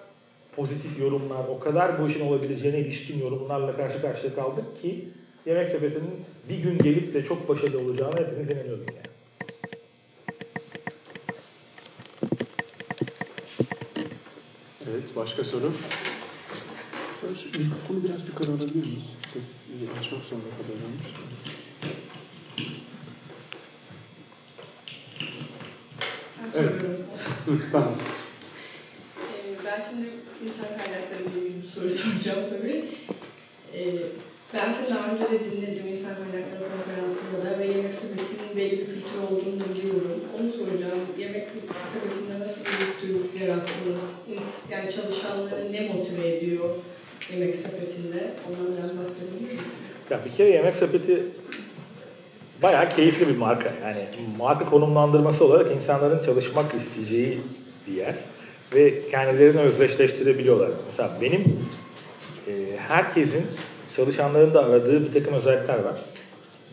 pozitif 0.57 0.99
yorumlar, 0.99 1.47
o 1.49 1.59
kadar 1.59 2.01
bu 2.01 2.09
işin 2.09 2.27
olabileceğine 2.27 2.79
ilişkin 2.79 3.19
yorumlarla 3.19 3.77
karşı 3.77 4.01
karşıya 4.01 4.35
kaldık 4.35 4.81
ki 4.81 5.09
Yemek 5.45 5.69
Sepeti'nin 5.69 6.25
bir 6.49 6.57
gün 6.57 6.77
gelip 6.77 7.13
de 7.13 7.23
çok 7.23 7.49
başarılı 7.49 7.79
olacağına 7.79 8.17
hepiniz 8.19 8.49
inanıyorduk 8.49 8.89
yani. 8.89 9.07
Evet, 14.91 15.15
başka 15.15 15.43
soru? 15.43 15.71
Sen 17.13 17.33
şu 17.33 17.59
mikrofonu 17.59 18.03
biraz 18.03 18.27
yukarı 18.27 18.51
alabilir 18.51 18.85
miyiz? 18.85 19.13
Ses 19.33 19.67
açmak 19.99 20.25
zorunda 20.25 20.47
kalıyorum. 20.57 20.91
Evet. 26.55 26.81
tamam. 27.71 27.93
Ben 29.77 29.83
şimdi 29.89 30.07
insan 30.45 30.69
kaynakları 30.77 31.23
ile 31.23 31.39
ilgili 31.39 31.63
bir 31.63 31.67
soru 31.67 31.89
soracağım 32.01 32.43
tabii. 32.49 32.83
Ee, 33.73 33.83
Ben 34.53 34.73
seni 34.73 34.89
daha 34.95 35.11
önce 35.11 35.23
de 35.23 35.39
dinledim 35.51 35.87
insan 35.87 36.15
kaynakları 36.15 36.63
konferansında 36.73 37.37
da 37.45 37.59
ve 37.59 37.65
yemek 37.67 37.93
sepetinin 37.93 38.51
belli 38.57 38.71
bir 38.79 38.85
kültür 38.85 39.19
olduğunu 39.27 39.59
da 39.59 39.75
biliyorum. 39.75 40.19
Onu 40.37 40.49
soracağım. 40.51 41.01
Yemek 41.17 41.47
sepetinde 41.93 42.45
nasıl 42.45 42.61
bir 42.65 43.01
kültür 43.01 43.39
yarattınız? 43.41 44.05
Yani 44.71 44.91
çalışanları 44.91 45.73
ne 45.73 45.81
motive 45.93 46.27
ediyor 46.37 46.69
yemek 47.31 47.55
sepetinde? 47.55 48.31
Ondan 48.47 48.77
biraz 48.77 48.91
bahsedebilir 48.97 49.41
misiniz? 49.41 49.61
Ya 50.09 50.19
bir 50.25 50.37
kere 50.37 50.49
Yemek 50.49 50.75
Sepeti 50.75 51.23
bayağı 52.63 52.95
keyifli 52.95 53.27
bir 53.27 53.37
marka. 53.37 53.73
Yani 53.83 54.05
marka 54.37 54.69
konumlandırması 54.69 55.45
olarak 55.45 55.71
insanların 55.75 56.25
çalışmak 56.25 56.73
isteyeceği 56.73 57.39
bir 57.87 57.93
yer. 57.93 58.15
Ve 58.75 59.09
kendilerini 59.11 59.59
özdeşleştirebiliyorlar. 59.59 60.69
Mesela 60.89 61.11
benim 61.21 61.43
e, 62.47 62.51
herkesin 62.87 63.45
çalışanların 63.95 64.53
da 64.53 64.65
aradığı 64.65 65.07
bir 65.07 65.13
takım 65.13 65.33
özellikler 65.33 65.79
var. 65.79 65.95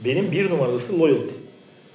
Benim 0.04 0.32
bir 0.32 0.50
numaralısı 0.50 1.00
loyalty. 1.00 1.34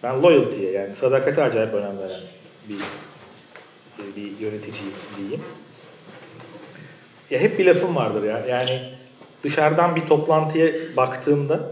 Ben 0.04 0.24
loyalty'ye 0.24 0.72
yani 0.72 0.95
sadakate 0.95 1.43
acayip 1.43 1.74
önem 1.74 1.97
veren 1.97 2.22
bir, 2.70 2.76
e, 2.76 4.16
bir 4.16 4.45
yöneticiyim 4.45 4.93
diyeyim. 5.18 5.41
Ya 7.30 7.39
hep 7.39 7.60
bir 7.60 7.66
lafım 7.66 7.95
vardır 7.95 8.24
ya. 8.24 8.45
Yani 8.50 8.82
dışarıdan 9.43 9.95
bir 9.95 10.02
toplantıya 10.02 10.72
baktığımda 10.97 11.72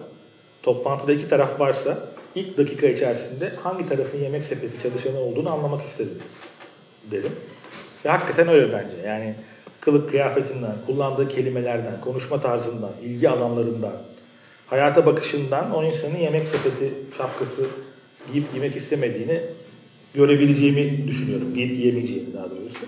toplantıda 0.63 1.13
iki 1.13 1.29
taraf 1.29 1.59
varsa 1.59 1.97
ilk 2.35 2.57
dakika 2.57 2.87
içerisinde 2.87 3.51
hangi 3.63 3.89
tarafın 3.89 4.17
yemek 4.17 4.45
sepeti 4.45 4.83
çalışanı 4.83 5.19
olduğunu 5.19 5.49
anlamak 5.49 5.85
istedim 5.85 6.17
derim. 7.11 7.31
Ve 8.07 8.11
hakikaten 8.11 8.47
öyle 8.47 8.73
bence. 8.73 9.07
Yani 9.07 9.35
kılık 9.81 10.09
kıyafetinden, 10.09 10.75
kullandığı 10.85 11.29
kelimelerden, 11.29 12.01
konuşma 12.01 12.41
tarzından, 12.41 12.91
ilgi 13.03 13.29
alanlarından, 13.29 13.93
hayata 14.67 15.05
bakışından 15.05 15.75
o 15.75 15.83
insanın 15.83 16.17
yemek 16.17 16.47
sepeti 16.47 16.93
şapkası 17.17 17.67
giyip 18.31 18.51
giymek 18.51 18.75
istemediğini 18.75 19.41
görebileceğimi 20.13 21.07
düşünüyorum. 21.07 21.53
Giyip 21.53 21.77
giyemeyeceğimi 21.77 22.33
daha 22.33 22.49
doğrusu. 22.49 22.85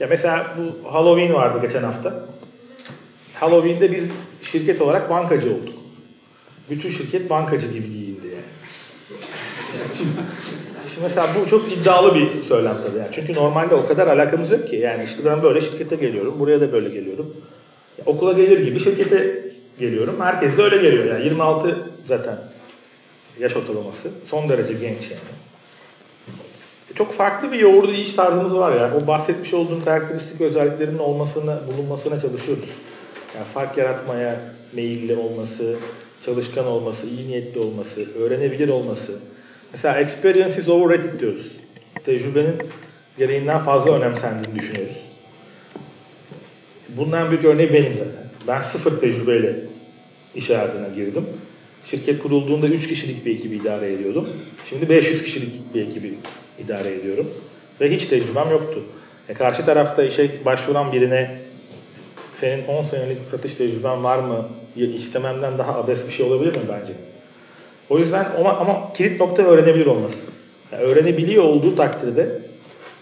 Ya 0.00 0.06
mesela 0.10 0.56
bu 0.58 0.92
Halloween 0.92 1.34
vardı 1.34 1.58
geçen 1.62 1.82
hafta. 1.82 2.24
Halloween'de 3.34 3.92
biz 3.92 4.12
şirket 4.42 4.80
olarak 4.80 5.10
bankacı 5.10 5.46
olduk. 5.46 5.74
Bütün 6.70 6.90
şirket 6.90 7.30
bankacı 7.30 7.66
gibi 7.66 7.92
giyindi 7.92 8.26
yani. 8.26 8.50
Mesela 11.02 11.28
bu 11.34 11.50
çok 11.50 11.72
iddialı 11.72 12.14
bir 12.14 12.42
söylem 12.42 12.76
tabii. 12.86 12.98
Yani. 12.98 13.08
Çünkü 13.14 13.34
normalde 13.34 13.74
o 13.74 13.86
kadar 13.86 14.06
alakamız 14.06 14.50
yok 14.50 14.68
ki. 14.68 14.76
Yani 14.76 15.04
işte 15.04 15.24
ben 15.24 15.42
böyle 15.42 15.60
şirkete 15.60 15.96
geliyorum, 15.96 16.34
buraya 16.40 16.60
da 16.60 16.72
böyle 16.72 16.88
geliyorum. 16.88 17.36
Ya 17.98 18.04
okula 18.06 18.32
gelir 18.32 18.64
gibi 18.64 18.80
şirkete 18.80 19.42
geliyorum. 19.78 20.16
Herkes 20.20 20.56
de 20.56 20.62
öyle 20.62 20.76
geliyor. 20.76 21.04
Yani 21.04 21.24
26 21.24 21.78
zaten 22.08 22.36
yaş 23.40 23.56
ortalaması. 23.56 24.08
Son 24.30 24.48
derece 24.48 24.72
genç 24.72 25.02
yani. 25.02 25.30
E, 26.90 26.94
Çok 26.94 27.12
farklı 27.12 27.52
bir 27.52 27.58
yoğurdu 27.58 27.92
iş 27.92 28.14
tarzımız 28.14 28.54
var 28.54 28.72
ya. 28.76 28.90
O 29.02 29.06
bahsetmiş 29.06 29.54
olduğum 29.54 29.84
karakteristik 29.84 30.40
özelliklerin 30.40 30.98
olmasını, 30.98 31.58
bulunmasına 31.72 32.20
çalışıyoruz. 32.20 32.64
Yani 33.36 33.46
fark 33.54 33.78
yaratmaya 33.78 34.40
meyilli 34.72 35.16
olması, 35.16 35.76
çalışkan 36.26 36.66
olması, 36.66 37.06
iyi 37.06 37.28
niyetli 37.28 37.60
olması, 37.60 38.04
öğrenebilir 38.18 38.68
olması. 38.68 39.12
Mesela 39.72 40.00
experience 40.00 40.60
is 40.60 40.68
overrated 40.68 41.20
diyoruz. 41.20 41.46
Tecrübenin 42.04 42.56
gereğinden 43.18 43.58
fazla 43.58 43.92
önemsendiğini 43.92 44.58
düşünüyoruz. 44.58 44.96
Bundan 46.88 47.30
büyük 47.30 47.44
örneği 47.44 47.72
benim 47.72 47.92
zaten. 47.92 48.30
Ben 48.48 48.60
sıfır 48.60 49.00
tecrübeyle 49.00 49.56
iş 50.34 50.50
hayatına 50.50 50.88
girdim. 50.88 51.26
Şirket 51.90 52.22
kurulduğunda 52.22 52.66
3 52.66 52.88
kişilik 52.88 53.26
bir 53.26 53.34
ekibi 53.34 53.56
idare 53.56 53.92
ediyordum. 53.92 54.28
Şimdi 54.68 54.88
500 54.88 55.24
kişilik 55.24 55.74
bir 55.74 55.88
ekibi 55.88 56.14
idare 56.64 56.94
ediyorum. 56.94 57.26
Ve 57.80 57.90
hiç 57.90 58.06
tecrübem 58.06 58.50
yoktu. 58.50 58.82
E 59.28 59.34
karşı 59.34 59.64
tarafta 59.64 60.02
işe 60.04 60.44
başvuran 60.44 60.92
birine 60.92 61.38
senin 62.34 62.66
10 62.66 62.84
senelik 62.84 63.28
satış 63.28 63.54
tecrüben 63.54 64.04
var 64.04 64.18
mı 64.18 64.48
istememden 64.76 65.58
daha 65.58 65.74
abes 65.74 66.08
bir 66.08 66.12
şey 66.12 66.26
olabilir 66.26 66.56
mi 66.56 66.62
bence? 66.68 66.92
O 67.90 67.98
yüzden 67.98 68.28
ama, 68.38 68.52
ama 68.56 68.92
kilit 68.92 69.20
nokta 69.20 69.42
öğrenebilir 69.42 69.86
olması. 69.86 70.16
Yani 70.72 70.82
öğrenebiliyor 70.82 71.44
olduğu 71.44 71.76
takdirde 71.76 72.40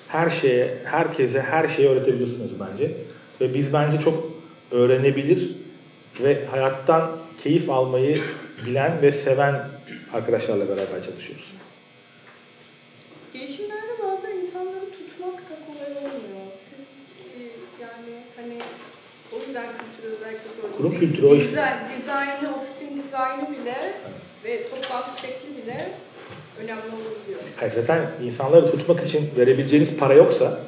her 0.08 0.30
şeye, 0.30 0.74
herkese 0.84 1.40
her 1.42 1.68
şeyi 1.68 1.88
öğretebilirsiniz 1.88 2.50
bence. 2.60 2.90
Ve 3.40 3.54
biz 3.54 3.72
bence 3.72 4.00
çok 4.00 4.24
öğrenebilir 4.70 5.50
ve 6.20 6.46
hayattan 6.50 7.10
keyif 7.42 7.70
almayı 7.70 8.20
bilen 8.66 9.02
ve 9.02 9.12
seven 9.12 9.68
arkadaşlarla 10.12 10.68
beraber 10.68 11.04
çalışıyoruz. 11.06 11.52
Girişimlerde 13.32 13.92
bazen 14.04 14.36
insanları 14.36 14.90
tutmak 14.90 15.36
da 15.36 15.54
kolay 15.66 15.96
olmuyor. 15.96 16.46
Siz 16.70 16.84
e, 17.36 17.44
yani 17.82 18.14
hani 18.36 18.58
o 19.32 19.46
yüzden 19.46 19.66
kültürü 19.66 20.14
özellikle 20.14 20.48
sordum. 20.60 20.76
Kurum 20.76 21.00
kültürü 21.00 21.26
o 21.26 21.30
diza- 21.36 21.78
dizaynı, 21.98 22.54
ofisin 22.56 23.02
dizaynı 23.02 23.42
bile 23.50 23.76
ve 24.48 24.62
toplantı 24.62 25.20
şekli 25.20 25.62
bile 25.62 25.90
önemli 26.62 26.80
olabiliyor. 26.80 27.40
Hayır, 27.56 27.72
zaten 27.72 28.00
insanları 28.24 28.70
tutmak 28.70 29.06
için 29.06 29.30
verebileceğiniz 29.38 29.96
para 29.96 30.14
yoksa 30.14 30.60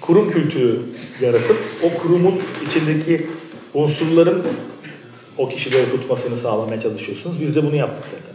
kurum 0.00 0.30
kültürü 0.30 0.80
yaratıp 1.20 1.56
o 1.82 2.02
kurumun 2.02 2.42
içindeki 2.66 3.26
unsurların 3.74 4.46
o 5.38 5.48
kişileri 5.48 5.90
tutmasını 5.90 6.36
sağlamaya 6.36 6.80
çalışıyorsunuz. 6.80 7.40
Biz 7.40 7.56
de 7.56 7.62
bunu 7.62 7.76
yaptık 7.76 8.04
zaten. 8.04 8.34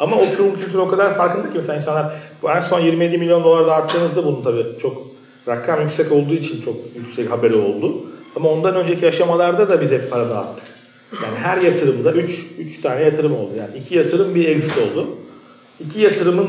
Ama 0.00 0.16
o 0.16 0.36
kurum 0.36 0.60
kültürü 0.60 0.78
o 0.78 0.88
kadar 0.88 1.16
farkında 1.16 1.52
ki 1.52 1.56
mesela 1.56 1.76
insanlar 1.76 2.14
bu 2.42 2.50
en 2.50 2.60
son 2.60 2.80
27 2.80 3.18
milyon 3.18 3.44
dolar 3.44 3.66
dağıttığınızda 3.66 4.24
bunu 4.24 4.42
tabii 4.42 4.66
çok 4.82 5.06
rakam 5.48 5.82
yüksek 5.82 6.12
olduğu 6.12 6.34
için 6.34 6.62
çok 6.62 6.76
yüksek 6.96 7.30
haberi 7.30 7.54
oldu. 7.54 8.06
Ama 8.36 8.48
ondan 8.48 8.76
önceki 8.76 9.08
aşamalarda 9.08 9.68
da 9.68 9.80
biz 9.80 9.90
hep 9.90 10.10
para 10.10 10.30
dağıttık. 10.30 10.81
Yani 11.12 11.38
her 11.38 11.62
yatırımda 11.62 12.12
3 12.12 12.30
3 12.58 12.80
tane 12.80 13.02
yatırım 13.02 13.36
oldu. 13.36 13.50
Yani 13.58 13.70
iki 13.78 13.94
yatırım 13.94 14.34
bir 14.34 14.48
exit 14.48 14.78
oldu. 14.78 15.08
İki 15.80 16.00
yatırımın 16.00 16.48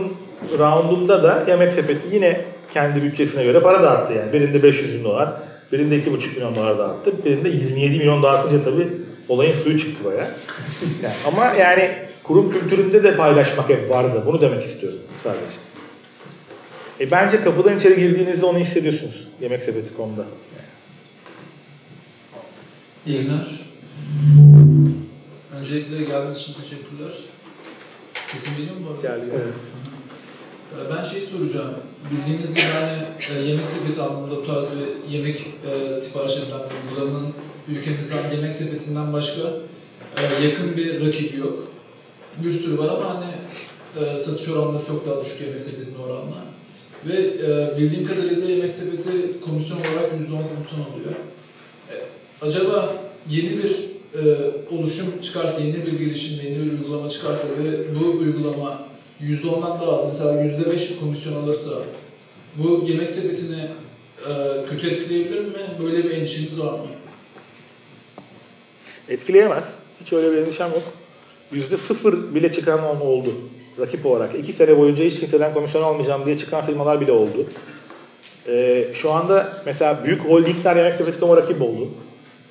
roundunda 0.59 1.23
da 1.23 1.43
Yemek 1.47 1.73
Sepeti 1.73 2.15
yine 2.15 2.41
kendi 2.73 3.03
bütçesine 3.03 3.43
göre 3.43 3.59
para 3.59 3.83
dağıttı 3.83 4.13
yani. 4.13 4.33
Birinde 4.33 4.63
500 4.63 4.93
bin 4.93 5.03
dolar, 5.03 5.29
birinde 5.71 5.95
2,5 5.95 6.35
milyon 6.35 6.55
dolar 6.55 6.77
dağıttı. 6.77 7.25
Birinde 7.25 7.49
27 7.49 7.97
milyon 7.97 8.23
dağıtınca 8.23 8.63
tabii 8.63 8.87
olayın 9.29 9.53
suyu 9.53 9.79
çıktı 9.79 10.05
bayağı. 10.05 10.27
Yani 11.03 11.13
ama 11.27 11.45
yani 11.45 11.91
kurum 12.23 12.51
kültüründe 12.51 13.03
de 13.03 13.15
paylaşmak 13.15 13.69
hep 13.69 13.89
vardı. 13.89 14.23
Bunu 14.25 14.41
demek 14.41 14.63
istiyorum 14.63 14.99
sadece. 15.23 15.55
E 16.99 17.11
bence 17.11 17.43
kapıdan 17.43 17.77
içeri 17.79 17.95
girdiğinizde 17.95 18.45
onu 18.45 18.57
hissediyorsunuz. 18.57 19.27
Yemek 19.41 19.63
Sepeti 19.63 19.97
konuda. 19.97 20.25
İyi 23.05 23.21
günler. 23.21 23.62
Öncelikle 25.59 25.97
geldiğiniz 25.97 26.37
için 26.39 26.53
teşekkürler. 26.53 27.11
Sesim 28.31 28.53
geliyor 28.57 28.75
mu? 28.75 29.01
Geldi. 29.01 29.25
Evet. 29.35 29.57
Ee, 30.73 30.95
Ben 30.95 31.03
şey 31.03 31.21
soracağım. 31.21 31.73
Bildiğimiz 32.11 32.57
hani 32.57 33.01
e, 33.37 33.41
yemek 33.41 33.67
sepeti 33.67 34.01
anlamında 34.01 34.35
bu 34.35 34.47
tarz 34.47 34.65
bir 34.65 35.13
yemek 35.13 35.41
e, 35.71 36.01
sipariş 36.01 36.37
edilen 36.37 36.61
uygulamanın 36.89 37.33
ülkemizden 37.67 38.31
yemek 38.35 38.51
sepetinden 38.51 39.13
başka 39.13 39.41
e, 40.17 40.43
yakın 40.45 40.77
bir 40.77 41.07
rakip 41.07 41.37
yok. 41.37 41.67
Bir 42.43 42.51
sürü 42.51 42.77
var 42.77 42.89
ama 42.89 43.15
hani 43.15 43.31
e, 44.05 44.19
satış 44.19 44.49
oranları 44.49 44.85
çok 44.85 45.07
daha 45.07 45.21
düşük 45.21 45.41
yemek 45.41 45.61
sepetine 45.61 45.97
oranla. 45.97 46.43
Ve 47.05 47.13
e, 47.15 47.77
bildiğim 47.77 48.07
kadarıyla 48.07 48.49
yemek 48.49 48.73
sepeti 48.73 49.39
komisyon 49.45 49.77
olarak 49.77 50.11
%10 50.13 50.27
komisyon 50.29 50.79
alıyor. 50.79 51.13
E, 51.91 51.95
acaba 52.41 52.95
yeni 53.29 53.57
bir 53.63 53.92
e, 54.15 54.21
oluşum 54.75 55.21
çıkarsa, 55.21 55.61
yeni 55.61 55.85
bir 55.85 55.99
girişim, 55.99 56.45
yeni 56.45 56.65
bir 56.65 56.71
uygulama 56.71 57.09
çıkarsa 57.09 57.47
ve 57.47 57.95
bu 57.95 58.19
uygulama 58.19 58.87
%10'dan 59.21 59.81
daha 59.81 59.95
az, 59.95 60.07
mesela 60.07 60.43
%5 60.43 60.99
komisyon 60.99 61.43
alırsa 61.43 61.71
bu 62.55 62.85
yemek 62.87 63.09
sepetini 63.09 63.61
e, 64.29 64.31
kötü 64.69 64.87
etkileyebilir 64.87 65.45
mi? 65.45 65.61
Böyle 65.83 66.03
bir 66.03 66.11
endişeniz 66.11 66.59
var 66.59 66.71
mı? 66.71 66.87
Etkileyemez. 69.09 69.63
Hiç 70.01 70.13
öyle 70.13 70.31
bir 70.31 70.37
endişem 70.37 70.69
yok. 70.69 70.83
Yüzde 71.51 71.77
sıfır 71.77 72.35
bile 72.35 72.53
çıkan 72.53 72.83
on 72.85 72.99
oldu. 72.99 73.29
Rakip 73.79 74.05
olarak. 74.05 74.35
iki 74.35 74.53
sene 74.53 74.77
boyunca 74.77 75.03
hiç 75.03 75.19
kimseden 75.19 75.53
komisyon 75.53 75.81
almayacağım 75.81 76.25
diye 76.25 76.37
çıkan 76.37 76.65
firmalar 76.65 77.01
bile 77.01 77.11
oldu. 77.11 77.45
Ee, 78.47 78.87
şu 78.93 79.11
anda 79.11 79.61
mesela 79.65 80.03
büyük 80.03 80.21
holdingler 80.21 80.75
yemek 80.75 80.95
sepeti.com'a 80.95 81.37
rakip 81.37 81.61
oldu 81.61 81.89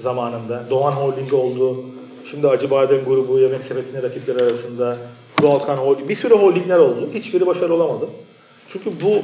zamanında. 0.02 0.64
Doğan 0.70 0.92
Holding 0.92 1.32
oldu. 1.32 1.84
Şimdi 2.30 2.48
Acıbadem 2.48 3.04
grubu 3.04 3.38
yemek 3.38 3.64
sepetinin 3.64 4.02
rakipleri 4.02 4.42
arasında. 4.42 4.96
Volkan 5.42 5.76
Holding. 5.76 6.08
Bir 6.08 6.14
sürü 6.14 6.34
holdingler 6.34 6.78
oldu. 6.78 7.08
Hiçbiri 7.14 7.46
başarılı 7.46 7.74
olamadı. 7.74 8.08
Çünkü 8.72 8.90
bu 9.02 9.22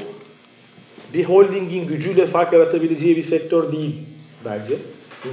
bir 1.14 1.24
holdingin 1.24 1.86
gücüyle 1.86 2.26
fark 2.26 2.52
yaratabileceği 2.52 3.16
bir 3.16 3.24
sektör 3.24 3.72
değil 3.72 3.94
bence. 4.44 4.76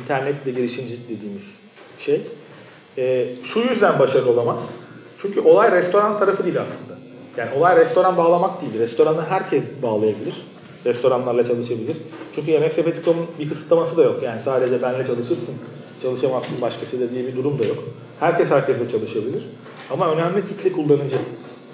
İnternetle 0.01 0.51
girişimcilik 0.51 1.09
dediğimiz 1.09 1.43
şey. 1.99 2.21
Ee, 2.97 3.25
şu 3.43 3.59
yüzden 3.59 3.99
başarılı 3.99 4.31
olamaz. 4.31 4.59
Çünkü 5.21 5.39
olay 5.39 5.71
restoran 5.71 6.19
tarafı 6.19 6.43
değil 6.43 6.61
aslında. 6.61 6.99
Yani 7.37 7.49
olay 7.57 7.77
restoran 7.77 8.17
bağlamak 8.17 8.61
değil. 8.61 8.79
Restoranı 8.79 9.21
herkes 9.25 9.63
bağlayabilir. 9.83 10.35
Restoranlarla 10.85 11.47
çalışabilir. 11.47 11.97
Çünkü 12.35 12.51
yemek 12.51 12.73
sepeti.com'un 12.73 13.25
bir 13.39 13.49
kısıtlaması 13.49 13.97
da 13.97 14.03
yok. 14.03 14.23
Yani 14.23 14.41
sadece 14.41 14.81
benle 14.81 15.07
çalışırsın, 15.07 15.55
çalışamazsın 16.01 16.61
başkasıyla 16.61 17.11
diye 17.11 17.27
bir 17.27 17.35
durum 17.35 17.59
da 17.59 17.67
yok. 17.67 17.77
Herkes 18.19 18.51
herkesle 18.51 18.89
çalışabilir. 18.89 19.43
Ama 19.89 20.11
önemli 20.11 20.47
kitle 20.47 20.71
kullanıcı. 20.71 21.15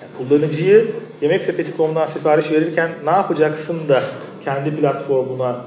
Yani 0.02 0.30
kullanıcıyı 0.30 0.92
yemek 1.22 1.44
sepeti.com'dan 1.44 2.06
sipariş 2.06 2.52
verirken 2.52 2.92
ne 3.06 3.10
yapacaksın 3.10 3.90
da 3.90 4.04
kendi 4.46 4.76
platformuna 4.76 5.66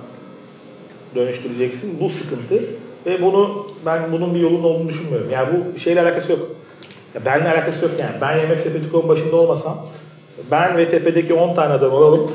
dönüştüreceksin. 1.15 2.01
Bu 2.01 2.11
sıkıntı. 2.11 2.65
Ve 3.07 3.23
bunu 3.23 3.67
ben 3.87 4.13
bunun 4.13 4.35
bir 4.35 4.41
yolun 4.41 4.63
olduğunu 4.63 4.89
düşünmüyorum. 4.89 5.31
Yani 5.31 5.49
bu 5.53 5.79
şeyle 5.79 6.03
alakası 6.03 6.33
yok. 6.33 6.41
Ya 7.15 7.25
benimle 7.25 7.49
alakası 7.49 7.85
yok 7.85 7.95
yani. 7.99 8.15
Ben 8.21 8.39
yemek 8.39 8.61
sepeti.com 8.61 9.09
başında 9.09 9.37
olmasam 9.37 9.87
ben 10.51 10.77
ve 10.77 10.91
tepedeki 10.91 11.35
10 11.35 11.55
tane 11.55 11.73
adam 11.73 11.93
olalım. 11.93 12.31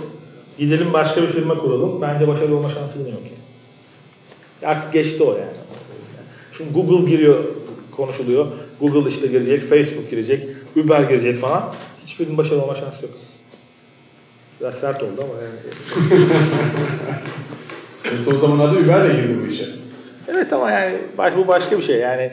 Gidelim 0.59 0.93
başka 0.93 1.21
bir 1.21 1.27
firma 1.27 1.59
kuralım. 1.59 2.01
Bence 2.01 2.27
başarılı 2.27 2.55
olma 2.55 2.71
şansı 2.71 2.99
yine 2.99 3.09
yok. 3.09 3.21
Yani. 3.23 4.71
Artık 4.71 4.93
geçti 4.93 5.23
o 5.23 5.31
yani. 5.31 5.51
Şimdi 6.57 6.73
Google 6.73 7.11
giriyor, 7.11 7.43
konuşuluyor. 7.91 8.47
Google 8.81 9.09
işte 9.09 9.27
girecek, 9.27 9.69
Facebook 9.69 10.09
girecek, 10.09 10.47
Uber 10.75 11.01
girecek 11.01 11.41
falan. 11.41 11.73
Hiçbirinin 12.05 12.37
başarılı 12.37 12.63
olma 12.63 12.75
şansı 12.75 13.05
yok. 13.05 13.13
Biraz 14.61 14.75
sert 14.75 15.03
oldu 15.03 15.23
ama 15.23 15.33
yani. 15.43 15.59
E, 18.15 18.19
son 18.19 18.35
zamanlarda 18.35 18.79
Uber 18.79 19.09
de 19.09 19.13
girdi 19.13 19.37
bu 19.43 19.47
işe. 19.47 19.65
Evet 20.27 20.53
ama 20.53 20.71
yani 20.71 20.97
baş, 21.17 21.33
bu 21.37 21.47
başka 21.47 21.77
bir 21.77 21.83
şey. 21.83 21.97
Yani 21.97 22.31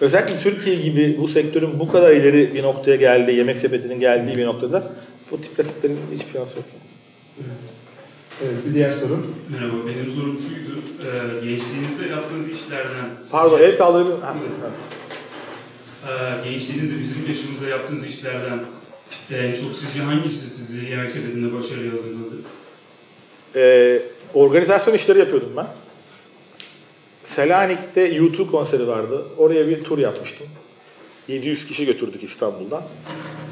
özellikle 0.00 0.40
Türkiye 0.42 0.76
gibi 0.76 1.16
bu 1.20 1.28
sektörün 1.28 1.78
bu 1.78 1.92
kadar 1.92 2.10
ileri 2.10 2.54
bir 2.54 2.62
noktaya 2.62 2.96
geldiği, 2.96 3.36
yemek 3.36 3.58
sepetinin 3.58 4.00
geldiği 4.00 4.36
bir 4.36 4.46
noktada 4.46 4.92
bu 5.30 5.40
tip 5.40 5.60
rakiplerin 5.60 5.98
hiçbir 6.14 6.32
şansı 6.32 6.56
yok. 6.56 6.64
Evet. 7.38 7.62
Evet, 8.42 8.66
bir 8.66 8.74
diğer 8.74 8.90
soru. 8.90 9.26
Merhaba, 9.48 9.76
benim 9.86 10.10
sorum 10.10 10.38
şuydu. 10.38 10.78
Ee, 11.02 11.46
gençliğinizde 11.46 12.06
yaptığınız 12.10 12.48
işlerden... 12.48 13.10
Pardon 13.30 13.60
el 13.60 13.78
kaldırabilir 13.78 14.14
ha, 14.22 14.34
Ee, 16.08 16.50
gençliğinizde 16.50 17.00
bizim 17.00 17.28
yaşımızda 17.28 17.68
yaptığınız 17.68 18.06
işlerden 18.06 18.58
en 19.32 19.54
çok 19.54 19.76
sizce 19.76 20.00
hangisi 20.02 20.50
sizi 20.50 20.90
yemek 20.90 21.10
sepetinde 21.10 21.54
başarıya 21.54 21.92
hazırladı? 21.92 22.36
Ee, 23.56 24.02
organizasyon 24.34 24.94
işleri 24.94 25.18
yapıyordum 25.18 25.52
ben. 25.56 25.66
Selanik'te 27.24 28.00
YouTube 28.00 28.50
konseri 28.50 28.88
vardı. 28.88 29.24
Oraya 29.36 29.68
bir 29.68 29.84
tur 29.84 29.98
yapmıştım. 29.98 30.46
700 31.28 31.66
kişi 31.66 31.86
götürdük 31.86 32.22
İstanbul'dan. 32.22 32.82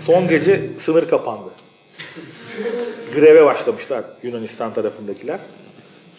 Son 0.07 0.28
gece 0.28 0.70
sınır 0.78 1.09
kapandı. 1.09 1.51
Greve 3.15 3.45
başlamışlar 3.45 4.05
Yunanistan 4.23 4.75
tarafındakiler. 4.75 5.39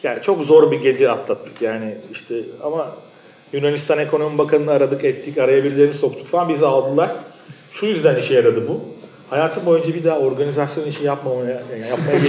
Yani 0.04 0.24
çok 0.24 0.44
zor 0.44 0.72
bir 0.72 0.82
gece 0.82 1.12
atlattık 1.12 1.62
yani 1.62 1.98
işte 2.12 2.36
ama 2.64 2.92
Yunanistan 3.54 4.00
Ekonomi 4.00 4.38
Bakanı'nı 4.38 4.72
aradık 4.72 5.04
ettik 5.04 5.38
araya 5.38 5.64
birilerini 5.64 5.94
soktuk 5.94 6.28
falan 6.28 6.50
bizi 6.50 6.66
aldılar. 6.66 7.12
Şu 7.74 7.86
yüzden 7.86 8.16
işe 8.16 8.34
yaradı 8.34 8.68
bu. 8.68 8.82
Hayatım 9.30 9.66
boyunca 9.66 9.94
bir 9.94 10.04
daha 10.04 10.20
organizasyon 10.20 10.86
işi 10.86 11.04
yapmamaya, 11.04 11.62
yani 11.72 11.88
yapmaya. 11.90 12.20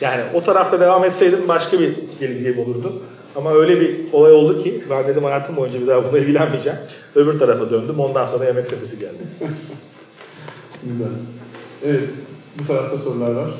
Yani 0.00 0.22
o 0.34 0.44
tarafta 0.44 0.80
devam 0.80 1.04
etseydim 1.04 1.48
başka 1.48 1.80
bir 1.80 1.94
geleceğim 2.20 2.58
olurdu. 2.58 3.02
Ama 3.36 3.54
öyle 3.54 3.80
bir 3.80 4.12
olay 4.12 4.32
oldu 4.32 4.62
ki 4.62 4.84
ben 4.90 5.08
dedim 5.08 5.24
hayatım 5.24 5.56
boyunca 5.56 5.80
bir 5.80 5.86
daha 5.86 6.04
bununla 6.04 6.18
ilgilenmeyeceğim. 6.18 6.78
Öbür 7.14 7.38
tarafa 7.38 7.70
döndüm. 7.70 8.00
Ondan 8.00 8.26
sonra 8.26 8.44
yemek 8.44 8.66
sepeti 8.66 8.98
geldi. 8.98 9.18
Güzel. 10.84 11.06
Evet, 11.84 12.10
bu 12.58 12.66
tarafta 12.66 12.98
sorular 12.98 13.30
var. 13.30 13.50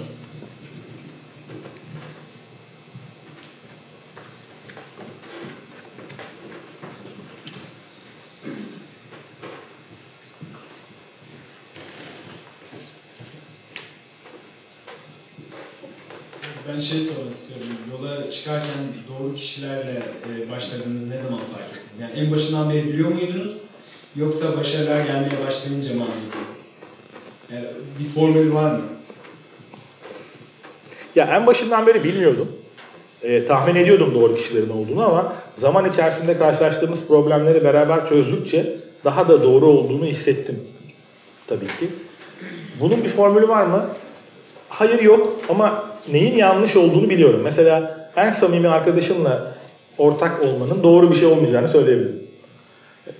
Ben 16.68 16.80
şey 16.80 17.00
sormak 17.00 17.34
istiyorum. 17.34 17.66
Yola 17.92 18.30
çıkarken 18.30 18.68
doğru 19.08 19.34
kişilerle 19.34 20.02
e, 20.28 20.50
başladığınızı 20.50 21.10
ne 21.10 21.18
zaman 21.18 21.38
fark 21.38 21.70
ettiniz? 21.70 22.00
Yani 22.00 22.12
en 22.12 22.32
başından 22.32 22.70
beri 22.70 22.88
biliyor 22.88 23.08
muydunuz? 23.12 23.56
Yoksa 24.16 24.56
başarılar 24.56 25.04
gelmeye 25.04 25.46
başlayınca 25.46 25.94
mı 25.94 26.04
anladınız? 26.04 26.69
Yani 27.54 27.64
bir 27.98 28.08
formülü 28.08 28.54
var 28.54 28.70
mı? 28.70 28.80
Ya 31.16 31.24
en 31.24 31.46
başından 31.46 31.86
beri 31.86 32.04
bilmiyordum. 32.04 32.48
Ee, 33.22 33.46
tahmin 33.46 33.74
ediyordum 33.74 34.14
doğru 34.14 34.36
kişilerin 34.36 34.70
olduğunu 34.70 35.04
ama 35.06 35.32
zaman 35.56 35.92
içerisinde 35.92 36.38
karşılaştığımız 36.38 36.98
problemleri 37.08 37.64
beraber 37.64 38.08
çözdükçe 38.08 38.76
daha 39.04 39.28
da 39.28 39.42
doğru 39.42 39.66
olduğunu 39.66 40.04
hissettim. 40.04 40.60
Tabii 41.46 41.66
ki. 41.66 41.88
Bunun 42.80 43.04
bir 43.04 43.08
formülü 43.08 43.48
var 43.48 43.64
mı? 43.64 43.86
Hayır 44.68 45.02
yok 45.02 45.40
ama 45.48 45.84
neyin 46.12 46.36
yanlış 46.36 46.76
olduğunu 46.76 47.10
biliyorum. 47.10 47.40
Mesela 47.44 48.08
en 48.16 48.30
samimi 48.30 48.68
arkadaşınla 48.68 49.54
ortak 49.98 50.42
olmanın 50.44 50.82
doğru 50.82 51.10
bir 51.10 51.16
şey 51.16 51.26
olmayacağını 51.26 51.68
söyleyebilirim. 51.68 52.22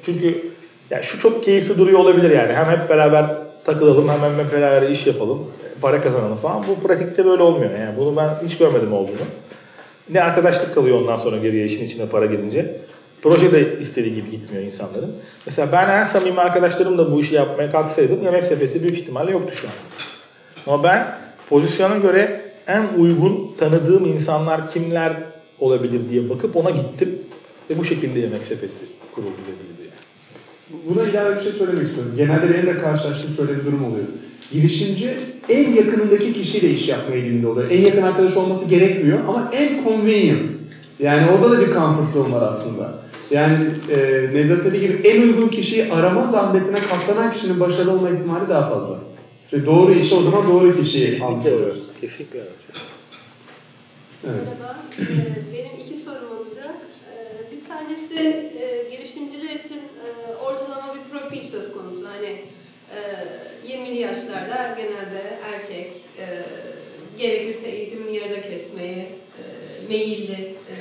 Çünkü 0.04 0.50
ya 0.90 1.02
şu 1.02 1.20
çok 1.20 1.44
keyifli 1.44 1.78
duruyor 1.78 1.98
olabilir 1.98 2.30
yani. 2.30 2.52
Hem 2.52 2.70
hep 2.70 2.88
beraber 2.88 3.26
takılalım 3.64 4.08
hem 4.08 4.20
hem 4.20 4.38
hep 4.38 4.90
iş 4.90 5.06
yapalım, 5.06 5.46
para 5.80 6.02
kazanalım 6.02 6.36
falan. 6.36 6.64
Bu 6.68 6.86
pratikte 6.86 7.24
böyle 7.24 7.42
olmuyor 7.42 7.70
yani. 7.70 7.96
Bunu 7.96 8.16
ben 8.16 8.30
hiç 8.46 8.58
görmedim 8.58 8.92
olduğunu. 8.92 9.26
Ne 10.10 10.22
arkadaşlık 10.22 10.74
kalıyor 10.74 11.00
ondan 11.00 11.16
sonra 11.16 11.36
geriye 11.36 11.66
işin 11.66 11.84
içine 11.84 12.06
para 12.06 12.26
gelince. 12.26 12.76
Proje 13.22 13.52
de 13.52 13.78
istediği 13.80 14.14
gibi 14.14 14.30
gitmiyor 14.30 14.64
insanların. 14.64 15.12
Mesela 15.46 15.72
ben 15.72 16.00
en 16.00 16.04
samimi 16.04 16.40
arkadaşlarımla 16.40 17.12
bu 17.12 17.20
işi 17.20 17.34
yapmaya 17.34 17.70
kalksaydım 17.70 18.22
yemek 18.22 18.46
sepeti 18.46 18.82
büyük 18.82 18.98
ihtimalle 18.98 19.30
yoktu 19.30 19.54
şu 19.56 19.66
an. 19.66 19.72
Ama 20.66 20.84
ben 20.84 21.14
pozisyona 21.48 21.96
göre 21.96 22.40
en 22.66 22.82
uygun 22.98 23.56
tanıdığım 23.58 24.06
insanlar 24.06 24.70
kimler 24.70 25.12
olabilir 25.60 26.00
diye 26.10 26.28
bakıp 26.28 26.56
ona 26.56 26.70
gittim. 26.70 27.18
Ve 27.70 27.78
bu 27.78 27.84
şekilde 27.84 28.18
yemek 28.18 28.46
sepeti 28.46 28.74
kuruldu 29.14 29.30
dedi 29.30 29.56
yani. 29.68 29.69
Buna 30.88 31.02
ilave 31.08 31.36
bir 31.36 31.40
şey 31.40 31.52
söylemek 31.52 31.82
istiyorum. 31.86 32.12
Genelde 32.16 32.50
benim 32.54 32.66
de 32.66 32.78
karşılaştığım 32.78 33.30
şöyle 33.30 33.58
bir 33.60 33.64
durum 33.64 33.84
oluyor. 33.84 34.04
Girişimci 34.52 35.16
en 35.48 35.72
yakınındaki 35.72 36.32
kişiyle 36.32 36.70
iş 36.70 36.88
yapma 36.88 37.14
eğiliminde 37.14 37.46
oluyor. 37.46 37.70
En 37.70 37.80
yakın 37.82 38.02
arkadaş 38.02 38.36
olması 38.36 38.64
gerekmiyor 38.64 39.18
ama 39.28 39.50
en 39.52 39.84
convenient. 39.84 40.48
Yani 40.98 41.30
orada 41.30 41.50
da 41.50 41.60
bir 41.66 41.72
comfort 41.72 42.12
zone 42.12 42.32
var 42.34 42.42
aslında. 42.48 42.94
Yani 43.30 43.56
e, 43.90 43.96
Nevzat 44.34 44.64
dediği 44.64 44.80
gibi 44.80 44.92
en 45.08 45.22
uygun 45.22 45.48
kişiyi 45.48 45.92
arama 45.92 46.26
zahmetine 46.26 46.78
katlanan 46.80 47.32
kişinin 47.32 47.60
başarılı 47.60 47.92
olma 47.92 48.10
ihtimali 48.10 48.48
daha 48.48 48.70
fazla. 48.70 48.98
İşte 49.44 49.66
doğru 49.66 49.92
işi 49.94 50.14
o 50.14 50.22
zaman 50.22 50.48
doğru 50.50 50.76
kişiyi 50.80 51.04
almış 51.06 51.18
Kesinlikle 51.18 51.50
öyle. 51.50 51.56
oluyorsun. 51.58 51.84
Kesinlikle. 52.00 52.38
Evet. 52.38 52.48
Merhaba. 54.24 54.78
Ee, 54.98 55.04
Benim 55.52 55.86
iki 55.86 56.04
sorum 56.04 56.28
olacak. 56.38 56.74
Ee, 57.12 57.52
Bir 57.52 57.68
tanesi 57.68 58.36
e, 58.60 58.96
girişimciler 58.96 59.54
için 59.64 59.69
e, 59.69 59.69
profil 61.30 61.48
söz 61.50 61.72
konusu. 61.72 62.06
Hani 62.08 62.44
e, 63.66 63.72
20'li 63.72 64.00
yaşlarda 64.00 64.76
genelde 64.76 65.38
erkek, 65.54 65.92
e, 66.18 66.26
gerekirse 67.18 67.68
eğitimini 67.68 68.16
yarıda 68.16 68.42
kesmeye 68.42 69.08
e, 69.38 69.42
meyilli, 69.88 70.54
e, 70.70 70.76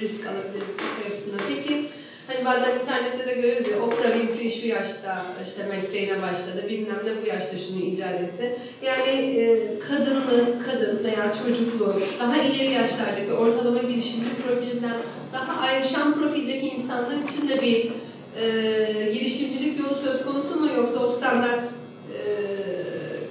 risk 0.00 0.26
alabilir 0.26 0.64
yapısında. 1.04 1.36
Peki 1.48 1.84
hani 2.26 2.44
bazen 2.44 2.78
internette 2.80 3.26
de 3.26 3.34
görüyoruz 3.34 3.68
ya 3.70 3.82
Oprah 3.82 4.12
Winfrey 4.12 4.50
şu 4.50 4.68
yaşta 4.68 5.26
işte 5.46 5.62
mesleğine 5.68 6.22
başladı, 6.22 6.68
bilmem 6.68 6.98
ne 7.04 7.22
bu 7.22 7.26
yaşta 7.26 7.56
şunu 7.58 7.84
icat 7.84 8.20
etti. 8.20 8.58
Yani 8.82 9.20
e, 9.38 9.78
kadınlı, 9.78 10.64
kadın 10.66 11.04
veya 11.04 11.34
çocuklu, 11.46 12.02
daha 12.20 12.42
ileri 12.42 12.72
yaşlardaki 12.72 13.32
ortalama 13.32 13.82
girişimci 13.82 14.30
profilinden 14.46 14.96
daha 15.32 15.60
ayrışan 15.60 16.14
profildeki 16.14 16.66
insanlar 16.66 17.16
için 17.16 17.48
de 17.48 17.62
bir 17.62 17.92
e, 18.40 19.12
girişimcilik 19.12 19.78
yolu 19.78 19.94
söz 20.04 20.24
konusu 20.24 20.60
mu 20.60 20.66
yoksa 20.76 21.06
o 21.06 21.08
standart 21.08 21.68
e, 22.14 22.20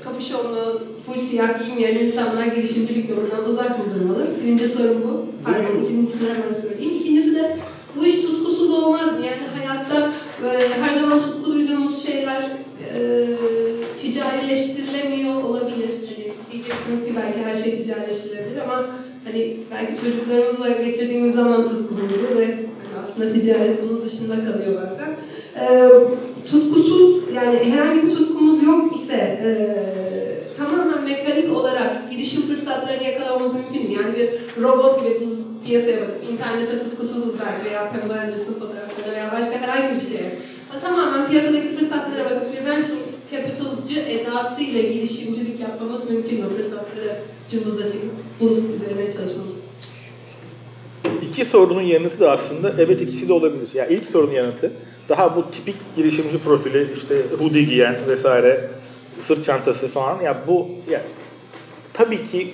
kapüşonlu, 0.03 0.81
full 1.05 1.19
siyah 1.19 1.65
giymeyen 1.65 2.05
insanlar 2.05 2.45
girişimcilik 2.45 3.09
yolundan 3.09 3.49
uzak 3.49 3.79
mı 3.79 3.85
durmalı? 3.95 4.27
Birinci 4.43 4.67
sorum 4.67 5.03
bu. 5.03 5.25
Pardon, 5.45 5.83
ikincisini 5.83 6.29
hemen 6.29 6.61
söyleyeyim. 6.61 6.93
İkincisi 6.99 7.35
de 7.35 7.57
bu 7.95 8.05
iş 8.05 8.21
tutkusuz 8.21 8.73
olmaz 8.73 9.05
mı? 9.05 9.25
Yani 9.25 9.47
hayatta 9.57 10.11
böyle 10.43 10.69
her 10.69 10.99
zaman 10.99 11.21
tutku 11.21 11.53
duyduğumuz 11.53 12.05
şeyler 12.05 12.41
e, 12.95 13.27
ticarileştirilemiyor 14.01 15.43
olabilir. 15.43 15.89
Hani 16.07 16.31
diyeceksiniz 16.51 17.05
ki 17.05 17.13
belki 17.15 17.39
her 17.45 17.55
şey 17.55 17.83
ticarileştirilebilir 17.83 18.61
ama 18.61 18.85
hani 19.25 19.57
belki 19.71 20.01
çocuklarımızla 20.01 20.69
geçirdiğimiz 20.69 21.35
zaman 21.35 21.69
tutkumuzu 21.69 22.37
ve 22.37 22.65
aslında 23.11 23.33
ticaret 23.33 23.83
bunun 23.83 24.05
dışında 24.05 24.35
kalıyor 24.35 24.81
bazen. 24.81 25.15
E, 25.65 25.89
tutkusuz 26.51 27.15
yani 27.35 27.59
herhangi 27.59 28.07
bir 28.07 28.15
tutkumuz 28.15 28.63
yok 28.63 28.95
ise 28.95 29.15
e, 29.15 29.51
tamamen 30.57 31.03
mekanik 31.03 31.57
olarak 31.57 32.11
girişim 32.11 32.41
fırsatlarını 32.41 33.03
yakalamamız 33.03 33.53
mümkün 33.53 33.83
mü? 33.83 33.93
Yani 33.93 34.15
bir 34.15 34.63
robot 34.63 35.03
gibi 35.03 35.19
biz 35.21 35.29
piyasaya 35.65 36.01
bakıp 36.01 36.29
internete 36.31 36.79
tutkusuzuz 36.79 37.33
belki 37.39 37.69
veya 37.69 37.91
Pamela 37.91 38.21
Anderson 38.21 38.55
veya 39.11 39.31
başka 39.31 39.59
herhangi 39.59 40.01
bir 40.01 40.07
şeye. 40.07 40.31
Tamamen 40.81 41.29
piyasadaki 41.29 41.75
fırsatlara 41.77 42.25
bakıp 42.25 42.53
bir 42.53 42.65
venture 42.65 43.11
capitalcı 43.31 43.99
edasıyla 43.99 44.81
girişimcilik 44.81 45.59
yapmamız 45.59 46.09
mümkün 46.09 46.39
mü? 46.39 46.49
Fırsatları 46.57 47.15
cımbızla 47.49 47.83
çıkıp 47.91 48.11
bunun 48.39 48.73
üzerine 48.75 49.13
çalışmamız. 49.13 49.60
İki 51.31 51.45
sorunun 51.45 51.81
yanıtı 51.81 52.19
da 52.19 52.31
aslında 52.31 52.73
evet 52.77 53.01
ikisi 53.01 53.27
de 53.27 53.33
olabilir. 53.33 53.67
Ya 53.73 53.83
yani 53.83 53.93
ilk 53.93 54.09
sorunun 54.09 54.31
yanıtı 54.31 54.71
daha 55.09 55.35
bu 55.35 55.51
tipik 55.51 55.75
girişimci 55.95 56.37
profili 56.37 56.87
işte 56.97 57.15
hoodie 57.39 57.63
giyen 57.63 57.95
vesaire 58.07 58.69
sırt 59.21 59.45
çantası 59.45 59.87
falan 59.87 60.21
ya 60.21 60.37
bu 60.47 60.69
ya 60.89 61.01
tabii 61.93 62.23
ki 62.23 62.47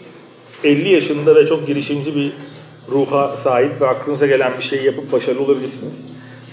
50 0.64 0.89
yaşında 0.89 1.36
ve 1.36 1.48
çok 1.48 1.68
girişimci 1.68 2.16
bir 2.16 2.34
ruha 2.91 3.38
sahip 3.38 3.82
ve 3.82 3.88
aklınıza 3.88 4.28
gelen 4.28 4.54
bir 4.58 4.64
şey 4.64 4.84
yapıp 4.84 5.12
başarılı 5.12 5.43
olabilirsiniz. 5.43 5.93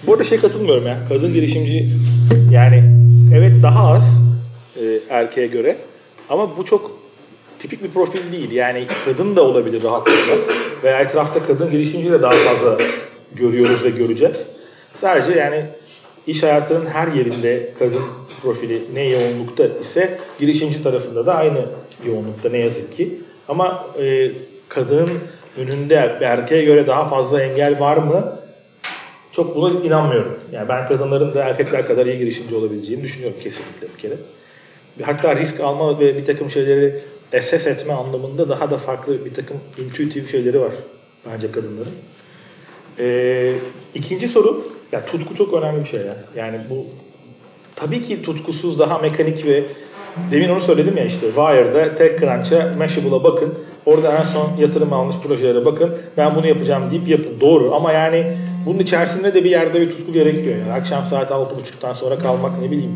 Bu 0.07 0.13
arada 0.13 0.25
şey 0.25 0.39
katılmıyorum 0.39 0.87
ya. 0.87 0.99
Kadın 1.09 1.33
girişimci 1.33 1.89
yani 2.53 2.83
evet 3.35 3.53
daha 3.63 3.93
az 3.93 4.23
e, 4.77 5.01
erkeğe 5.11 5.47
göre 5.47 5.77
ama 6.31 6.57
bu 6.57 6.65
çok 6.65 6.91
tipik 7.59 7.83
bir 7.83 7.91
profil 7.91 8.33
değil. 8.33 8.51
Yani 8.51 8.87
kadın 9.05 9.37
da 9.37 9.43
olabilir 9.43 9.83
rahatlıkla 9.83 10.35
veya 10.85 11.01
etrafta 11.01 11.47
kadın 11.47 11.71
girişimci 11.71 12.13
de 12.13 12.23
daha 12.23 12.31
fazla 12.31 12.79
görüyoruz 13.33 13.85
ve 13.85 13.91
göreceğiz. 13.91 14.47
Sadece 14.95 15.39
yani 15.39 15.65
iş 16.27 16.43
hayatının 16.43 16.87
her 16.87 17.09
yerinde 17.09 17.71
kadın 17.79 18.03
profili 18.43 18.83
ne 18.95 19.09
yoğunlukta 19.09 19.65
ise 19.81 20.19
girişimci 20.41 20.83
tarafında 20.83 21.27
da 21.27 21.35
aynı 21.35 21.61
yoğunlukta 22.07 22.49
ne 22.49 22.59
yazık 22.59 22.93
ki. 22.93 23.21
Ama 23.49 23.87
e, 24.03 24.31
kadının 24.69 25.11
önünde 25.59 25.95
erkeğe 26.21 26.65
göre 26.65 26.87
daha 26.87 27.09
fazla 27.09 27.43
engel 27.43 27.81
var 27.81 27.97
mı? 27.97 28.39
Çok 29.33 29.57
buna 29.57 29.81
inanmıyorum. 29.81 30.39
Yani 30.53 30.69
ben 30.69 30.89
kadınların 30.89 31.35
da 31.35 31.45
erkekler 31.45 31.87
kadar 31.87 32.07
iyi 32.07 32.19
girişimci 32.19 32.55
olabileceğini 32.55 33.03
düşünüyorum 33.03 33.37
kesinlikle 33.43 33.87
bir 33.97 34.03
kere. 34.03 34.15
Hatta 35.03 35.37
risk 35.37 35.61
alma 35.61 36.01
ve 36.01 36.17
bir 36.17 36.27
takım 36.27 36.51
şeyleri 36.51 37.01
SS 37.43 37.67
etme 37.67 37.93
anlamında 37.93 38.49
daha 38.49 38.71
da 38.71 38.79
farklı 38.79 39.25
bir 39.25 39.35
takım 39.35 39.57
intuitif 39.79 40.31
şeyleri 40.31 40.61
var 40.61 40.73
bence 41.33 41.53
kadınların. 41.53 41.93
Ee, 42.99 43.53
ikinci 43.95 44.29
soru, 44.29 44.65
ya 44.93 45.05
tutku 45.07 45.35
çok 45.37 45.55
önemli 45.55 45.85
bir 45.85 45.89
şey 45.89 46.01
ya. 46.01 46.17
Yani 46.37 46.57
bu 46.71 46.87
tabii 47.77 48.03
ki 48.03 48.23
tutkusuz 48.23 48.79
daha 48.79 48.99
mekanik 48.99 49.47
ve 49.47 49.65
demin 50.31 50.49
onu 50.49 50.61
söyledim 50.61 50.97
ya 50.97 51.05
işte 51.05 51.27
Wire'da 51.27 51.97
TechCrunch'a, 51.97 52.73
Mashable'a 52.79 53.25
bakın. 53.25 53.55
Orada 53.87 54.19
en 54.19 54.33
son 54.33 54.57
yatırım 54.59 54.93
almış 54.93 55.17
projelere 55.27 55.65
bakın. 55.65 55.95
Ben 56.17 56.35
bunu 56.35 56.47
yapacağım 56.47 56.91
deyip 56.91 57.09
yapın. 57.09 57.41
Doğru 57.41 57.75
ama 57.75 57.93
yani 57.93 58.37
bunun 58.67 58.79
içerisinde 58.79 59.35
de 59.35 59.45
bir 59.45 59.51
yerde 59.51 59.81
bir 59.81 59.91
tutku 59.91 60.13
gerekiyor. 60.13 60.57
Yani 60.59 60.73
akşam 60.73 61.05
saat 61.05 61.31
6.30'dan 61.31 61.93
sonra 61.93 62.19
kalmak 62.19 62.63
ne 62.63 62.71
bileyim 62.71 62.93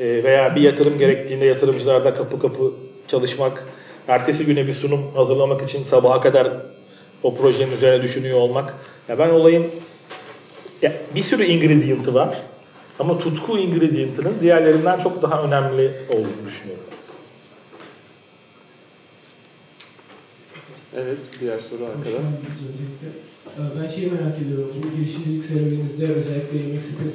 e, 0.00 0.24
veya 0.24 0.56
bir 0.56 0.60
yatırım 0.60 0.98
gerektiğinde 0.98 1.44
yatırımcılarda 1.44 2.14
kapı 2.14 2.40
kapı 2.40 2.72
çalışmak, 3.08 3.66
ertesi 4.08 4.46
güne 4.46 4.66
bir 4.66 4.72
sunum 4.74 5.14
hazırlamak 5.14 5.68
için 5.68 5.82
sabaha 5.82 6.20
kadar 6.20 6.52
o 7.22 7.34
projenin 7.34 7.72
üzerine 7.72 8.02
düşünüyor 8.02 8.38
olmak. 8.38 8.74
Ya 9.08 9.18
ben 9.18 9.30
olayın 9.30 9.66
ya 10.82 10.92
bir 11.14 11.22
sürü 11.22 11.44
ingredient'ı 11.44 12.14
var 12.14 12.42
ama 12.98 13.18
tutku 13.18 13.58
ingredient'ının 13.58 14.34
diğerlerinden 14.40 15.00
çok 15.02 15.22
daha 15.22 15.42
önemli 15.42 15.90
olduğunu 16.08 16.46
düşünüyorum. 16.48 16.84
Evet, 20.96 21.18
diğer 21.40 21.58
soru 21.58 21.84
arkada. 21.84 22.22
Ben 23.82 23.88
şeyi 23.88 24.10
merak 24.12 24.38
ediyorum. 24.38 24.72
Bu 24.84 24.96
girişimcilik 24.96 25.44
serüveninizde 25.44 26.08
özellikle 26.08 26.58
yemek 26.58 26.84
sepet 26.84 27.14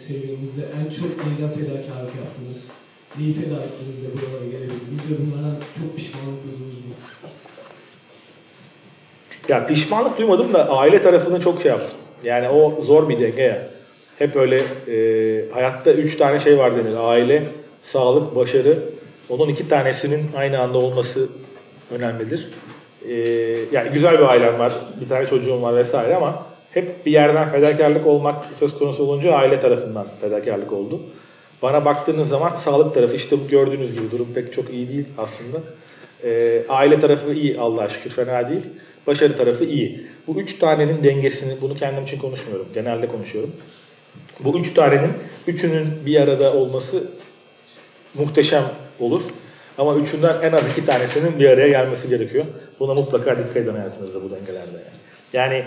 serüveninizde 0.00 0.62
en 0.78 0.84
çok 1.00 1.26
neyden 1.26 1.54
fedakarlık 1.54 2.14
yaptınız? 2.14 2.64
Neyi 3.16 3.34
feda 3.34 3.54
ettiniz 3.54 4.02
de 4.02 4.08
buralara 4.12 4.44
gelebildiniz 4.44 5.10
ve 5.10 5.14
bunlardan 5.26 5.56
çok 5.78 5.96
pişmanlık 5.96 6.44
duydunuz 6.44 6.74
mu? 6.74 6.94
Ya 9.48 9.66
pişmanlık 9.66 10.18
duymadım 10.18 10.54
da 10.54 10.68
aile 10.68 11.02
tarafını 11.02 11.40
çok 11.40 11.62
şey 11.62 11.70
yaptım. 11.70 11.98
Yani 12.24 12.48
o 12.48 12.84
zor 12.84 13.08
bir 13.08 13.20
denge 13.20 13.42
ya. 13.42 13.68
Hep 14.18 14.36
öyle 14.36 14.64
e, 14.88 15.52
hayatta 15.52 15.92
üç 15.92 16.16
tane 16.16 16.40
şey 16.40 16.58
var 16.58 16.76
denir. 16.76 16.96
Aile, 16.98 17.44
sağlık, 17.82 18.36
başarı. 18.36 18.78
Onun 19.28 19.48
iki 19.48 19.68
tanesinin 19.68 20.30
aynı 20.36 20.60
anda 20.60 20.78
olması 20.78 21.28
önemlidir. 21.90 22.48
E, 23.08 23.14
yani 23.72 23.90
güzel 23.92 24.18
bir 24.18 24.24
ailem 24.24 24.58
var, 24.58 24.72
bir 25.00 25.08
tane 25.08 25.26
çocuğum 25.26 25.62
var 25.62 25.76
vesaire 25.76 26.16
ama 26.16 26.46
hep 26.70 27.06
bir 27.06 27.12
yerden 27.12 27.48
fedakarlık 27.48 28.06
olmak 28.06 28.44
söz 28.54 28.78
konusu 28.78 29.02
olunca 29.02 29.32
aile 29.32 29.60
tarafından 29.60 30.06
fedakarlık 30.20 30.72
oldu. 30.72 31.00
Bana 31.62 31.84
baktığınız 31.84 32.28
zaman 32.28 32.56
sağlık 32.56 32.94
tarafı 32.94 33.16
işte 33.16 33.36
gördüğünüz 33.50 33.94
gibi 33.94 34.10
durum 34.10 34.28
pek 34.34 34.52
çok 34.52 34.70
iyi 34.70 34.88
değil 34.88 35.04
aslında. 35.18 35.58
E, 36.24 36.62
aile 36.68 37.00
tarafı 37.00 37.32
iyi 37.32 37.60
Allah'a 37.60 37.88
şükür 37.88 38.10
fena 38.10 38.48
değil. 38.48 38.62
Başarı 39.06 39.36
tarafı 39.36 39.64
iyi. 39.64 40.06
Bu 40.26 40.40
üç 40.40 40.58
tanenin 40.58 41.04
dengesini, 41.04 41.60
bunu 41.60 41.76
kendim 41.76 42.04
için 42.04 42.18
konuşmuyorum, 42.18 42.66
genelde 42.74 43.06
konuşuyorum. 43.06 43.52
Bu 44.40 44.58
üç 44.58 44.74
tanenin, 44.74 45.10
üçünün 45.46 45.86
bir 46.06 46.20
arada 46.20 46.52
olması 46.52 47.04
muhteşem 48.14 48.64
olur. 49.00 49.22
Ama 49.78 49.94
üçünden 49.94 50.36
en 50.42 50.52
az 50.52 50.68
iki 50.68 50.86
tanesinin 50.86 51.38
bir 51.38 51.48
araya 51.48 51.68
gelmesi 51.68 52.08
gerekiyor. 52.08 52.44
Buna 52.80 52.94
mutlaka 52.94 53.38
dikkat 53.38 53.56
edin 53.56 53.74
hayatınızda 53.74 54.22
bu 54.22 54.30
dengelerde. 54.30 54.78
Yani. 55.34 55.54
yani 55.54 55.64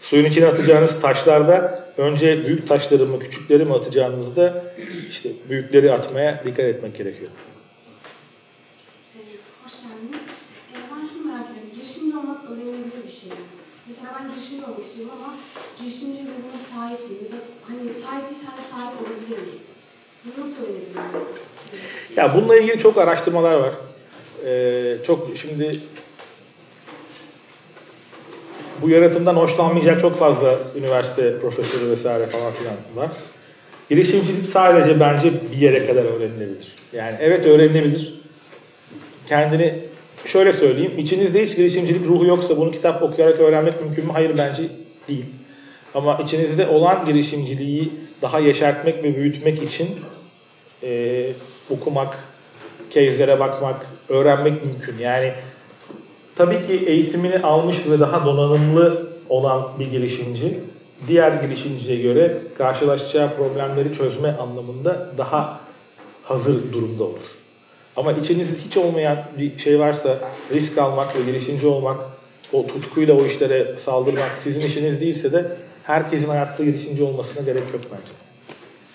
suyun 0.00 0.24
içine 0.24 0.46
atacağınız 0.46 1.00
taşlarda 1.00 1.88
önce 1.96 2.46
büyük 2.46 2.68
taşları 2.68 3.06
mı 3.06 3.18
küçükleri 3.18 3.64
mi 3.64 3.74
atacağınızda 3.74 4.64
işte 5.10 5.30
büyükleri 5.50 5.92
atmaya 5.92 6.42
dikkat 6.44 6.64
etmek 6.64 6.98
gerekiyor. 6.98 7.30
Hoş 9.64 9.72
geldiniz. 9.72 10.22
Ben 10.74 11.08
şunu 11.08 11.32
merak 11.32 11.46
ediyorum. 11.50 11.70
Girişimci 11.74 12.16
olmak 12.16 12.50
öğrenilebilir 12.50 13.04
bir 13.06 13.12
şey. 13.12 13.30
Mesela 13.88 14.08
ben 14.20 14.34
girişimci 14.34 14.64
olmak 14.64 14.84
istiyorum 14.84 15.14
ama 15.24 15.34
girişimci 15.80 16.18
ruhuna 16.18 16.58
sahip 16.74 17.00
miyim? 17.10 17.24
Ya 17.24 17.32
da 17.38 17.42
hani 17.68 17.94
sahip 17.94 18.30
değilsem 18.30 18.52
de 18.58 18.64
sahip 18.72 18.92
olabilir 19.02 19.38
miyim? 19.46 19.60
Bunu 20.24 20.44
nasıl 20.44 20.62
öğrenebilirim? 20.62 21.28
Ya 22.16 22.34
bununla 22.34 22.56
ilgili 22.58 22.78
çok 22.78 22.98
araştırmalar 22.98 23.54
var. 23.54 23.72
Ee, 24.44 24.96
çok 25.06 25.28
şimdi 25.42 25.70
bu 28.82 28.88
yaratımdan 28.88 29.36
hoşlanmayacak 29.36 30.00
çok 30.00 30.18
fazla 30.18 30.58
üniversite 30.76 31.38
profesörü 31.38 31.90
vesaire 31.90 32.26
falan 32.26 32.52
filan 32.52 32.74
var. 32.96 33.10
Girişimcilik 33.90 34.46
sadece 34.46 35.00
bence 35.00 35.32
bir 35.52 35.56
yere 35.56 35.86
kadar 35.86 36.04
öğrenilebilir. 36.04 36.76
Yani 36.92 37.16
evet 37.20 37.46
öğrenilebilir. 37.46 38.14
Kendini 39.28 39.74
şöyle 40.26 40.52
söyleyeyim. 40.52 40.92
İçinizde 40.98 41.46
hiç 41.46 41.56
girişimcilik 41.56 42.06
ruhu 42.06 42.26
yoksa 42.26 42.56
bunu 42.56 42.70
kitap 42.70 43.02
okuyarak 43.02 43.40
öğrenmek 43.40 43.80
mümkün 43.80 44.06
mü? 44.06 44.12
Hayır 44.12 44.38
bence 44.38 44.62
değil. 45.08 45.24
Ama 45.94 46.20
içinizde 46.24 46.66
olan 46.66 47.04
girişimciliği 47.04 47.92
daha 48.22 48.38
yeşertmek 48.38 49.04
ve 49.04 49.16
büyütmek 49.16 49.62
için 49.62 49.88
e, 50.82 51.32
okumak, 51.70 52.18
case'lere 52.90 53.40
bakmak, 53.40 53.86
öğrenmek 54.08 54.64
mümkün. 54.64 54.98
Yani 54.98 55.32
tabii 56.38 56.66
ki 56.66 56.72
eğitimini 56.86 57.38
almış 57.38 57.76
ve 57.90 58.00
daha 58.00 58.26
donanımlı 58.26 59.08
olan 59.28 59.68
bir 59.78 59.90
girişimci 59.90 60.60
diğer 61.08 61.42
girişimciye 61.42 62.02
göre 62.02 62.38
karşılaşacağı 62.58 63.36
problemleri 63.36 63.94
çözme 63.94 64.36
anlamında 64.36 65.10
daha 65.18 65.60
hazır 66.22 66.72
durumda 66.72 67.04
olur. 67.04 67.26
Ama 67.96 68.12
içinizde 68.12 68.58
hiç 68.66 68.76
olmayan 68.76 69.18
bir 69.38 69.58
şey 69.58 69.80
varsa 69.80 70.18
risk 70.52 70.78
almak 70.78 71.16
ve 71.16 71.22
girişimci 71.22 71.66
olmak, 71.66 72.00
o 72.52 72.66
tutkuyla 72.66 73.14
o 73.14 73.24
işlere 73.26 73.78
saldırmak 73.78 74.30
sizin 74.42 74.60
işiniz 74.60 75.00
değilse 75.00 75.32
de 75.32 75.56
herkesin 75.84 76.28
hayatta 76.28 76.64
girişimci 76.64 77.02
olmasına 77.02 77.42
gerek 77.42 77.62
yok 77.72 77.82
bence. 77.84 78.12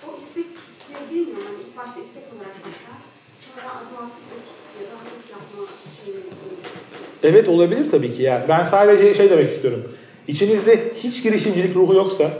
O 0.07 0.17
istek 0.17 0.45
tutkuya 0.55 0.99
girmiyor. 1.09 1.37
Yani 1.37 1.57
ilk 1.67 1.77
başta 1.77 1.99
istek 2.01 2.23
olarak 2.35 2.55
başlar. 2.55 2.99
Sonra 3.45 3.69
adım 3.75 4.05
attıkça 4.05 4.35
tutkuya 4.35 4.89
daha 4.91 5.03
çok 5.09 5.21
yapma 5.31 7.12
Evet 7.23 7.49
olabilir 7.49 7.91
tabii 7.91 8.15
ki 8.15 8.23
yani. 8.23 8.43
Ben 8.49 8.65
sadece 8.65 9.15
şey 9.15 9.29
demek 9.29 9.49
istiyorum. 9.49 9.83
İçinizde 10.27 10.79
hiç 11.03 11.23
girişimcilik 11.23 11.75
ruhu 11.75 11.93
yoksa 11.93 12.31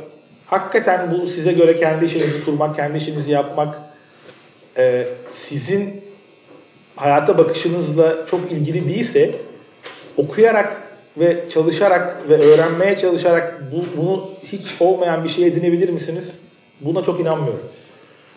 hakikaten 0.45 1.11
bu 1.11 1.29
size 1.29 1.51
göre 1.51 1.79
kendi 1.79 2.05
işinizi 2.05 2.45
kurmak, 2.45 2.75
kendi 2.75 2.97
işinizi 2.97 3.31
yapmak 3.31 3.75
e, 4.77 5.07
sizin 5.33 6.01
hayata 6.95 7.37
bakışınızla 7.37 8.25
çok 8.31 8.51
ilgili 8.51 8.89
değilse 8.89 9.35
okuyarak 10.17 10.81
ve 11.17 11.43
çalışarak 11.53 12.29
ve 12.29 12.37
öğrenmeye 12.37 12.97
çalışarak 12.97 13.63
bu, 13.71 14.01
bunu 14.01 14.29
hiç 14.51 14.61
olmayan 14.79 15.23
bir 15.23 15.29
şey 15.29 15.47
edinebilir 15.47 15.89
misiniz? 15.89 16.31
Buna 16.81 17.03
çok 17.03 17.19
inanmıyorum. 17.19 17.65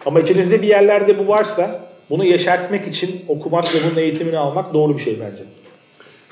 Ama 0.07 0.21
içinizde 0.21 0.63
bir 0.63 0.69
yerlerde 0.69 1.19
bu 1.19 1.29
varsa 1.29 1.87
bunu 2.11 2.25
yeşertmek 2.25 2.89
için 2.89 3.25
okumak 3.29 3.75
ve 3.75 3.79
bunun 3.91 4.03
eğitimini 4.03 4.39
almak 4.39 4.75
doğru 4.75 4.99
bir 4.99 5.03
şey 5.03 5.21
bence. 5.21 5.43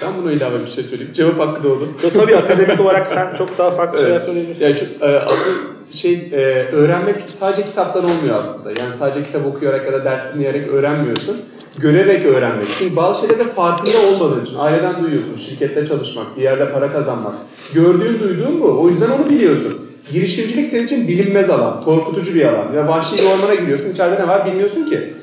Ben 0.03 0.09
buna 0.22 0.32
ilave 0.32 0.61
bir 0.66 0.70
şey 0.70 0.84
söyleyeyim. 0.84 1.12
Cevap 1.14 1.38
hakkı 1.38 1.62
doğdu. 1.62 1.88
Yo, 2.03 2.11
tabii 2.11 2.36
akademik 2.36 2.80
olarak 2.80 3.11
sen 3.11 3.28
çok 3.38 3.59
daha 3.59 3.70
farklı 3.70 3.99
şeyler 3.99 4.12
Evet. 4.12 4.24
söyleyebilirsin. 4.24 4.64
Yani 4.64 4.76
çok, 4.76 5.09
e, 5.09 5.18
asıl 5.18 5.51
şey 5.90 6.12
e, 6.32 6.36
öğrenmek 6.72 7.16
sadece 7.34 7.64
kitaptan 7.64 8.05
olmuyor 8.05 8.38
aslında. 8.38 8.70
Yani 8.70 8.95
sadece 8.99 9.24
kitap 9.24 9.47
okuyarak 9.47 9.86
ya 9.86 9.92
da 9.92 10.05
ders 10.05 10.34
dinleyerek 10.34 10.68
öğrenmiyorsun. 10.68 11.36
Görerek 11.78 12.26
öğrenmek. 12.26 12.68
Çünkü 12.78 12.97
bazı 12.97 13.20
şeylerde 13.20 13.45
farkında 13.45 13.99
olmadığın 14.12 14.42
için 14.45 14.57
aileden 14.59 15.03
duyuyorsun. 15.03 15.36
Şirkette 15.36 15.86
çalışmak, 15.86 16.36
bir 16.36 16.42
yerde 16.42 16.72
para 16.72 16.92
kazanmak. 16.92 17.34
Gördüğün, 17.74 18.18
duyduğun 18.18 18.62
bu. 18.62 18.80
O 18.80 18.88
yüzden 18.88 19.11
onu 19.11 19.30
biliyorsun. 19.30 19.80
Girişimcilik 20.12 20.66
senin 20.66 20.84
için 20.84 21.09
bilinmez 21.09 21.51
alan, 21.51 21.82
korkutucu 21.84 22.34
bir 22.34 22.45
alan. 22.45 22.72
Ve 22.72 22.88
vahşi 22.88 23.16
bir 23.16 23.22
ormana 23.26 23.55
giriyorsun, 23.55 23.90
içeride 23.90 24.22
ne 24.22 24.28
var 24.28 24.47
bilmiyorsun 24.47 24.84
ki. 24.90 25.14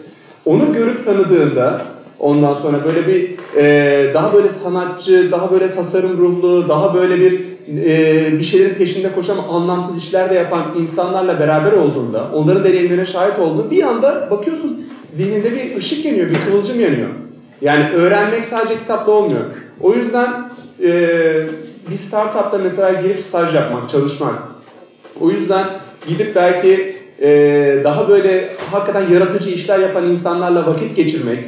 Onu 0.45 0.74
görüp 0.74 1.05
tanıdığında 1.05 1.82
ondan 2.22 2.53
sonra 2.53 2.78
böyle 2.86 3.07
bir 3.07 3.30
e, 3.57 4.13
daha 4.13 4.34
böyle 4.34 4.49
sanatçı, 4.49 5.32
daha 5.32 5.51
böyle 5.51 5.72
tasarım 5.72 6.17
ruhlu, 6.17 6.69
daha 6.69 6.93
böyle 6.93 7.19
bir 7.19 7.41
e, 7.86 8.39
bir 8.39 8.43
şeylerin 8.43 8.74
peşinde 8.74 9.11
koşan 9.15 9.38
anlamsız 9.49 9.97
işler 9.97 10.30
de 10.30 10.34
yapan 10.34 10.61
insanlarla 10.80 11.39
beraber 11.39 11.72
olduğunda, 11.72 12.30
onların 12.34 12.63
deneyimlerine 12.63 13.05
şahit 13.05 13.39
olduğunda 13.39 13.72
bir 13.72 13.84
anda 13.84 14.28
bakıyorsun 14.32 14.88
zihninde 15.09 15.51
bir 15.51 15.78
ışık 15.78 16.05
yanıyor, 16.05 16.30
bir 16.30 16.38
kıvılcım 16.45 16.80
yanıyor. 16.80 17.07
Yani 17.61 17.89
öğrenmek 17.93 18.45
sadece 18.45 18.78
kitapla 18.78 19.11
olmuyor. 19.11 19.41
O 19.82 19.93
yüzden 19.93 20.30
e, 20.84 20.91
bir 21.91 21.95
startupta 21.95 22.57
mesela 22.57 23.01
girip 23.01 23.19
staj 23.19 23.55
yapmak, 23.55 23.89
çalışmak. 23.89 24.34
O 25.22 25.30
yüzden 25.30 25.67
gidip 26.07 26.36
belki 26.36 26.95
e, 27.22 27.82
daha 27.84 28.09
böyle 28.09 28.53
hakikaten 28.72 29.13
yaratıcı 29.13 29.49
işler 29.49 29.80
yapan 29.80 30.09
insanlarla 30.09 30.67
vakit 30.67 30.95
geçirmek, 30.95 31.39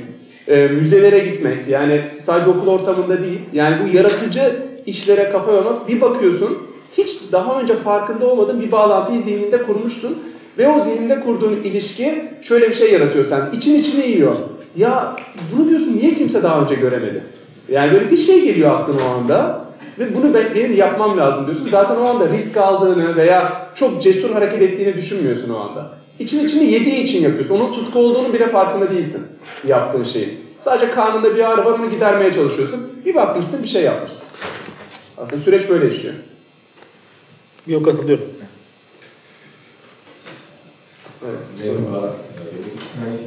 e, 0.47 0.67
müzelere 0.67 1.19
gitmek 1.19 1.67
yani 1.69 2.01
sadece 2.21 2.49
okul 2.49 2.67
ortamında 2.67 3.23
değil. 3.23 3.39
Yani 3.53 3.77
bu 3.83 3.97
yaratıcı 3.97 4.55
işlere 4.85 5.29
kafa 5.31 5.51
yormak 5.51 5.87
bir 5.87 6.01
bakıyorsun 6.01 6.57
hiç 6.97 7.17
daha 7.31 7.61
önce 7.61 7.75
farkında 7.75 8.25
olmadığın 8.25 8.61
bir 8.61 8.71
bağlantıyı 8.71 9.21
zihninde 9.21 9.63
kurmuşsun 9.63 10.17
ve 10.57 10.67
o 10.67 10.79
zihninde 10.79 11.19
kurduğun 11.19 11.53
ilişki 11.63 12.31
şöyle 12.41 12.69
bir 12.69 12.73
şey 12.73 12.93
yaratıyor 12.93 13.25
sen. 13.25 13.41
İçin 13.53 13.75
içine 13.75 14.07
yiyor. 14.07 14.35
Ya 14.77 15.15
bunu 15.55 15.69
diyorsun 15.69 15.97
niye 15.97 16.15
kimse 16.15 16.43
daha 16.43 16.61
önce 16.61 16.75
göremedi? 16.75 17.23
Yani 17.69 17.91
böyle 17.93 18.11
bir 18.11 18.17
şey 18.17 18.43
geliyor 18.43 18.71
aklına 18.71 19.01
o 19.01 19.19
anda 19.19 19.65
ve 19.99 20.15
bunu 20.15 20.33
ben, 20.33 20.55
benim 20.55 20.75
yapmam 20.75 21.17
lazım 21.17 21.45
diyorsun. 21.45 21.67
Zaten 21.71 21.95
o 21.95 22.03
anda 22.03 22.29
risk 22.29 22.57
aldığını 22.57 23.15
veya 23.15 23.67
çok 23.75 24.01
cesur 24.01 24.29
hareket 24.29 24.61
ettiğini 24.61 24.95
düşünmüyorsun 24.95 25.49
o 25.49 25.57
anda. 25.57 26.02
İçin 26.23 26.45
içinde 26.45 26.63
yediği 26.63 27.03
için 27.03 27.21
yapıyorsun. 27.23 27.55
Onun 27.55 27.71
tutku 27.71 27.99
olduğunu 27.99 28.33
bile 28.33 28.47
farkında 28.47 28.91
değilsin 28.91 29.27
yaptığın 29.67 30.03
şeyin. 30.03 30.39
Sadece 30.59 30.91
karnında 30.91 31.35
bir 31.35 31.51
ağrı 31.51 31.65
var 31.65 31.79
onu 31.79 31.89
gidermeye 31.91 32.33
çalışıyorsun. 32.33 32.91
Bir 33.05 33.15
bakmışsın 33.15 33.63
bir 33.63 33.67
şey 33.67 33.83
yapmışsın. 33.83 34.23
Aslında 35.17 35.41
süreç 35.41 35.69
böyle 35.69 35.89
işliyor. 35.89 36.13
Yok 37.67 37.85
katılıyorum. 37.85 38.25
Evet. 41.25 41.47
Merhaba. 41.59 42.15
Benim 42.37 42.65
iki 42.75 42.85
tane 42.95 43.17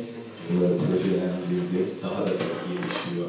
bunları 0.51 0.73
projelendirdim. 0.79 1.89
Daha 2.03 2.27
da 2.27 2.31
gelişiyor. 2.69 3.29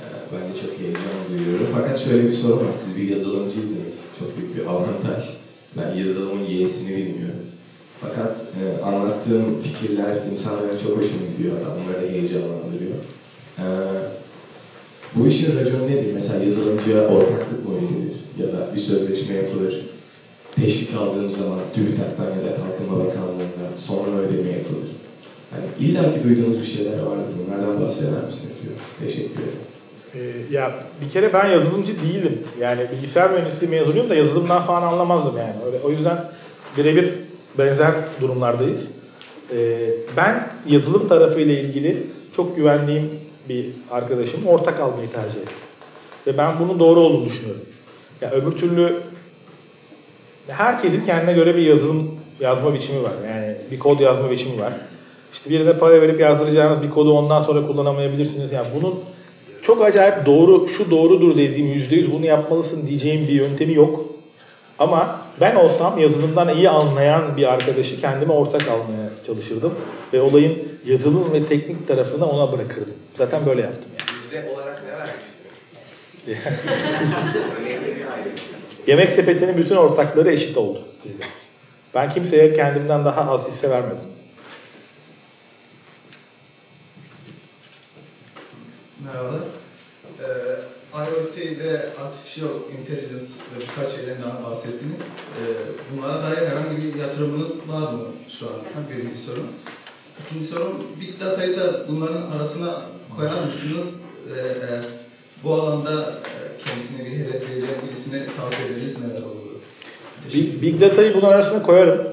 Ee, 0.00 0.06
Ben 0.32 0.54
de 0.54 0.60
çok 0.60 0.78
heyecan 0.78 1.02
duyuyorum. 1.30 1.66
Fakat 1.74 1.98
şöyle 1.98 2.28
bir 2.28 2.32
sorun 2.32 2.56
var. 2.68 2.74
Siz 2.84 2.96
bir 2.96 3.08
yazılımcıydınız. 3.08 3.98
Çok 4.18 4.38
büyük 4.38 4.56
bir 4.56 4.66
avantaj. 4.66 5.24
Ben 5.76 5.94
yazılımın 5.94 6.44
Y'sini 6.44 6.96
bilmiyorum. 6.96 7.40
Fakat 8.00 8.36
e, 8.40 8.84
anlattığım 8.84 9.60
fikirler 9.62 10.16
insanlara 10.32 10.78
çok 10.78 10.90
hoşuma 10.90 11.26
gidiyor. 11.36 11.56
Da 11.60 12.10
heyecanlandırıyor. 12.12 12.96
Ee, 13.58 13.62
bu 15.14 15.26
işin 15.26 15.60
raconu 15.60 15.86
nedir? 15.86 16.14
Mesela 16.14 16.44
yazılımcıya 16.44 17.08
ortaklık 17.08 17.68
mı 17.68 17.74
verilir? 17.76 18.16
Ya 18.38 18.46
da 18.46 18.74
bir 18.74 18.80
sözleşme 18.80 19.36
yapılır. 19.36 19.86
Teşvik 20.56 20.96
aldığım 20.96 21.30
zaman 21.30 21.58
TÜBİTAK'tan 21.74 22.24
ya 22.24 22.30
da 22.30 22.56
Kalkınma 22.56 23.04
Bakanlığı'ndan 23.06 23.76
sonra 23.76 24.16
ödeme 24.16 24.48
yapılır. 24.50 24.88
Hani 25.50 25.88
illa 25.88 26.02
ki 26.02 26.24
duyduğunuz 26.24 26.60
bir 26.60 26.66
şeyler 26.66 26.98
vardır. 26.98 27.34
Bunlardan 27.46 27.86
bahseder 27.86 28.24
misiniz? 28.26 28.56
Teşekkür 29.00 29.42
ederim. 29.42 29.70
Ee, 30.14 30.54
ya 30.54 30.74
bir 31.00 31.10
kere 31.10 31.32
ben 31.32 31.48
yazılımcı 31.48 31.92
değilim. 32.02 32.38
Yani 32.60 32.80
bilgisayar 32.92 33.30
mühendisliği 33.30 33.70
mezunuyum 33.70 34.10
da 34.10 34.14
yazılımdan 34.14 34.62
falan 34.62 34.82
anlamazdım 34.82 35.38
yani. 35.38 35.54
Öyle, 35.66 35.78
o 35.84 35.90
yüzden 35.90 36.24
birebir 36.76 37.14
benzer 37.58 37.92
durumlardayız. 38.20 38.88
Ee, 39.52 39.90
ben 40.16 40.48
yazılım 40.66 41.08
tarafıyla 41.08 41.54
ilgili 41.54 42.02
çok 42.36 42.56
güvendiğim 42.56 43.10
bir 43.48 43.66
arkadaşım 43.90 44.46
ortak 44.46 44.80
almayı 44.80 45.10
tercih 45.10 45.40
etti. 45.40 45.54
Ve 46.26 46.38
ben 46.38 46.52
bunun 46.60 46.78
doğru 46.78 47.00
olduğunu 47.00 47.26
düşünüyorum. 47.26 47.62
Ya 48.20 48.30
öbür 48.30 48.52
türlü 48.52 48.96
herkesin 50.48 51.06
kendine 51.06 51.32
göre 51.32 51.56
bir 51.56 51.62
yazılım 51.62 52.10
yazma 52.40 52.74
biçimi 52.74 53.02
var. 53.02 53.12
Yani 53.28 53.56
bir 53.70 53.78
kod 53.78 54.00
yazma 54.00 54.30
biçimi 54.30 54.60
var. 54.60 54.72
İşte 55.32 55.50
birine 55.50 55.72
para 55.72 56.02
verip 56.02 56.20
yazdıracağınız 56.20 56.82
bir 56.82 56.90
kodu 56.90 57.12
ondan 57.12 57.40
sonra 57.40 57.66
kullanamayabilirsiniz. 57.66 58.52
Yani 58.52 58.66
bunun 58.80 58.94
çok 59.62 59.84
acayip 59.84 60.26
doğru, 60.26 60.68
şu 60.68 60.90
doğrudur 60.90 61.36
dediğim 61.36 61.66
yüzde 61.66 61.96
yüz 61.96 62.12
bunu 62.12 62.26
yapmalısın 62.26 62.86
diyeceğim 62.86 63.28
bir 63.28 63.32
yöntemi 63.32 63.74
yok. 63.74 64.04
Ama 64.78 65.20
ben 65.40 65.56
olsam 65.56 65.98
yazılımdan 65.98 66.56
iyi 66.56 66.70
anlayan 66.70 67.36
bir 67.36 67.52
arkadaşı 67.52 68.00
kendime 68.00 68.32
ortak 68.32 68.68
almaya 68.68 69.10
çalışırdım. 69.26 69.74
Ve 70.12 70.20
olayın 70.20 70.68
yazılım 70.84 71.32
ve 71.32 71.46
teknik 71.46 71.88
tarafını 71.88 72.26
ona 72.26 72.52
bırakırdım. 72.52 72.94
Zaten 73.14 73.46
böyle 73.46 73.60
yaptım 73.60 73.90
yani. 73.98 74.10
Yüzde 74.24 74.50
olarak 74.54 74.82
ne 74.84 74.92
vermiş? 74.92 75.14
Yemek 78.86 79.10
sepetinin 79.10 79.56
bütün 79.56 79.76
ortakları 79.76 80.32
eşit 80.32 80.56
oldu 80.56 80.84
bizde. 81.04 81.24
Ben 81.94 82.10
kimseye 82.10 82.54
kendimden 82.54 83.04
daha 83.04 83.30
az 83.30 83.46
hisse 83.48 83.70
vermedim. 83.70 84.04
Merhaba. 89.04 89.38
Ee, 90.20 90.49
IoT 90.94 91.58
ve 91.58 91.72
Artificial 92.04 92.50
Intelligence 92.80 93.30
ve 93.50 93.60
birkaç 93.60 93.88
şeyden 93.96 94.16
bahsettiniz. 94.50 95.00
Ee, 95.00 95.42
bunlara 95.92 96.22
dair 96.22 96.48
herhangi 96.48 96.76
bir 96.82 97.00
yatırımınız 97.00 97.68
var 97.68 97.92
mı 97.92 98.04
şu 98.38 98.46
an? 98.46 98.52
Birinci 98.90 99.18
sorum. 99.18 99.46
İkinci 100.26 100.44
sorum, 100.46 100.82
Big 101.00 101.20
Data'yı 101.20 101.56
da 101.56 101.88
bunların 101.88 102.30
arasına 102.36 102.82
koyar 103.16 103.44
mısınız? 103.44 104.00
Eğer 104.36 104.80
bu 105.44 105.54
alanda 105.54 105.92
e, 106.02 106.64
kendisine 106.64 107.06
bir 107.06 107.18
hedefleyen 107.18 107.66
birisine 107.88 108.20
tavsiye 108.36 108.68
ederiz 108.68 108.98
neler 109.00 109.22
olur? 109.22 109.40
Big, 110.34 110.62
Big 110.62 110.80
Data'yı 110.80 111.14
bunun 111.14 111.26
arasına 111.26 111.62
koyarım. 111.62 112.06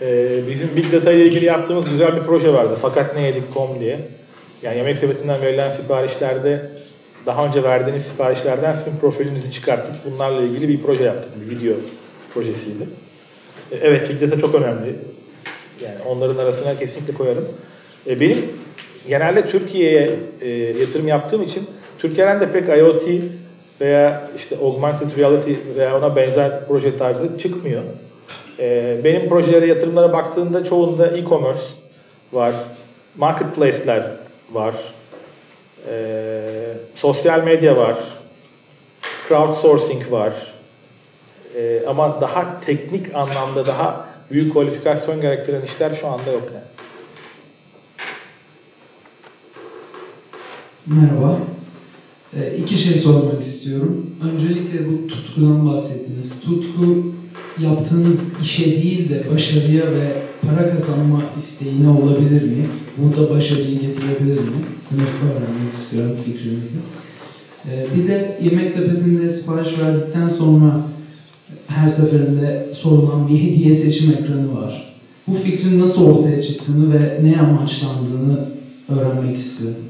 Ee, 0.00 0.40
bizim 0.50 0.76
Big 0.76 0.92
Data 0.92 1.12
ile 1.12 1.26
ilgili 1.26 1.44
yaptığımız 1.44 1.90
güzel 1.90 2.16
bir 2.16 2.22
proje 2.22 2.52
vardı. 2.52 2.74
Fakat 2.82 3.14
ne 3.14 3.22
yedik.com 3.22 3.80
diye. 3.80 4.00
Yani 4.62 4.76
yemek 4.76 4.98
sepetinden 4.98 5.42
verilen 5.42 5.70
siparişlerde 5.70 6.70
daha 7.26 7.46
önce 7.46 7.62
verdiğiniz 7.62 8.02
siparişlerden 8.02 8.74
sizin 8.74 8.98
profilinizi 8.98 9.52
çıkartıp 9.52 9.94
bunlarla 10.04 10.42
ilgili 10.42 10.68
bir 10.68 10.82
proje 10.82 11.04
yaptık. 11.04 11.30
Bir 11.40 11.56
video 11.56 11.74
projesiydi. 12.34 12.88
Ee, 13.72 13.76
evet 13.82 14.10
Big 14.10 14.20
Data 14.20 14.40
çok 14.40 14.54
önemli. 14.54 14.94
Yani 15.80 15.94
onların 16.06 16.36
arasına 16.36 16.78
kesinlikle 16.78 17.14
koyarım. 17.14 17.48
Ee, 18.06 18.20
benim 18.20 18.38
genelde 19.08 19.46
Türkiye'ye 19.46 20.10
e, 20.40 20.48
yatırım 20.50 21.08
yaptığım 21.08 21.42
için 21.42 21.66
Türkiye'den 21.98 22.40
de 22.40 22.52
pek 22.52 22.78
IoT 22.78 23.08
veya 23.80 24.30
işte 24.36 24.56
augmented 24.56 25.18
reality 25.18 25.52
veya 25.78 25.98
ona 25.98 26.16
benzer 26.16 26.66
proje 26.68 26.96
tarzı 26.96 27.38
çıkmıyor. 27.38 27.82
Benim 29.04 29.28
projelere, 29.28 29.66
yatırımlara 29.66 30.12
baktığında 30.12 30.64
çoğunda 30.64 31.06
e-commerce 31.06 31.60
var, 32.32 32.52
marketplace'ler 33.16 34.06
var, 34.52 34.74
ee, 35.88 36.74
sosyal 36.94 37.44
medya 37.44 37.76
var, 37.76 37.96
crowdsourcing 39.28 40.10
var. 40.10 40.32
Ee, 41.56 41.82
ama 41.86 42.20
daha 42.20 42.60
teknik 42.60 43.14
anlamda 43.14 43.66
daha 43.66 44.08
büyük 44.30 44.52
kualifikasyon 44.52 45.20
gerektiren 45.20 45.62
işler 45.62 45.94
şu 46.00 46.06
anda 46.06 46.30
yok 46.30 46.48
yani. 46.54 46.72
Merhaba. 50.86 51.38
E, 52.36 52.56
iki 52.56 52.78
şey 52.78 52.98
sormak 52.98 53.42
istiyorum. 53.42 54.10
Öncelikle 54.32 54.92
bu 54.92 55.06
tutkudan 55.06 55.72
bahsettiniz. 55.72 56.40
Tutku 56.40 57.12
yaptığınız 57.58 58.40
işe 58.40 58.64
değil 58.64 59.10
de 59.10 59.22
başarıya 59.34 59.92
ve 59.92 60.22
para 60.54 60.70
kazanma 60.70 61.22
isteğine 61.38 61.88
olabilir 61.88 62.42
mi? 62.42 62.66
Burada 62.96 63.34
başarıyı 63.34 63.80
getirebilir 63.80 64.38
mi? 64.38 64.56
Bunu 64.90 65.30
öğrenmek 65.30 65.72
istiyorum 65.74 66.16
fikrinizi. 66.24 66.78
Ee, 67.70 67.86
bir 67.96 68.08
de 68.08 68.38
yemek 68.42 68.72
sepetinde 68.72 69.30
sipariş 69.30 69.78
verdikten 69.78 70.28
sonra 70.28 70.80
her 71.66 71.88
seferinde 71.88 72.68
sorulan 72.72 73.28
bir 73.28 73.42
hediye 73.42 73.74
seçim 73.74 74.10
ekranı 74.10 74.56
var. 74.60 74.94
Bu 75.26 75.34
fikrin 75.34 75.80
nasıl 75.80 76.18
ortaya 76.18 76.42
çıktığını 76.42 76.94
ve 76.94 77.20
ne 77.22 77.40
amaçlandığını 77.40 78.48
öğrenmek 78.88 79.36
istiyorum. 79.36 79.84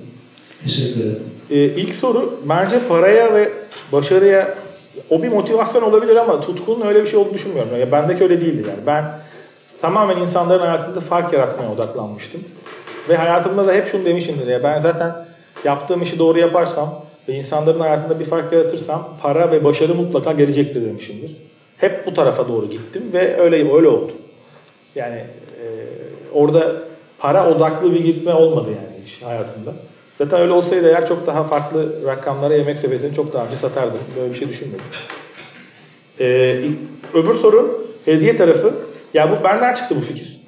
Teşekkür 0.64 1.00
ederim. 1.00 1.22
Ee, 1.50 1.64
ilk 1.64 1.94
soru 1.94 2.40
bence 2.48 2.88
paraya 2.88 3.34
ve 3.34 3.48
başarıya 3.92 4.54
o 5.10 5.22
bir 5.22 5.28
motivasyon 5.28 5.82
olabilir 5.82 6.16
ama 6.16 6.40
tutkunun 6.40 6.86
öyle 6.86 7.04
bir 7.04 7.08
şey 7.08 7.18
olduğunu 7.18 7.34
düşünmüyorum. 7.34 7.70
Yani 7.78 7.92
bendeki 7.92 8.24
öyle 8.24 8.40
değildi 8.40 8.64
yani. 8.68 8.86
Ben 8.86 9.04
tamamen 9.82 10.16
insanların 10.16 10.60
hayatında 10.60 11.00
fark 11.00 11.32
yaratmaya 11.32 11.72
odaklanmıştım. 11.72 12.40
Ve 13.08 13.16
hayatımda 13.16 13.66
da 13.66 13.72
hep 13.72 13.90
şunu 13.90 14.04
demişimdir 14.04 14.46
ya 14.46 14.62
ben 14.62 14.78
zaten 14.78 15.26
yaptığım 15.64 16.02
işi 16.02 16.18
doğru 16.18 16.38
yaparsam 16.38 17.04
ve 17.28 17.32
insanların 17.32 17.80
hayatında 17.80 18.20
bir 18.20 18.24
fark 18.24 18.52
yaratırsam 18.52 19.08
para 19.22 19.50
ve 19.50 19.64
başarı 19.64 19.94
mutlaka 19.94 20.32
gelecektir 20.32 20.84
demişimdir. 20.84 21.36
Hep 21.78 22.06
bu 22.06 22.14
tarafa 22.14 22.48
doğru 22.48 22.70
gittim 22.70 23.02
ve 23.12 23.36
öyle 23.36 23.74
öyle 23.74 23.88
oldu. 23.88 24.12
Yani 24.94 25.16
e, 25.16 25.66
orada 26.32 26.72
para 27.18 27.50
odaklı 27.50 27.94
bir 27.94 28.04
gitme 28.04 28.34
olmadı 28.34 28.68
yani 28.70 29.04
hiç 29.06 29.22
hayatımda. 29.22 29.72
Zaten 30.18 30.40
öyle 30.40 30.52
olsaydı 30.52 30.88
eğer 30.88 31.08
çok 31.08 31.26
daha 31.26 31.44
farklı 31.44 32.06
rakamlara 32.06 32.54
yemek 32.54 32.78
sepetini 32.78 33.14
çok 33.14 33.32
daha 33.32 33.46
önce 33.46 33.56
satardım. 33.56 34.00
Böyle 34.16 34.34
bir 34.34 34.38
şey 34.38 34.48
düşünmedim. 34.48 34.84
Ee, 36.20 36.60
öbür 37.14 37.34
soru 37.34 37.86
hediye 38.04 38.36
tarafı. 38.36 38.74
Ya 39.14 39.30
bu 39.30 39.44
benden 39.44 39.74
çıktı 39.74 39.96
bu 39.96 40.00
fikir. 40.00 40.40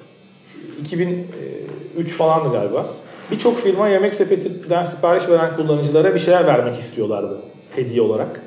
2003 0.81 2.11
falandı 2.11 2.51
galiba. 2.51 2.85
Birçok 3.31 3.59
firma 3.59 3.87
yemek 3.87 4.15
sepetinden 4.15 4.83
sipariş 4.83 5.29
veren 5.29 5.55
kullanıcılara 5.55 6.15
bir 6.15 6.19
şeyler 6.19 6.47
vermek 6.47 6.79
istiyorlardı 6.79 7.37
hediye 7.75 8.01
olarak. 8.01 8.41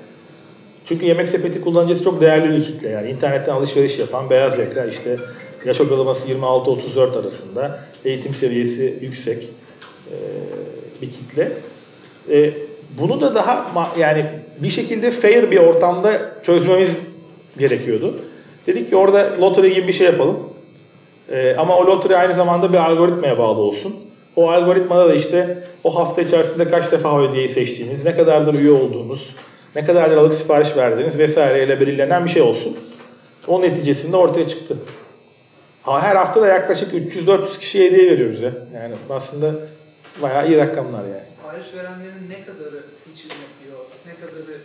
Çünkü 0.85 1.07
yemek 1.07 1.29
sepeti 1.29 1.61
kullanıcısı 1.61 2.05
çok 2.05 2.21
değerli 2.21 2.57
bir 2.57 2.65
kitle. 2.65 2.89
Yani 2.89 3.11
internetten 3.11 3.53
alışveriş 3.53 3.99
yapan 3.99 4.31
beyaz 4.31 4.59
yaka 4.59 4.85
işte 4.85 5.17
yaş 5.65 5.81
ortalaması 5.81 6.29
26-34 6.29 7.21
arasında 7.21 7.81
eğitim 8.05 8.35
seviyesi 8.35 8.99
yüksek 9.01 9.49
e, 10.11 10.17
bir 11.03 11.11
kitle. 11.11 11.53
E, 12.31 12.53
bunu 12.99 13.21
da 13.21 13.35
daha 13.35 13.71
yani 13.99 14.27
bir 14.63 14.71
şekilde 14.71 15.11
fair 15.11 15.51
bir 15.51 15.57
ortamda 15.57 16.21
çözmemiz 16.43 16.91
gerekiyordu. 17.59 18.15
Dedik 18.69 18.91
ki 18.91 18.97
orada 18.97 19.41
lottery 19.41 19.75
gibi 19.75 19.89
bir 19.89 19.93
şey 19.93 20.07
yapalım. 20.07 20.39
E, 21.31 21.57
ama 21.59 21.77
o 21.77 21.87
lottery 21.87 22.17
aynı 22.17 22.35
zamanda 22.35 22.73
bir 22.73 22.79
algoritmaya 22.79 23.39
bağlı 23.39 23.61
olsun. 23.61 23.97
O 24.37 24.51
algoritmada 24.51 25.09
da 25.09 25.15
işte 25.15 25.59
o 25.85 25.97
hafta 25.97 26.23
içerisinde 26.23 26.71
kaç 26.71 26.93
defa 26.93 27.13
o 27.13 27.29
hediyeyi 27.29 27.49
seçtiğiniz, 27.49 28.05
ne 28.05 28.17
kadardır 28.17 28.55
üye 28.55 28.71
olduğunuz, 28.71 29.35
ne 29.77 29.87
kadar 29.87 30.11
liralık 30.11 30.35
sipariş 30.35 30.77
verdiğiniz 30.77 31.19
vesaireyle 31.19 31.81
belirlenen 31.81 32.25
bir 32.25 32.31
şey 32.31 32.43
olsun. 32.43 32.77
Onun 33.47 33.63
neticesinde 33.63 34.17
ortaya 34.17 34.49
çıktı. 34.49 34.77
Her 35.83 36.17
hafta 36.17 36.41
da 36.41 36.47
yaklaşık 36.47 36.93
300-400 36.93 37.59
kişiye 37.59 37.91
hediye 37.91 38.11
veriyoruz 38.11 38.41
ya. 38.41 38.53
Yani 38.75 38.95
aslında 39.11 39.55
bayağı 40.23 40.49
iyi 40.49 40.57
rakamlar 40.59 41.05
yani. 41.05 41.21
Sipariş 41.21 41.67
verenlerin 41.75 42.29
ne 42.31 42.45
kadarı 42.45 42.83
seçim 42.95 43.31
yapıyor, 43.31 43.85
ne 44.07 44.27
kadarı 44.27 44.59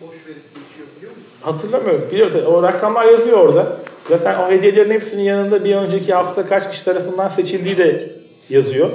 boş 0.00 0.16
verip 0.26 0.44
geçiyor 0.54 0.88
biliyor 0.96 1.12
musun? 1.12 1.26
Hatırlamıyorum. 1.40 2.10
Biliyorum. 2.10 2.40
O 2.46 2.62
rakamlar 2.62 3.04
yazıyor 3.04 3.38
orada. 3.38 3.76
Zaten 4.08 4.38
o 4.38 4.50
hediyelerin 4.50 4.90
hepsinin 4.90 5.22
yanında 5.22 5.64
bir 5.64 5.76
önceki 5.76 6.14
hafta 6.14 6.48
kaç 6.48 6.70
kişi 6.70 6.84
tarafından 6.84 7.28
seçildiği 7.28 7.78
de 7.78 8.12
yazıyor. 8.50 8.90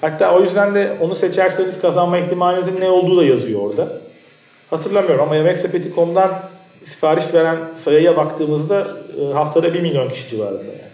Hatta 0.00 0.36
o 0.36 0.42
yüzden 0.42 0.74
de 0.74 0.96
onu 1.00 1.16
seçerseniz 1.16 1.80
kazanma 1.80 2.18
ihtimalinizin 2.18 2.80
ne 2.80 2.90
olduğu 2.90 3.16
da 3.16 3.24
yazıyor 3.24 3.60
orada. 3.60 3.88
Hatırlamıyorum 4.70 5.20
ama 5.22 5.36
yemeksepeti.com'dan 5.36 6.40
sipariş 6.84 7.34
veren 7.34 7.58
sayıya 7.74 8.16
baktığımızda 8.16 8.96
e, 9.20 9.32
haftada 9.32 9.74
1 9.74 9.80
milyon 9.80 10.08
kişi 10.08 10.28
civarında 10.28 10.62
yani. 10.64 10.84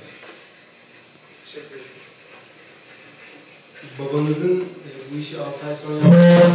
Babanızın 3.98 4.61
e, 4.61 5.14
bu 5.14 5.18
işi 5.18 5.36
6 5.38 5.48
ay 5.68 5.74
sonra 5.74 5.94
yapmasam 5.94 6.50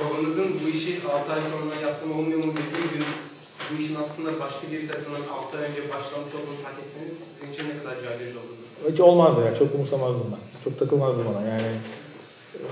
babanızın 0.00 0.48
bu 0.64 0.68
işi 0.68 1.00
6 1.22 1.32
ay 1.32 1.40
sonra 1.40 1.86
yapsam 1.86 2.12
olmuyor 2.12 2.38
mu 2.44 2.52
dediği 2.52 2.86
gün 2.92 3.04
bu 3.70 3.82
işin 3.82 3.94
aslında 3.94 4.40
başka 4.40 4.72
bir 4.72 4.88
tarafından 4.88 5.20
6 5.20 5.58
ay 5.58 5.64
önce 5.64 5.80
başlamış 5.94 6.32
olduğunu 6.34 6.58
fark 6.64 6.78
etseniz 6.80 7.12
sizin 7.18 7.52
için 7.52 7.64
ne 7.68 7.82
kadar 7.82 8.00
caydırıcı 8.00 8.38
olurdu? 8.38 8.62
Hiç 8.92 9.00
olmazdı 9.00 9.40
ya. 9.46 9.54
Çok 9.58 9.74
umursamazdım 9.74 10.26
ben. 10.32 10.64
Çok 10.64 10.78
takılmazdı 10.78 11.22
bana 11.30 11.48
yani. 11.48 11.70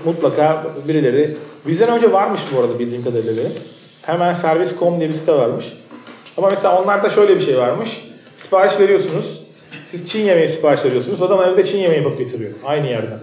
Mutlaka 0.05 0.65
birileri... 0.87 1.37
Bizden 1.67 1.89
önce 1.89 2.11
varmış 2.11 2.41
bu 2.55 2.59
arada 2.59 2.79
bildiğim 2.79 3.03
kadarıyla 3.03 3.37
benim. 3.37 3.53
Hemen 4.01 4.33
servis.com 4.33 4.99
diye 4.99 5.09
bir 5.09 5.13
site 5.13 5.33
varmış. 5.33 5.65
Ama 6.37 6.49
mesela 6.49 6.81
onlarda 6.81 7.09
şöyle 7.09 7.35
bir 7.35 7.45
şey 7.45 7.57
varmış. 7.57 8.03
Sipariş 8.37 8.79
veriyorsunuz. 8.79 9.41
Siz 9.87 10.09
Çin 10.09 10.25
yemeği 10.25 10.49
sipariş 10.49 10.85
veriyorsunuz. 10.85 11.21
Adam 11.21 11.43
evde 11.43 11.65
Çin 11.65 11.77
yemeği 11.77 12.03
yapıp 12.03 12.17
getiriyor. 12.17 12.51
Aynı 12.65 12.87
yerden. 12.87 13.19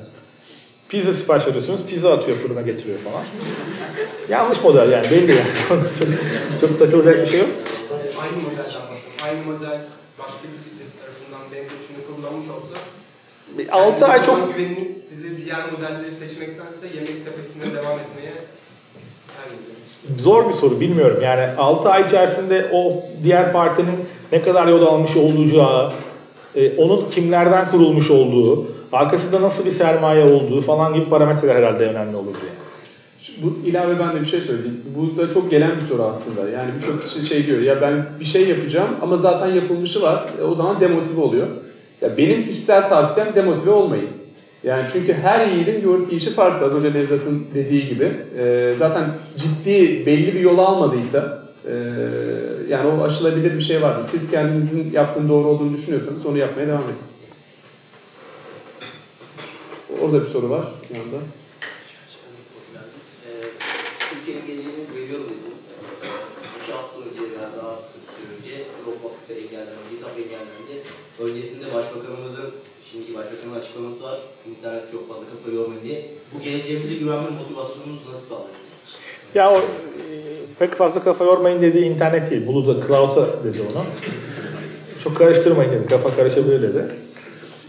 Pizza 0.95 1.13
sipariş 1.13 1.47
veriyorsunuz. 1.47 1.81
Pizza 1.89 2.13
atıyor 2.13 2.37
fırına 2.37 2.63
getiriyor 2.63 2.99
falan. 2.99 3.25
Yanlış 4.29 4.63
model 4.63 4.93
yani 4.93 5.11
belli 5.11 5.31
yani. 5.31 5.51
çok, 5.69 5.79
çok 6.61 6.79
takılacak 6.79 7.23
bir 7.23 7.27
şey 7.27 7.41
yok. 7.41 7.49
Aynı 8.23 8.37
modelden 8.37 8.83
bahsediyorum. 8.91 9.25
Aynı 9.25 9.43
model 9.47 9.81
başka 10.19 10.43
bir 10.53 10.59
sitesi 10.71 10.99
tarafından 11.01 11.41
benzer 11.53 11.73
biçimde 11.81 12.01
kullanmış 12.07 12.47
olsa 12.49 12.75
6 13.73 14.07
ay 14.07 14.27
çok... 14.27 14.55
güveniniz 14.55 15.09
sizi 15.09 15.45
diğer 15.45 15.73
modelleri 15.73 16.11
seçmektense 16.11 16.87
yemek 16.87 17.09
sepetinde 17.09 17.77
devam 17.77 17.99
etmeye 17.99 18.33
Zor 20.23 20.49
bir 20.49 20.53
soru 20.53 20.81
bilmiyorum. 20.81 21.19
Yani 21.23 21.57
6 21.59 21.89
ay 21.89 22.07
içerisinde 22.07 22.71
o 22.73 23.03
diğer 23.23 23.53
partinin 23.53 23.97
ne 24.33 24.43
kadar 24.43 24.67
yol 24.67 24.87
almış 24.87 25.17
olacağı, 25.17 25.93
e, 26.57 26.77
onun 26.77 27.11
kimlerden 27.11 27.71
kurulmuş 27.71 28.11
olduğu, 28.11 28.74
arkasında 28.95 29.43
nasıl 29.43 29.65
bir 29.65 29.71
sermaye 29.71 30.25
olduğu 30.25 30.63
falan 30.63 30.95
gibi 30.95 31.09
parametreler 31.09 31.57
herhalde 31.57 31.85
önemli 31.85 32.17
olurdu 32.17 32.39
yani. 32.43 32.65
Bu 33.43 33.69
ilave 33.69 33.99
ben 33.99 34.17
de 34.17 34.21
bir 34.21 34.27
şey 34.27 34.41
söyleyeyim. 34.41 34.81
Bu 34.97 35.17
da 35.17 35.31
çok 35.31 35.51
gelen 35.51 35.71
bir 35.81 35.87
soru 35.87 36.03
aslında. 36.03 36.49
Yani 36.49 36.71
birçok 36.77 37.05
kişi 37.05 37.27
şey 37.27 37.47
diyor 37.47 37.61
ya 37.61 37.81
ben 37.81 38.07
bir 38.21 38.25
şey 38.25 38.49
yapacağım 38.49 38.89
ama 39.03 39.17
zaten 39.17 39.47
yapılmışı 39.47 40.03
var. 40.03 40.25
E, 40.41 40.43
o 40.43 40.55
zaman 40.55 40.81
demotive 40.81 41.21
oluyor. 41.21 41.47
Ya 42.01 42.17
benim 42.17 42.45
kişisel 42.45 42.89
tavsiyem 42.89 43.29
demotive 43.35 43.71
olmayın. 43.71 44.09
Yani 44.65 44.89
çünkü 44.93 45.13
her 45.13 45.47
yiğidin 45.47 45.83
yoğurt 45.83 46.09
yiyişi 46.09 46.31
farklı. 46.31 46.67
Az 46.67 46.75
önce 46.75 46.93
Nevzat'ın 46.93 47.45
dediği 47.55 47.89
gibi. 47.89 48.09
E, 48.39 48.75
zaten 48.79 49.05
ciddi 49.37 50.07
belli 50.07 50.35
bir 50.35 50.41
yol 50.41 50.59
almadıysa 50.59 51.45
e, 51.67 51.73
yani 52.69 52.89
o 52.89 53.05
aşılabilir 53.05 53.55
bir 53.55 53.61
şey 53.61 53.83
vardır. 53.83 54.07
Siz 54.11 54.31
kendinizin 54.31 54.93
yaptığın 54.93 55.29
doğru 55.29 55.49
olduğunu 55.49 55.73
düşünüyorsanız 55.73 56.27
onu 56.27 56.39
yapmaya 56.39 56.67
devam 56.67 56.83
edin. 56.83 57.14
Orada 60.05 60.23
bir 60.23 60.27
soru 60.27 60.51
var 60.51 60.67
yanında. 60.95 61.17
Türkiye'nin 64.11 64.47
geleceğini 64.47 64.83
veriyorum 64.97 65.27
dediniz. 65.31 65.75
İki 66.63 66.73
hafta 66.73 66.99
önce 67.01 67.23
veya 67.33 67.49
daha 67.57 67.83
kısa 67.83 67.99
bir 67.99 68.13
süre 68.17 68.29
önce 68.37 68.65
Dropbox 68.79 69.31
ve 69.31 69.35
engellendi, 69.35 69.85
GitHub 69.91 70.17
engellendi. 70.25 70.75
Öncesinde 71.21 71.75
Başbakanımızın, 71.75 72.51
şimdiki 72.91 73.15
Başbakanın 73.15 73.61
açıklaması 73.61 74.05
var. 74.05 74.19
İnternet 74.49 74.93
çok 74.93 75.09
fazla 75.09 75.25
kafa 75.27 75.57
yormayın 75.57 75.83
diye. 75.83 76.11
Bu 76.35 76.43
geleceğimize 76.43 76.95
güvenme 76.95 77.31
motivasyonunuzu 77.31 78.11
nasıl 78.11 78.27
sağlıyorsunuz? 78.29 78.71
Ya 79.35 79.53
o 79.53 79.57
e, 79.59 79.63
pek 80.59 80.75
fazla 80.75 81.05
kafa 81.05 81.25
yormayın 81.25 81.63
dediği 81.63 81.85
internet 81.85 82.31
değil. 82.31 82.47
Bluetooth, 82.47 82.87
cloud'a 82.87 83.45
dedi 83.45 83.59
onu. 83.63 83.85
Çok 85.05 85.17
karıştırmayın 85.17 85.73
dedi. 85.73 85.87
Kafa 85.87 86.17
karışabilir 86.17 86.63
dedi. 86.63 86.95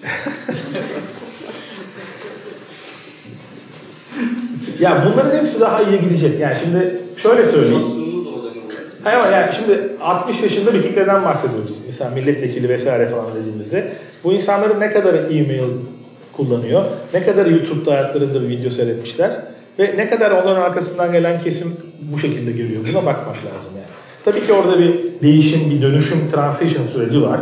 ya 4.80 5.04
bunların 5.06 5.40
hepsi 5.40 5.60
daha 5.60 5.82
iyi 5.82 6.00
gidecek. 6.02 6.40
Yani 6.40 6.56
şimdi 6.64 6.98
şöyle 7.18 7.46
söyleyeyim. 7.46 7.84
Hayır 9.04 9.34
yani 9.34 9.52
şimdi 9.56 9.80
60 10.02 10.44
yaşında 10.44 10.74
bir 10.74 10.82
kitleden 10.82 11.24
bahsediyoruz. 11.24 11.72
Mesela 11.88 12.10
milletvekili 12.10 12.70
vesaire 12.70 13.10
falan 13.10 13.26
dediğimizde. 13.42 13.92
Bu 14.24 14.34
insanların 14.34 14.80
ne 14.80 14.92
kadar 14.92 15.14
e-mail 15.14 15.70
kullanıyor, 16.34 16.86
ne 17.14 17.24
kadar 17.24 17.46
YouTube'da 17.46 17.92
hayatlarında 17.92 18.42
bir 18.42 18.48
video 18.48 18.70
seyretmişler 18.70 19.32
ve 19.80 19.94
ne 19.98 20.10
kadar 20.10 20.32
onların 20.32 20.62
arkasından 20.62 21.12
gelen 21.12 21.40
kesim 21.40 21.78
bu 22.02 22.20
şekilde 22.20 22.52
görüyor. 22.52 22.82
Buna 22.94 23.06
bakmak 23.06 23.36
lazım 23.36 23.72
yani. 23.76 23.96
Tabii 24.26 24.46
ki 24.46 24.54
orada 24.54 24.80
bir 24.80 25.00
değişim, 25.24 25.72
bir 25.72 25.82
dönüşüm, 25.82 26.30
transition 26.32 26.86
süreci 26.86 27.22
var. 27.22 27.40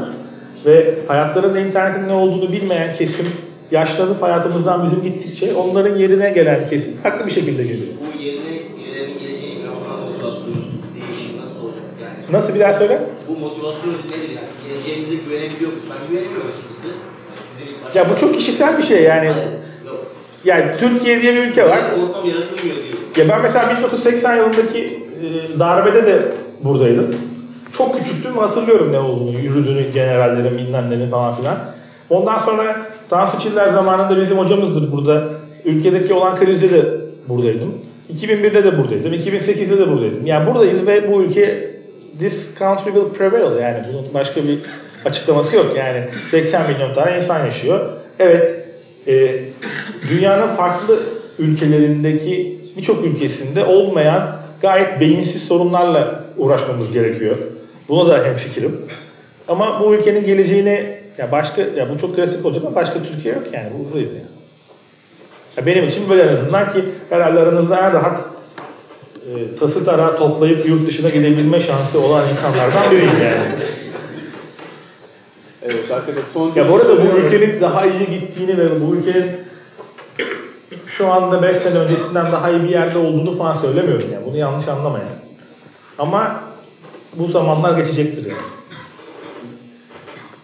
Ve 0.65 0.93
hayatlarında 1.07 1.59
internetin 1.59 2.07
ne 2.07 2.13
olduğunu 2.13 2.51
bilmeyen 2.51 2.95
kesim 2.95 3.25
yaşlanıp 3.73 4.21
hayatımızdan 4.21 4.83
bizim 4.85 5.03
gittikçe 5.03 5.53
onların 5.53 5.97
yerine 5.97 6.29
gelen 6.29 6.69
kesim 6.69 6.97
farklı 6.97 7.25
bir 7.27 7.31
şekilde 7.31 7.63
geliyor. 7.63 7.87
Bu 8.01 8.23
yerine 8.23 8.59
birilerinin 8.77 9.19
geleceğine 9.19 9.59
inanan 9.59 9.99
motivasyonunuz 10.09 10.67
değişim 10.95 11.41
nasıl 11.41 11.63
olacak? 11.65 11.81
Yani 12.01 12.13
Nasıl 12.31 12.55
bir 12.55 12.59
daha 12.59 12.73
söyle? 12.73 13.01
bu 13.27 13.31
motivasyonunuz 13.39 14.05
nedir 14.05 14.29
yani? 14.35 14.49
Geleceğimize 14.67 15.15
güvenebiliyor 15.15 15.71
muyuz? 15.71 15.85
Ben 15.89 16.09
güvenemiyorum 16.09 16.47
açıkçası. 16.51 16.87
Yani. 16.87 17.97
Ya 17.97 18.15
bu 18.15 18.19
çok 18.19 18.35
kişisel 18.35 18.77
bir 18.77 18.83
şey 18.83 19.03
yani. 19.03 19.25
Yok. 19.27 20.05
Yani 20.45 20.65
Türkiye 20.79 21.21
diye 21.21 21.35
bir 21.35 21.47
ülke 21.47 21.69
var. 21.69 21.77
Yani 21.77 22.03
ortam 22.03 22.25
yaratılmıyor 22.29 22.75
diyorum. 22.75 22.99
Ya 23.17 23.25
ben 23.29 23.41
mesela 23.41 23.77
1980 23.77 24.35
yılındaki 24.35 24.79
e, 25.23 25.59
darbede 25.59 26.05
de 26.05 26.21
buradaydım. 26.63 27.15
Çok 27.77 27.97
küçüktüm 27.99 28.37
hatırlıyorum 28.37 28.91
ne 28.93 28.99
olduğunu, 28.99 29.39
yürüdüğünü, 29.39 29.91
generallerin, 29.91 30.57
bilmem 30.57 31.09
falan 31.09 31.35
filan. 31.35 31.57
Ondan 32.09 32.37
sonra 32.37 32.92
Tansu 33.13 33.39
Çiller 33.39 33.69
zamanında 33.69 34.21
bizim 34.21 34.37
hocamızdır 34.37 34.91
burada. 34.91 35.29
Ülkedeki 35.65 36.13
olan 36.13 36.39
krizde 36.39 36.69
de 36.69 36.85
buradaydım. 37.27 37.73
2001'de 38.13 38.63
de 38.63 38.77
buradaydım, 38.77 39.13
2008'de 39.13 39.77
de 39.77 39.91
buradaydım. 39.91 40.25
Yani 40.25 40.49
buradayız 40.49 40.87
ve 40.87 41.11
bu 41.11 41.21
ülke 41.21 41.69
this 42.19 42.59
country 42.59 42.85
will 42.85 43.09
prevail 43.17 43.61
yani 43.61 43.77
bunun 43.89 44.13
başka 44.13 44.43
bir 44.43 44.59
açıklaması 45.05 45.55
yok. 45.55 45.65
Yani 45.77 46.03
80 46.31 46.71
milyon 46.71 46.93
tane 46.93 47.17
insan 47.17 47.45
yaşıyor. 47.45 47.89
Evet, 48.19 48.65
e, 49.07 49.35
dünyanın 50.09 50.47
farklı 50.47 50.99
ülkelerindeki 51.39 52.59
birçok 52.77 53.05
ülkesinde 53.05 53.65
olmayan 53.65 54.35
gayet 54.61 54.99
beyinsiz 54.99 55.43
sorunlarla 55.43 56.23
uğraşmamız 56.37 56.93
gerekiyor. 56.93 57.35
Buna 57.89 58.09
da 58.09 58.25
hemfikirim. 58.25 58.81
Ama 59.47 59.81
bu 59.83 59.95
ülkenin 59.95 60.25
geleceğini 60.25 61.02
ya 61.17 61.31
başka 61.31 61.61
ya 61.61 61.89
bu 61.89 61.97
çok 61.99 62.15
klasik 62.15 62.45
olacak 62.45 62.63
ama 62.65 62.75
başka 62.75 63.03
Türkiye 63.03 63.33
yok 63.33 63.43
yani 63.53 63.69
buradayız 63.79 64.13
yani. 64.13 64.25
Ya 65.57 65.65
benim 65.65 65.87
için 65.87 66.09
böyle 66.09 66.23
en 66.23 66.33
azından 66.33 66.73
ki 66.73 66.85
herhalde 67.09 67.39
aranızda 67.39 67.77
en 67.77 67.93
rahat 67.93 68.19
e, 69.29 69.55
tası 69.59 69.85
tarağı 69.85 70.17
toplayıp 70.17 70.69
yurt 70.69 70.87
dışına 70.87 71.09
gidebilme 71.09 71.59
şansı 71.59 71.99
olan 71.99 72.29
insanlardan 72.29 72.91
biriyiz 72.91 73.19
yani. 73.19 73.37
Evet 75.63 75.91
arkadaşlar 75.91 76.23
son 76.33 76.53
Ya 76.55 76.69
bu 76.69 76.75
arada 76.75 76.97
bu 76.97 77.17
ülkenin 77.17 77.61
daha 77.61 77.85
iyi 77.85 78.19
gittiğini 78.19 78.57
ve 78.57 78.81
bu 78.81 78.95
ülkenin 78.95 79.31
şu 80.87 81.11
anda 81.11 81.41
5 81.41 81.57
sene 81.57 81.79
öncesinden 81.79 82.31
daha 82.31 82.49
iyi 82.51 82.63
bir 82.63 82.69
yerde 82.69 82.97
olduğunu 82.97 83.37
falan 83.37 83.57
söylemiyorum 83.57 84.07
yani. 84.13 84.25
Bunu 84.25 84.37
yanlış 84.37 84.67
anlamayın. 84.67 85.07
Ama 85.97 86.43
bu 87.13 87.27
zamanlar 87.27 87.77
geçecektir 87.77 88.25
yani. 88.25 88.41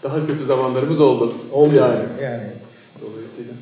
Daha 0.03 0.27
kötü 0.27 0.43
zamanlarımız 0.43 1.01
oldu. 1.01 1.33
Oldu 1.51 1.75
yani. 1.75 1.99
yani. 2.23 2.47
Dolayısıyla. 3.01 3.53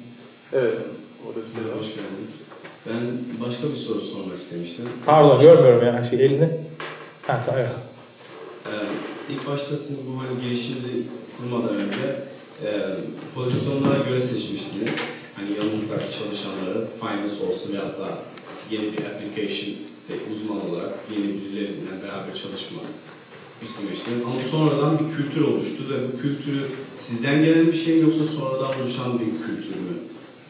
Evet. 0.54 0.82
Orada 1.28 1.40
bir 1.48 1.54
şey 1.54 1.72
var. 1.72 1.80
Hoş 1.80 1.88
geldiniz. 1.88 2.42
Ben 2.86 3.48
başka 3.48 3.70
bir 3.70 3.76
soru 3.76 4.02
sormak 4.02 4.38
istemiştim. 4.38 4.86
Pardon 5.06 5.42
görmüyorum 5.42 5.86
ya 5.86 6.10
şey 6.10 6.26
elini. 6.26 6.50
Ha 7.28 7.44
tamam. 7.46 7.62
evet. 7.62 7.72
Ee, 8.66 9.34
ilk 9.34 9.48
başta 9.48 9.78
siz 9.78 10.00
bu 10.08 10.12
hani 10.22 10.42
girişimci 10.42 11.04
kurmadan 11.38 11.76
önce 11.76 12.20
e, 12.66 12.70
pozisyonlara 13.36 14.04
göre 14.10 14.22
seçmiştiniz. 14.22 14.96
Hani 15.36 15.52
yanınızdaki 15.52 16.20
çalışanları 16.20 16.88
finance 17.00 17.52
olsun 17.52 17.74
ve 17.74 17.78
hatta 17.78 18.20
yeni 18.72 18.84
bir 18.84 19.06
application 19.06 19.76
de 20.10 20.14
uzman 20.34 20.70
olarak 20.70 20.94
yeni 21.12 21.28
birileriyle 21.28 22.04
beraber 22.04 22.36
çalışma 22.44 22.80
istemiştiniz. 23.62 24.22
Ama 24.26 24.36
sonradan 24.52 25.00
bir 25.00 25.16
kültür 25.18 25.42
oluştu 25.42 25.84
ve 25.90 26.14
bu 26.14 26.22
kültürü 26.22 26.62
sizden 26.98 27.46
gelen 27.46 27.68
bir 27.68 27.78
şey 27.78 27.96
mi 27.96 28.02
yoksa 28.02 28.24
sonradan 28.24 28.82
oluşan 28.82 29.20
bir 29.20 29.26
kültür 29.26 29.76
mü? 29.76 29.94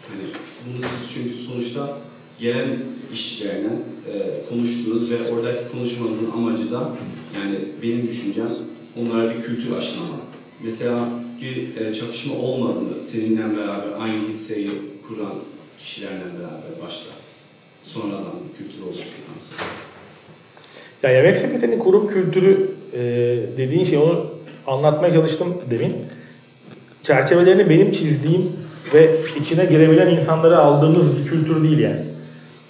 Hani 0.09 0.23
bunu 0.65 0.81
siz 0.81 1.13
çünkü 1.13 1.33
sonuçta 1.35 1.97
gelen 2.39 2.79
işçilerle 3.13 3.69
e, 4.13 4.43
konuştunuz 4.49 5.09
ve 5.09 5.31
oradaki 5.31 5.71
konuşmanızın 5.71 6.31
amacı 6.31 6.71
da 6.71 6.91
yani 7.35 7.59
benim 7.83 8.07
düşüncem 8.07 8.49
onlara 8.95 9.35
bir 9.35 9.41
kültür 9.41 9.71
aşılama. 9.71 10.17
Mesela 10.63 11.09
bir 11.41 11.75
e, 11.75 11.93
çakışma 11.93 12.35
olmadı 12.35 12.79
mı 12.79 12.93
seninle 13.01 13.57
beraber 13.57 13.89
aynı 13.99 14.27
hisseyi 14.27 14.71
kuran 15.07 15.33
kişilerle 15.79 16.25
beraber 16.39 16.85
başta? 16.85 17.11
Sonradan 17.83 18.33
kültür 18.57 18.81
oluştuktan 18.81 19.39
sonra. 19.49 19.86
Ya 21.03 21.09
yemek 21.09 21.37
sepetinin 21.37 21.79
kurum 21.79 22.07
kültürü 22.07 22.69
e, 22.93 22.99
dediğin 23.57 23.85
şey 23.85 23.97
onu 23.97 24.25
anlatmaya 24.67 25.13
çalıştım 25.13 25.47
demin. 25.69 25.95
Çerçevelerini 27.03 27.69
benim 27.69 27.91
çizdiğim 27.91 28.51
ve 28.93 29.09
içine 29.41 29.65
girebilen 29.65 30.07
insanları 30.07 30.57
aldığımız 30.57 31.17
bir 31.17 31.29
kültür 31.29 31.63
değil 31.63 31.79
yani. 31.79 32.01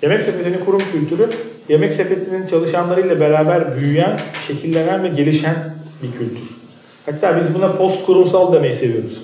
Yemek 0.02 0.22
sepetinin 0.22 0.66
kurum 0.66 0.82
kültürü 0.92 1.30
yemek 1.70 1.94
sepetinin 1.94 2.48
çalışanlarıyla 2.48 3.20
beraber 3.20 3.78
büyüyen, 3.78 4.20
şekillenen 4.48 5.04
ve 5.04 5.08
gelişen 5.08 5.56
bir 6.04 6.12
kültür. 6.12 6.48
Hatta 7.06 7.42
biz 7.42 7.56
buna 7.56 7.72
post 7.72 8.06
kurumsal 8.06 8.54
demeyi 8.54 8.74
seviyoruz. 8.74 9.18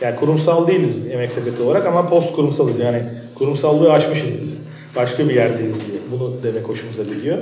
Yani 0.00 0.16
kurumsal 0.16 0.66
değiliz 0.66 1.06
yemek 1.06 1.32
sepeti 1.32 1.62
olarak 1.62 1.86
ama 1.86 2.08
post 2.08 2.32
kurumsalız 2.32 2.78
yani 2.78 3.02
kurumsallığı 3.34 3.92
aşmışız 3.92 4.40
biz. 4.40 4.58
Başka 4.96 5.28
bir 5.28 5.34
yerdeyiz 5.34 5.74
diye. 5.74 5.98
Bunu 6.12 6.32
demek 6.42 6.68
hoşumuza 6.68 7.02
gidiyor. 7.02 7.38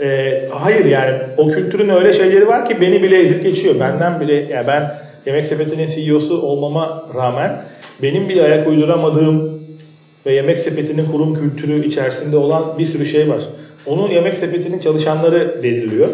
Ee, 0.00 0.48
hayır 0.52 0.84
yani 0.84 1.18
o 1.36 1.48
kültürün 1.48 1.88
öyle 1.88 2.12
şeyleri 2.12 2.46
var 2.46 2.68
ki 2.68 2.80
beni 2.80 3.02
bile 3.02 3.20
ezip 3.20 3.42
geçiyor. 3.42 3.80
Benden 3.80 4.20
bile 4.20 4.34
yani 4.34 4.66
ben 4.66 4.94
Yemek 5.26 5.46
Sepeti'nin 5.46 5.86
CEO'su 5.86 6.42
olmama 6.42 7.04
rağmen 7.14 7.64
benim 8.02 8.28
bile 8.28 8.42
ayak 8.42 8.68
uyduramadığım 8.68 9.60
ve 10.26 10.32
Yemek 10.32 10.60
Sepeti'nin 10.60 11.06
kurum 11.12 11.34
kültürü 11.34 11.86
içerisinde 11.86 12.36
olan 12.36 12.78
bir 12.78 12.86
sürü 12.86 13.06
şey 13.06 13.28
var. 13.28 13.42
Onu 13.86 14.12
Yemek 14.12 14.36
Sepeti'nin 14.36 14.78
çalışanları 14.78 15.62
belirliyor. 15.62 16.08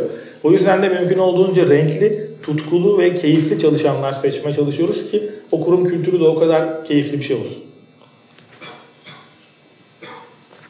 O 0.44 0.52
yüzden 0.52 0.82
de 0.82 0.88
mümkün 0.88 1.18
olduğunca 1.18 1.68
renkli, 1.68 2.26
tutkulu 2.42 2.98
ve 2.98 3.14
keyifli 3.14 3.58
çalışanlar 3.58 4.12
seçmeye 4.12 4.56
çalışıyoruz 4.56 5.10
ki 5.10 5.30
o 5.52 5.64
kurum 5.64 5.84
kültürü 5.84 6.20
de 6.20 6.24
o 6.24 6.38
kadar 6.38 6.84
keyifli 6.84 7.18
bir 7.18 7.24
şey 7.24 7.36
olsun. 7.36 7.58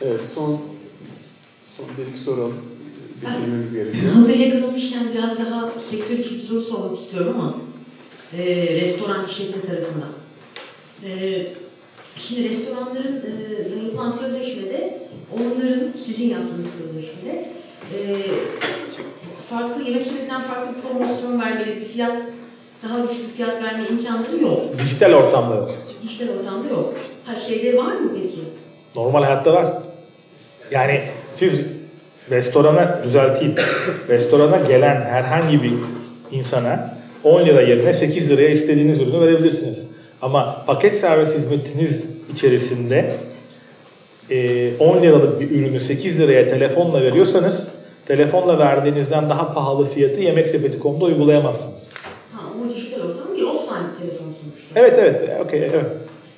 Evet 0.02 0.20
son 0.34 0.60
son 1.76 1.86
bir 1.98 2.10
iki 2.10 2.18
soru 2.18 2.52
bitirmemiz 3.22 3.74
gerekiyor. 3.74 4.12
Hazır 4.14 4.38
yakalamışken 4.38 5.02
biraz 5.14 5.38
daha 5.38 5.78
sektör 5.78 6.18
içi 6.18 6.34
bir 6.34 6.40
soru 6.40 6.60
sormak 6.62 6.98
istiyorum 6.98 7.34
ama 7.40 7.54
e, 8.38 8.44
restoran 8.80 9.26
işletme 9.26 9.62
tarafından. 9.62 10.08
E, 11.04 11.46
şimdi 12.18 12.48
restoranların 12.50 13.22
e, 13.26 13.84
yapılan 13.84 14.12
sözleşmede 14.12 14.98
onların 15.32 15.92
sizin 16.04 16.28
yaptığınız 16.30 16.66
sözleşmede 16.78 17.48
e, 17.94 17.98
farklı 19.50 19.82
yemek 19.82 20.02
sepetinden 20.02 20.42
farklı 20.42 20.76
bir 20.76 20.80
promosyon 20.80 21.40
vermeli, 21.40 21.80
bir 21.80 21.84
fiyat 21.84 22.22
daha 22.82 23.08
düşük 23.08 23.28
bir 23.28 23.32
fiyat 23.32 23.62
verme 23.62 23.88
imkanları 23.88 24.42
yok. 24.42 24.78
Dijital 24.78 25.12
ortamda 25.12 25.54
yok. 25.54 25.70
Dijital 26.02 26.28
ortamda 26.38 26.68
yok. 26.68 26.94
Ha 27.24 27.40
şeyde 27.40 27.76
var 27.76 27.92
mı 27.92 28.10
peki? 28.14 28.38
Normal 28.96 29.22
hayatta 29.22 29.52
var. 29.52 29.82
Yani 30.70 31.08
siz 31.32 31.60
restorana 32.30 33.00
düzelteyim. 33.04 33.54
restorana 34.08 34.56
gelen 34.56 35.02
herhangi 35.02 35.62
bir 35.62 35.72
insana 36.32 36.96
10 37.24 37.44
lira 37.44 37.62
yerine 37.62 37.94
8 37.94 38.30
liraya 38.30 38.48
istediğiniz 38.48 38.98
ürünü 38.98 39.20
verebilirsiniz. 39.20 39.86
Ama 40.22 40.64
paket 40.66 40.96
servis 40.96 41.34
hizmetiniz 41.34 42.04
içerisinde 42.32 43.10
e, 44.30 44.70
10 44.78 45.02
liralık 45.02 45.40
bir 45.40 45.50
ürünü 45.50 45.80
8 45.80 46.20
liraya 46.20 46.50
telefonla 46.50 47.02
veriyorsanız 47.02 47.68
telefonla 48.06 48.58
verdiğinizden 48.58 49.30
daha 49.30 49.54
pahalı 49.54 49.86
fiyatı 49.86 50.20
yemeksepeti.com'da 50.20 51.04
uygulayamazsınız. 51.04 51.88
Tamam 52.32 52.52
ama 52.62 52.74
dijital 52.74 53.00
ortam 53.00 53.36
bir 53.36 53.42
offline 53.42 53.88
telefon 54.00 54.26
sonuçta. 54.42 54.80
Evet 54.80 54.94
evet. 54.98 55.40
Okey 55.40 55.60
evet. 55.60 55.84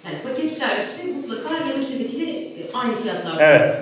Yani 0.05 0.16
paket 0.22 0.53
serviste 0.53 1.12
mutlaka 1.20 1.68
yemek 1.68 1.84
sepetiyle 1.84 2.30
e, 2.30 2.72
aynı 2.74 2.97
fiyatlar 2.97 3.36
Evet. 3.41 3.74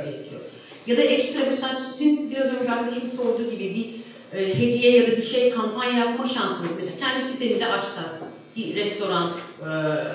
Ya 0.87 0.97
da 0.97 1.03
ekstra 1.03 1.41
mesela 1.51 1.75
sizin 1.75 2.31
biraz 2.31 2.47
önce 2.47 2.73
arkadaşımın 2.73 3.11
sorduğu 3.11 3.51
gibi 3.51 3.75
bir 3.75 4.07
e, 4.39 4.59
hediye 4.59 4.97
ya 4.97 5.07
da 5.07 5.17
bir 5.17 5.23
şey 5.23 5.51
kampanya 5.51 5.99
yapma 5.99 6.29
şansınız. 6.29 6.71
Mesela 6.77 6.97
kendi 6.99 7.27
sitenizi 7.27 7.67
açsak 7.67 8.21
bir 8.57 8.77
restoran, 8.77 9.33
e, 9.61 9.69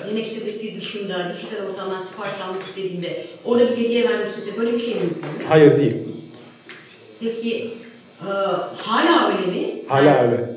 yemek 0.08 0.26
sepeti 0.26 0.76
dışında 0.76 1.32
dijital 1.36 1.66
ortamdan 1.66 2.02
sipariş 2.02 2.40
almak 2.48 2.62
istediğinde 2.62 3.26
orada 3.44 3.70
bir 3.70 3.76
hediye 3.76 4.06
istese 4.26 4.56
böyle 4.56 4.72
bir 4.72 4.78
şey 4.80 4.94
mümkün 4.94 5.18
mü? 5.18 5.44
Hayır 5.48 5.78
değil. 5.78 5.94
Peki 7.20 7.70
e, 8.20 8.30
hala 8.76 9.28
öyle 9.28 9.46
mi? 9.46 9.66
Hala 9.88 10.22
öyle. 10.22 10.50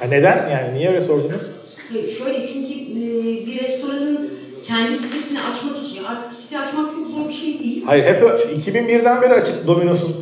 ha, 0.00 0.06
neden? 0.08 0.50
Yani 0.50 0.78
niye 0.78 0.88
öyle 0.88 1.00
sordunuz? 1.00 1.40
Hayır, 1.92 2.10
Şöyle 2.10 2.46
çünkü 2.46 2.72
e, 2.74 3.46
bir 3.46 3.64
restoranın 3.64 4.30
kendi 4.66 4.96
sitesini 4.98 5.38
açmak 5.38 5.86
için 5.86 6.04
artık 6.04 6.32
site 6.32 6.58
açmak 6.58 6.90
çok 6.90 7.06
zor 7.06 7.28
bir 7.28 7.34
şey 7.34 7.58
değil. 7.58 7.82
Hayır 7.86 8.04
hep 8.04 8.22
ö- 8.22 8.38
2001'den 8.56 9.22
beri 9.22 9.32
açık 9.34 9.66
Domino's'un 9.66 10.16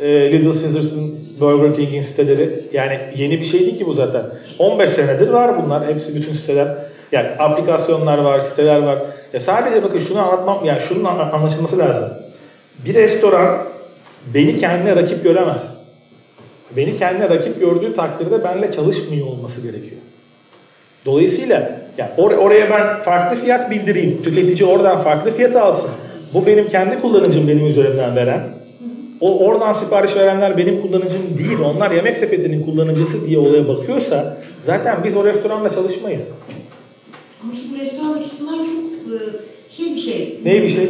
e, 0.00 0.32
Little 0.32 0.60
Caesars'ın, 0.60 1.20
Burger 1.40 1.76
King'in 1.76 2.02
siteleri. 2.02 2.64
Yani 2.72 2.98
yeni 3.16 3.40
bir 3.40 3.44
şey 3.44 3.60
değil 3.60 3.78
ki 3.78 3.86
bu 3.86 3.94
zaten. 3.94 4.22
15 4.58 4.90
senedir 4.90 5.28
var 5.28 5.64
bunlar. 5.64 5.86
Hepsi 5.88 6.14
bütün 6.14 6.34
siteler. 6.34 6.68
Yani 7.12 7.28
aplikasyonlar 7.38 8.18
var, 8.18 8.40
siteler 8.40 8.78
var. 8.78 8.98
Ya 9.32 9.40
sadece 9.40 9.82
bakın 9.82 10.00
şunu 10.00 10.18
anlatmam, 10.20 10.64
yani 10.64 10.80
şunun 10.88 11.04
an- 11.04 11.30
anlaşılması 11.32 11.78
lazım. 11.78 12.08
Bir 12.84 12.94
restoran 12.94 13.58
beni 14.34 14.60
kendine 14.60 14.96
rakip 14.96 15.22
göremez. 15.24 15.62
Beni 16.76 16.98
kendine 16.98 17.30
rakip 17.30 17.60
gördüğü 17.60 17.94
takdirde 17.94 18.44
benimle 18.44 18.72
çalışmıyor 18.72 19.26
olması 19.26 19.60
gerekiyor. 19.60 20.00
Dolayısıyla 21.06 21.80
yani 21.98 22.10
or- 22.18 22.36
oraya 22.36 22.70
ben 22.70 23.02
farklı 23.02 23.36
fiyat 23.36 23.70
bildireyim. 23.70 24.22
Tüketici 24.22 24.68
oradan 24.68 24.98
farklı 24.98 25.30
fiyat 25.30 25.56
alsın. 25.56 25.90
Bu 26.34 26.46
benim 26.46 26.68
kendi 26.68 27.00
kullanıcım 27.00 27.48
benim 27.48 27.66
üzerimden 27.66 28.16
veren. 28.16 28.60
O 29.20 29.38
oradan 29.38 29.72
sipariş 29.72 30.16
verenler 30.16 30.56
benim 30.56 30.82
kullanıcım 30.82 31.38
değil. 31.38 31.58
Onlar 31.64 31.90
yemek 31.90 32.16
sepetinin 32.16 32.62
kullanıcısı 32.64 33.26
diye 33.26 33.38
olaya 33.38 33.68
bakıyorsa 33.68 34.38
zaten 34.62 35.04
biz 35.04 35.16
o 35.16 35.24
restoranla 35.24 35.72
çalışmayız. 35.72 36.28
Ama 37.42 37.52
şimdi 37.62 37.80
restoran 37.80 38.12
açısından 38.12 38.58
çok 38.58 39.14
e, 39.14 39.18
şey 39.70 39.94
bir 39.94 40.00
şey. 40.00 40.40
Ne 40.44 40.62
bir 40.62 40.70
şey? 40.70 40.84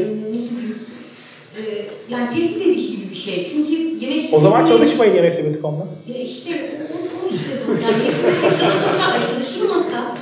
E, 1.57 1.63
yani 2.09 2.35
tehdit 2.35 2.67
edici 2.67 2.97
gibi 2.97 3.11
bir 3.11 3.15
şey. 3.17 3.49
Çünkü 3.53 3.73
yemek 4.07 4.25
O 4.33 4.41
zaman 4.41 4.67
çalışmayın 4.67 5.15
yemek 5.15 5.35
sepeti.com'da. 5.35 5.87
İşte 6.19 6.51
o, 6.93 7.27
o 7.27 7.31
işte. 7.35 7.51
Yani 7.69 8.03
yemek 8.05 8.17
sepeti 8.17 9.35
çalışılmasa 9.35 10.15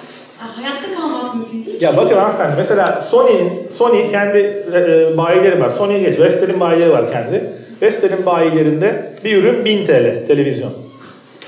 hayatta 0.47 0.95
kalmak 1.01 1.35
mümkün 1.35 1.67
değil. 1.67 1.83
Ya 1.83 1.97
bakın 1.97 2.17
hanımefendi 2.17 2.55
mesela 2.57 3.01
Sony'nin 3.01 3.69
Sony 3.71 4.11
kendi 4.11 4.39
e, 4.39 5.17
bayileri 5.17 5.61
var. 5.61 5.71
Sony'ye 5.71 6.01
geç. 6.01 6.19
Vestel'in 6.19 6.61
bayileri 6.61 6.93
var 6.93 7.13
kendi. 7.13 7.53
Vestel'in 7.83 8.27
bayilerinde 8.27 9.13
bir 9.25 9.37
ürün 9.37 9.65
1000 9.65 9.87
TL 9.87 10.27
televizyon. 10.27 10.73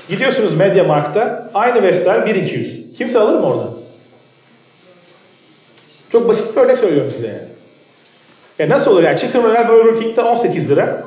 Gidiyorsunuz 0.09 0.53
MediaMarkt'ta 0.53 1.51
aynı 1.53 1.83
Vestel 1.83 2.25
1200. 2.25 2.97
Kimse 2.97 3.19
alır 3.19 3.39
mı 3.39 3.45
oradan? 3.45 3.69
Çok 6.11 6.27
basit 6.27 6.55
bir 6.55 6.61
örnek 6.61 6.77
söylüyorum 6.77 7.11
size 7.15 7.27
yani. 7.27 7.51
Ya 8.59 8.69
nasıl 8.69 8.91
olur 8.91 9.03
yani 9.03 9.19
Chicken 9.19 9.43
Royale 9.43 9.69
Burger 9.69 10.01
King'de 10.01 10.21
18 10.21 10.69
lira. 10.69 11.03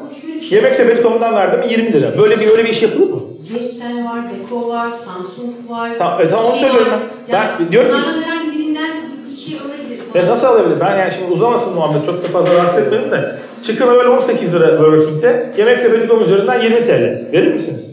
Yemek 0.51 0.74
sepeti.com'dan 0.74 1.34
verdim 1.34 1.61
mi 1.61 1.66
20 1.72 1.92
lira. 1.92 2.18
Böyle 2.18 2.40
bir 2.40 2.49
öyle 2.49 2.64
bir 2.64 2.68
iş 2.68 2.82
yapılır 2.82 3.11
mı? 3.12 3.20
Vestel 3.55 4.05
var, 4.05 4.20
Beko 4.30 4.68
var, 4.68 4.90
Samsung 4.92 5.55
var. 5.70 5.90
Tamam, 5.99 6.20
e, 6.20 6.28
tamam 6.28 6.47
onu 6.53 6.57
söylüyorum 6.57 6.92
ben. 6.92 7.32
Yani 7.32 7.51
Ben 7.61 7.72
diyorum 7.72 7.90
ki- 7.90 7.95
bunlardan 7.97 8.22
herhangi 8.22 8.59
birinden 8.59 8.90
bir 9.30 9.36
şey 9.36 9.55
alabilir. 9.59 9.99
Ya 10.14 10.28
nasıl 10.32 10.47
alabilir? 10.47 10.80
Ben 10.80 10.99
yani 10.99 11.12
şimdi 11.18 11.32
uzamasın 11.32 11.74
muhabbet 11.74 12.07
çok 12.07 12.24
da 12.24 12.28
fazla 12.28 12.55
rahatsız 12.55 12.78
etmeyin 12.82 13.11
de. 13.11 13.38
Chicken 13.62 13.88
Royale 13.88 14.09
18 14.09 14.55
lira 14.55 14.80
Burger 14.80 15.07
King'de. 15.09 15.53
Yemek 15.59 15.78
sepeti.com 15.78 16.22
üzerinden 16.22 16.62
20 16.62 16.76
TL. 16.86 17.32
Verir 17.32 17.53
misiniz? 17.53 17.90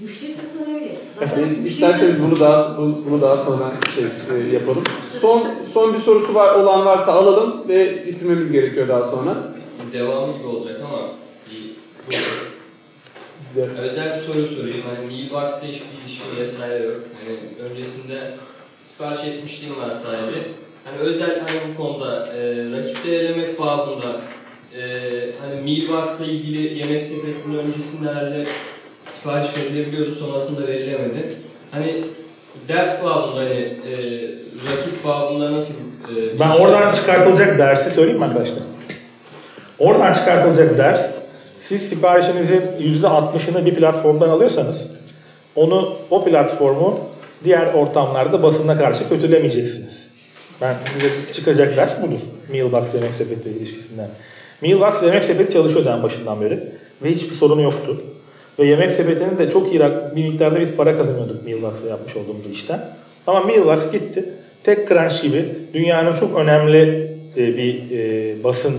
Müşteri 0.00 0.30
öyle. 0.74 1.48
Biz 1.50 1.66
isterseniz 1.72 2.22
bunu 2.22 2.40
daha 2.40 2.76
bunu 2.78 2.98
bunu 3.10 3.20
daha 3.22 3.36
sonra 3.36 3.64
şey 3.94 4.04
e, 4.04 4.54
yapalım. 4.54 4.84
Son 5.20 5.44
son 5.72 5.94
bir 5.94 5.98
sorusu 5.98 6.34
var 6.34 6.54
olan 6.54 6.86
varsa 6.86 7.12
alalım 7.12 7.60
ve 7.68 8.06
bitirmemiz 8.06 8.52
gerekiyor 8.52 8.88
daha 8.88 9.04
sonra. 9.04 9.34
Devamı 9.92 10.32
gibi 10.38 10.46
olacak 10.46 10.80
ama 10.88 10.97
özel 13.78 14.16
bir 14.16 14.20
soru 14.20 14.46
sorayım. 14.46 14.82
Hani 14.88 15.06
Mealbox'ta 15.06 15.66
hiçbir 15.66 16.02
ilişki 16.04 16.40
vesaire 16.40 16.84
yok. 16.84 17.00
Hani 17.20 17.36
öncesinde 17.70 18.14
sipariş 18.84 19.24
etmişliğim 19.24 19.76
var 19.76 19.90
sadece. 19.90 20.38
Hani 20.84 20.98
özel 20.98 21.40
hani 21.40 21.58
bu 21.70 21.82
konuda 21.82 22.26
e, 22.26 22.40
rakipte 22.72 23.14
elemek 23.14 23.60
babında 23.60 24.20
e, 24.76 24.82
hani 25.40 25.60
Mealbox'la 25.64 26.24
ilgili 26.24 26.78
yemek 26.78 27.02
sepetinin 27.02 27.58
öncesinde 27.58 28.08
herhalde 28.08 28.46
sipariş 29.08 29.56
verilebiliyordu 29.56 30.12
sonrasında 30.12 30.68
verilemedi. 30.68 31.34
Hani 31.70 31.94
ders 32.68 33.04
babında 33.04 33.40
hani 33.40 33.54
e, 33.54 33.94
rakip 34.72 35.04
babında 35.04 35.52
nasıl 35.52 35.74
e, 35.74 36.40
Ben 36.40 36.50
oradan 36.50 36.94
çıkartılacak 36.94 37.58
dersi 37.58 37.90
söyleyeyim 37.90 38.18
mi 38.18 38.24
arkadaşlar? 38.24 38.58
Oradan 39.78 40.12
çıkartılacak 40.12 40.78
ders, 40.78 41.10
siz 41.68 41.82
siparişinizin 41.88 42.62
%60'ını 42.80 43.66
bir 43.66 43.74
platformdan 43.74 44.28
alıyorsanız, 44.28 44.90
onu 45.56 45.96
o 46.10 46.24
platformu 46.24 46.98
diğer 47.44 47.74
ortamlarda 47.74 48.42
basına 48.42 48.78
karşı 48.78 49.08
kötülemeyeceksiniz. 49.08 50.10
Ben 50.60 50.76
size 50.92 51.32
çıkacak 51.32 51.76
ders 51.76 52.02
budur. 52.02 52.18
Mealbox 52.52 52.94
yemek 52.94 53.14
sepeti 53.14 53.50
ilişkisinden. 53.50 54.08
Mealbox 54.62 55.02
yemek 55.02 55.24
sepeti 55.24 55.52
çalışıyordu 55.52 55.88
en 55.88 56.02
başından 56.02 56.40
beri 56.40 56.60
ve 57.02 57.10
hiçbir 57.10 57.34
sorunu 57.36 57.62
yoktu. 57.62 58.02
Ve 58.58 58.66
yemek 58.66 58.94
sepetinin 58.94 59.38
de 59.38 59.50
çok 59.50 59.72
iyi 59.72 59.80
bir 60.16 60.28
miktarda 60.28 60.60
biz 60.60 60.76
para 60.76 60.98
kazanıyorduk 60.98 61.46
Mealbox'la 61.46 61.88
yapmış 61.88 62.16
olduğumuz 62.16 62.50
işten. 62.52 62.80
Ama 63.26 63.40
Mealbox 63.40 63.92
gitti. 63.92 64.24
Tek 64.64 64.88
Crunch 64.88 65.22
gibi 65.22 65.44
dünyanın 65.74 66.14
çok 66.14 66.38
önemli 66.38 67.12
e, 67.36 67.56
bir 67.56 67.82
e, 67.90 68.44
basın 68.44 68.74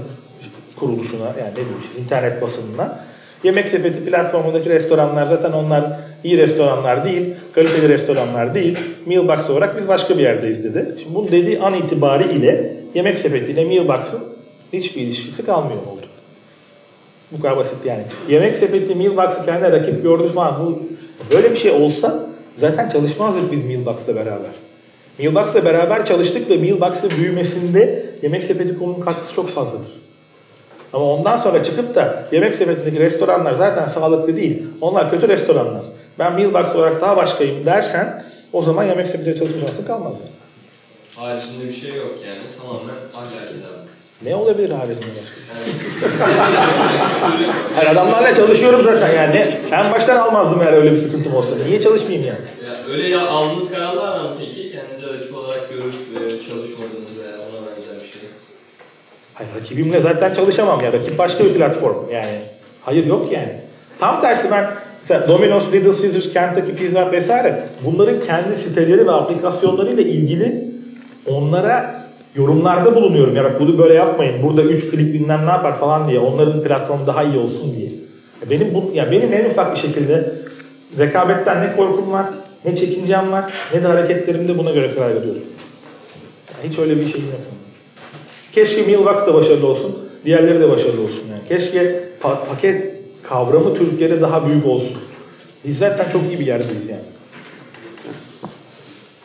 kuruluşuna 0.80 1.26
yani 1.26 1.52
ne 1.52 1.56
bileyim 1.56 1.82
işte 1.84 2.02
internet 2.02 2.42
basınına 2.42 3.00
Yemek 3.44 3.68
sepeti 3.68 4.06
platformundaki 4.06 4.70
restoranlar 4.70 5.26
zaten 5.26 5.52
onlar 5.52 6.00
iyi 6.24 6.38
restoranlar 6.38 7.06
değil, 7.06 7.26
kaliteli 7.56 7.90
restoranlar 7.90 8.54
değil. 8.54 8.80
Mealbox 9.06 9.50
olarak 9.50 9.78
biz 9.78 9.88
başka 9.88 10.18
bir 10.18 10.24
yerdeyiz 10.24 10.64
dedi. 10.64 10.96
Şimdi 11.04 11.16
bunu 11.16 11.32
dediği 11.32 11.60
an 11.60 11.74
itibariyle 11.74 12.74
yemek 12.96 13.20
sepeti 13.20 13.52
ile 13.52 13.66
Mealbox'ın 13.66 14.20
hiçbir 14.74 15.02
ilişkisi 15.02 15.46
kalmıyor 15.46 15.82
oldu. 15.82 16.06
Bu 17.32 17.42
kadar 17.42 17.58
basit 17.58 17.86
yani. 17.86 18.04
Yemek 18.30 18.58
sepeti 18.58 18.96
Mealbox'ı 18.96 19.46
kendine 19.46 19.72
rakip 19.72 20.04
gördü 20.04 20.30
falan. 20.36 20.66
Bu, 20.66 20.84
böyle 21.36 21.52
bir 21.52 21.58
şey 21.58 21.72
olsa 21.72 22.30
zaten 22.56 22.90
çalışmazdık 22.90 23.52
biz 23.52 23.66
Mealbox'la 23.66 24.16
beraber. 24.16 24.52
Mealbox'la 25.20 25.66
beraber 25.66 26.06
çalıştık 26.06 26.50
ve 26.50 26.58
Mealbox'ın 26.58 27.12
büyümesinde 27.18 28.06
Yemek 28.22 28.44
Sepeti 28.44 28.80
konunun 28.80 29.00
katkısı 29.00 29.34
çok 29.34 29.50
fazladır. 29.50 30.09
Ama 30.94 31.06
ondan 31.06 31.38
sonra 31.38 31.64
çıkıp 31.64 31.96
da 31.96 32.24
yemek 32.32 32.56
sepetindeki 32.56 33.00
restoranlar 33.00 33.54
zaten 33.54 33.88
sağlıklı 33.88 34.36
değil. 34.36 34.64
Onlar 34.82 35.12
kötü 35.12 35.28
restoranlar. 35.28 35.82
Ben 36.20 36.34
Mealbox 36.34 36.76
olarak 36.76 37.02
daha 37.02 37.18
başkayım 37.18 37.66
dersen 37.66 38.24
o 38.54 38.64
zaman 38.64 38.84
yemek 38.84 39.08
sepetiyle 39.08 39.40
çalışma 39.40 39.60
şansın 39.68 39.86
kalmaz 39.86 40.14
yani. 40.20 40.30
Haricinde 41.16 41.68
bir 41.68 41.74
şey 41.74 41.96
yok 41.96 42.12
yani. 42.28 42.40
Tamamen 42.62 42.96
ahlaki 43.16 43.54
davranış. 43.64 43.90
Ne 44.26 44.36
olabilir 44.36 44.70
haricinde 44.70 45.06
başka? 45.06 45.60
Yani 47.80 47.90
adamlarla 47.90 48.36
çalışıyorum 48.36 48.82
zaten 48.84 49.16
yani. 49.16 49.57
En 49.72 49.91
baştan 49.91 50.18
almazdım 50.18 50.61
eğer 50.61 50.74
öyle 50.74 50.91
bir 50.91 50.98
sıkıntım 50.98 51.36
olsa. 51.36 51.49
Niye 51.66 51.82
çalışmayayım 51.82 52.28
yani? 52.28 52.40
Ya 52.70 52.94
öyle 52.94 53.07
ya 53.10 53.28
aldığınız 53.28 53.72
kararlar 53.74 54.20
mı 54.20 54.36
peki? 54.40 54.69
Hayır 59.40 59.52
rakibimle 59.56 59.99
zaten 59.99 60.34
çalışamam 60.34 60.80
ya. 60.84 60.94
Rakip 60.94 61.18
başka 61.18 61.45
bir 61.45 61.53
platform 61.53 61.95
yani. 62.14 62.40
Hayır 62.82 63.06
yok 63.06 63.32
yani. 63.32 63.53
Tam 63.99 64.22
tersi 64.22 64.52
ben 64.52 64.68
mesela 65.02 65.28
Domino's, 65.28 65.74
Little 65.74 66.02
Caesars, 66.02 66.34
Kentucky 66.34 66.76
Pizza 66.76 67.06
Hut 67.06 67.14
vesaire 67.14 67.64
bunların 67.86 68.16
kendi 68.28 68.56
siteleri 68.57 69.07
ve 69.07 69.11
aplikasyonlarıyla 69.11 70.03
ilgili 70.03 70.64
onlara 71.28 71.95
yorumlarda 72.36 72.95
bulunuyorum. 72.95 73.36
Ya 73.36 73.44
bak 73.44 73.60
bunu 73.60 73.78
böyle 73.78 73.94
yapmayın. 73.94 74.44
Burada 74.44 74.61
3 74.61 74.90
klik 74.90 75.14
bilmem 75.14 75.45
ne 75.45 75.49
yapar 75.49 75.80
falan 75.80 76.10
diye. 76.10 76.20
Onların 76.20 76.64
platformu 76.64 77.07
daha 77.07 77.24
iyi 77.24 77.38
olsun 77.38 77.74
diye. 77.74 77.90
Ya 78.41 78.49
Benim 78.49 78.74
bu 78.74 78.91
ya 78.94 79.11
benim 79.11 79.34
en 79.34 79.45
ufak 79.45 79.76
bir 79.76 79.80
şekilde 79.80 80.32
rekabetten 80.98 81.61
ne 81.61 81.76
korkum 81.76 82.11
var, 82.11 82.26
ne 82.66 82.76
çekincem 82.76 83.32
var, 83.32 83.53
ne 83.74 83.84
de 83.84 83.88
hareketlerimde 83.88 84.57
buna 84.57 84.72
göre 84.72 84.95
karar 84.95 85.16
veriyorum. 85.16 85.41
Ya 86.49 86.70
hiç 86.70 86.80
öyle 86.80 86.95
bir 86.95 87.11
şeyim 87.11 87.28
yok. 87.28 87.59
Keşke 88.52 88.82
Mealbox 88.86 89.28
da 89.28 89.34
başarılı 89.34 89.68
olsun, 89.68 89.98
diğerleri 90.26 90.60
de 90.60 90.70
başarılı 90.70 91.02
olsun 91.02 91.24
yani. 91.32 91.42
Keşke 91.50 92.04
pa- 92.24 92.46
paket 92.50 92.96
kavramı 93.24 93.78
Türkiye'de 93.78 94.22
daha 94.22 94.48
büyük 94.48 94.66
olsun. 94.66 94.98
Biz 95.66 95.78
zaten 95.78 96.12
çok 96.12 96.22
iyi 96.30 96.40
bir 96.40 96.46
yerdeyiz 96.46 96.90
yani. 96.90 97.02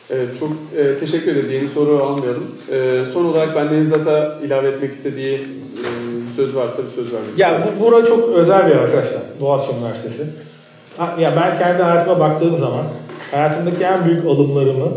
Evet, 0.09 0.27
çok 0.39 0.49
e, 0.77 0.97
teşekkür 0.97 1.31
ederiz. 1.31 1.51
Yeni 1.51 1.67
soru 1.67 2.03
almayalım. 2.03 2.47
E, 2.71 3.05
son 3.13 3.25
olarak 3.25 3.55
ben 3.55 3.69
Deniz 3.71 3.93
Ata 3.93 4.39
ilave 4.45 4.67
etmek 4.67 4.91
istediği 4.91 5.35
e, 5.35 5.87
söz 6.35 6.55
varsa 6.55 6.83
bir 6.83 6.87
söz 6.87 7.13
vermek 7.13 7.37
Ya 7.39 7.67
bu, 7.79 7.85
bura 7.85 8.05
çok 8.05 8.29
özel 8.29 8.65
bir 8.65 8.71
yer 8.71 8.77
arkadaşlar. 8.79 9.21
Boğaziçi 9.41 9.73
Üniversitesi. 9.77 10.23
Ha, 10.97 11.15
ya 11.19 11.33
ben 11.35 11.59
kendi 11.59 11.83
hayatıma 11.83 12.19
baktığım 12.19 12.57
zaman 12.57 12.85
hayatımdaki 13.31 13.83
en 13.83 14.05
büyük 14.05 14.25
alımlarımı 14.25 14.91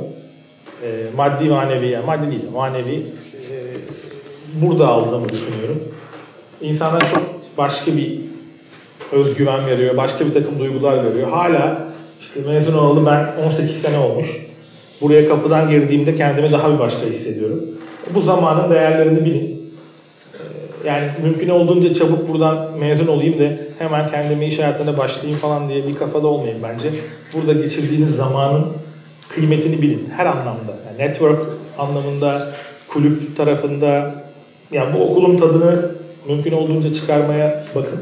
e, 0.83 0.89
maddi 1.17 1.45
manevi, 1.45 1.89
yani 1.89 2.07
maddi 2.07 2.31
değil 2.31 2.51
manevi 2.55 3.07
burada 4.63 4.89
aldığımı 4.89 5.29
düşünüyorum. 5.29 5.83
İnsanlar 6.61 7.01
çok 7.01 7.23
başka 7.59 7.97
bir 7.97 8.21
özgüven 9.13 9.67
veriyor, 9.67 9.97
başka 9.97 10.27
bir 10.27 10.35
takım 10.35 10.59
duygular 10.59 11.05
veriyor. 11.05 11.29
Hala 11.29 11.89
işte 12.21 12.41
mezun 12.47 12.75
olalı 12.75 13.07
ben 13.07 13.47
18 13.47 13.83
sene 13.83 13.99
olmuş. 13.99 14.27
Buraya 15.01 15.29
kapıdan 15.29 15.71
girdiğimde 15.71 16.17
kendimi 16.17 16.53
daha 16.53 16.75
bir 16.75 16.79
başka 16.79 17.07
hissediyorum. 17.07 17.65
Bu 18.15 18.23
zamanın 18.23 18.71
değerlerini 18.71 19.25
bilin. 19.25 19.73
Ee, 20.35 20.89
yani 20.89 21.03
mümkün 21.23 21.49
olduğunca 21.49 21.95
çabuk 21.95 22.29
buradan 22.29 22.79
mezun 22.79 23.07
olayım 23.07 23.39
da 23.39 23.53
hemen 23.79 24.11
kendime 24.11 24.47
iş 24.47 24.59
hayatına 24.59 24.99
başlayayım 24.99 25.41
falan 25.41 25.69
diye 25.69 25.87
bir 25.87 25.97
kafada 25.97 26.27
olmayın 26.27 26.59
bence. 26.63 26.89
Burada 27.35 27.53
geçirdiğiniz 27.53 28.17
zamanın 28.17 28.67
kıymetini 29.29 29.83
bilin 29.83 30.09
her 30.17 30.27
anlamda. 30.27 30.77
Yani 30.87 31.09
network 31.09 31.47
anlamında, 31.79 32.53
kulüp 32.89 33.37
tarafında 33.37 34.15
yani 34.73 34.95
bu 34.95 35.03
okulun 35.03 35.37
tadını 35.37 35.91
mümkün 36.29 36.53
olduğunca 36.53 36.95
çıkarmaya 36.95 37.65
bakın. 37.75 37.99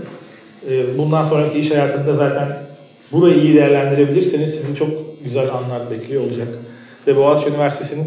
Ee, 0.70 0.98
Bundan 0.98 1.24
sonraki 1.24 1.58
iş 1.58 1.70
hayatında 1.70 2.14
zaten 2.14 2.58
burayı 3.12 3.36
iyi 3.36 3.54
değerlendirebilirseniz 3.54 4.54
sizi 4.54 4.74
çok 4.76 4.88
güzel 5.24 5.54
anlar 5.54 5.90
bekliyor 5.90 6.22
olacak. 6.22 6.48
Ve 7.06 7.16
Boğaziçi 7.16 7.50
Üniversitesi'nin 7.50 8.06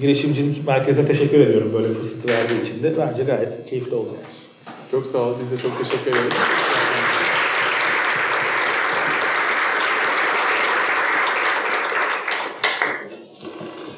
girişimcilik 0.00 0.66
merkezine 0.66 1.06
teşekkür 1.06 1.40
ediyorum 1.40 1.70
böyle 1.74 1.94
fırsatı 1.94 2.28
verdiği 2.28 2.62
için 2.62 2.82
de. 2.82 2.94
Bence 2.98 3.24
gayet 3.24 3.66
keyifli 3.70 3.94
oldu. 3.94 4.08
Çok 4.90 5.06
sağ 5.06 5.18
ol. 5.18 5.34
Biz 5.42 5.50
de 5.50 5.62
çok 5.62 5.78
teşekkür 5.78 6.10
ederiz. 6.10 6.32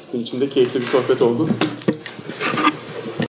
Bizim 0.03 0.21
için 0.21 0.41
de 0.41 0.47
keyifli 0.47 0.81
bir 0.81 0.85
sohbet 0.85 1.21
oldu. 1.21 1.47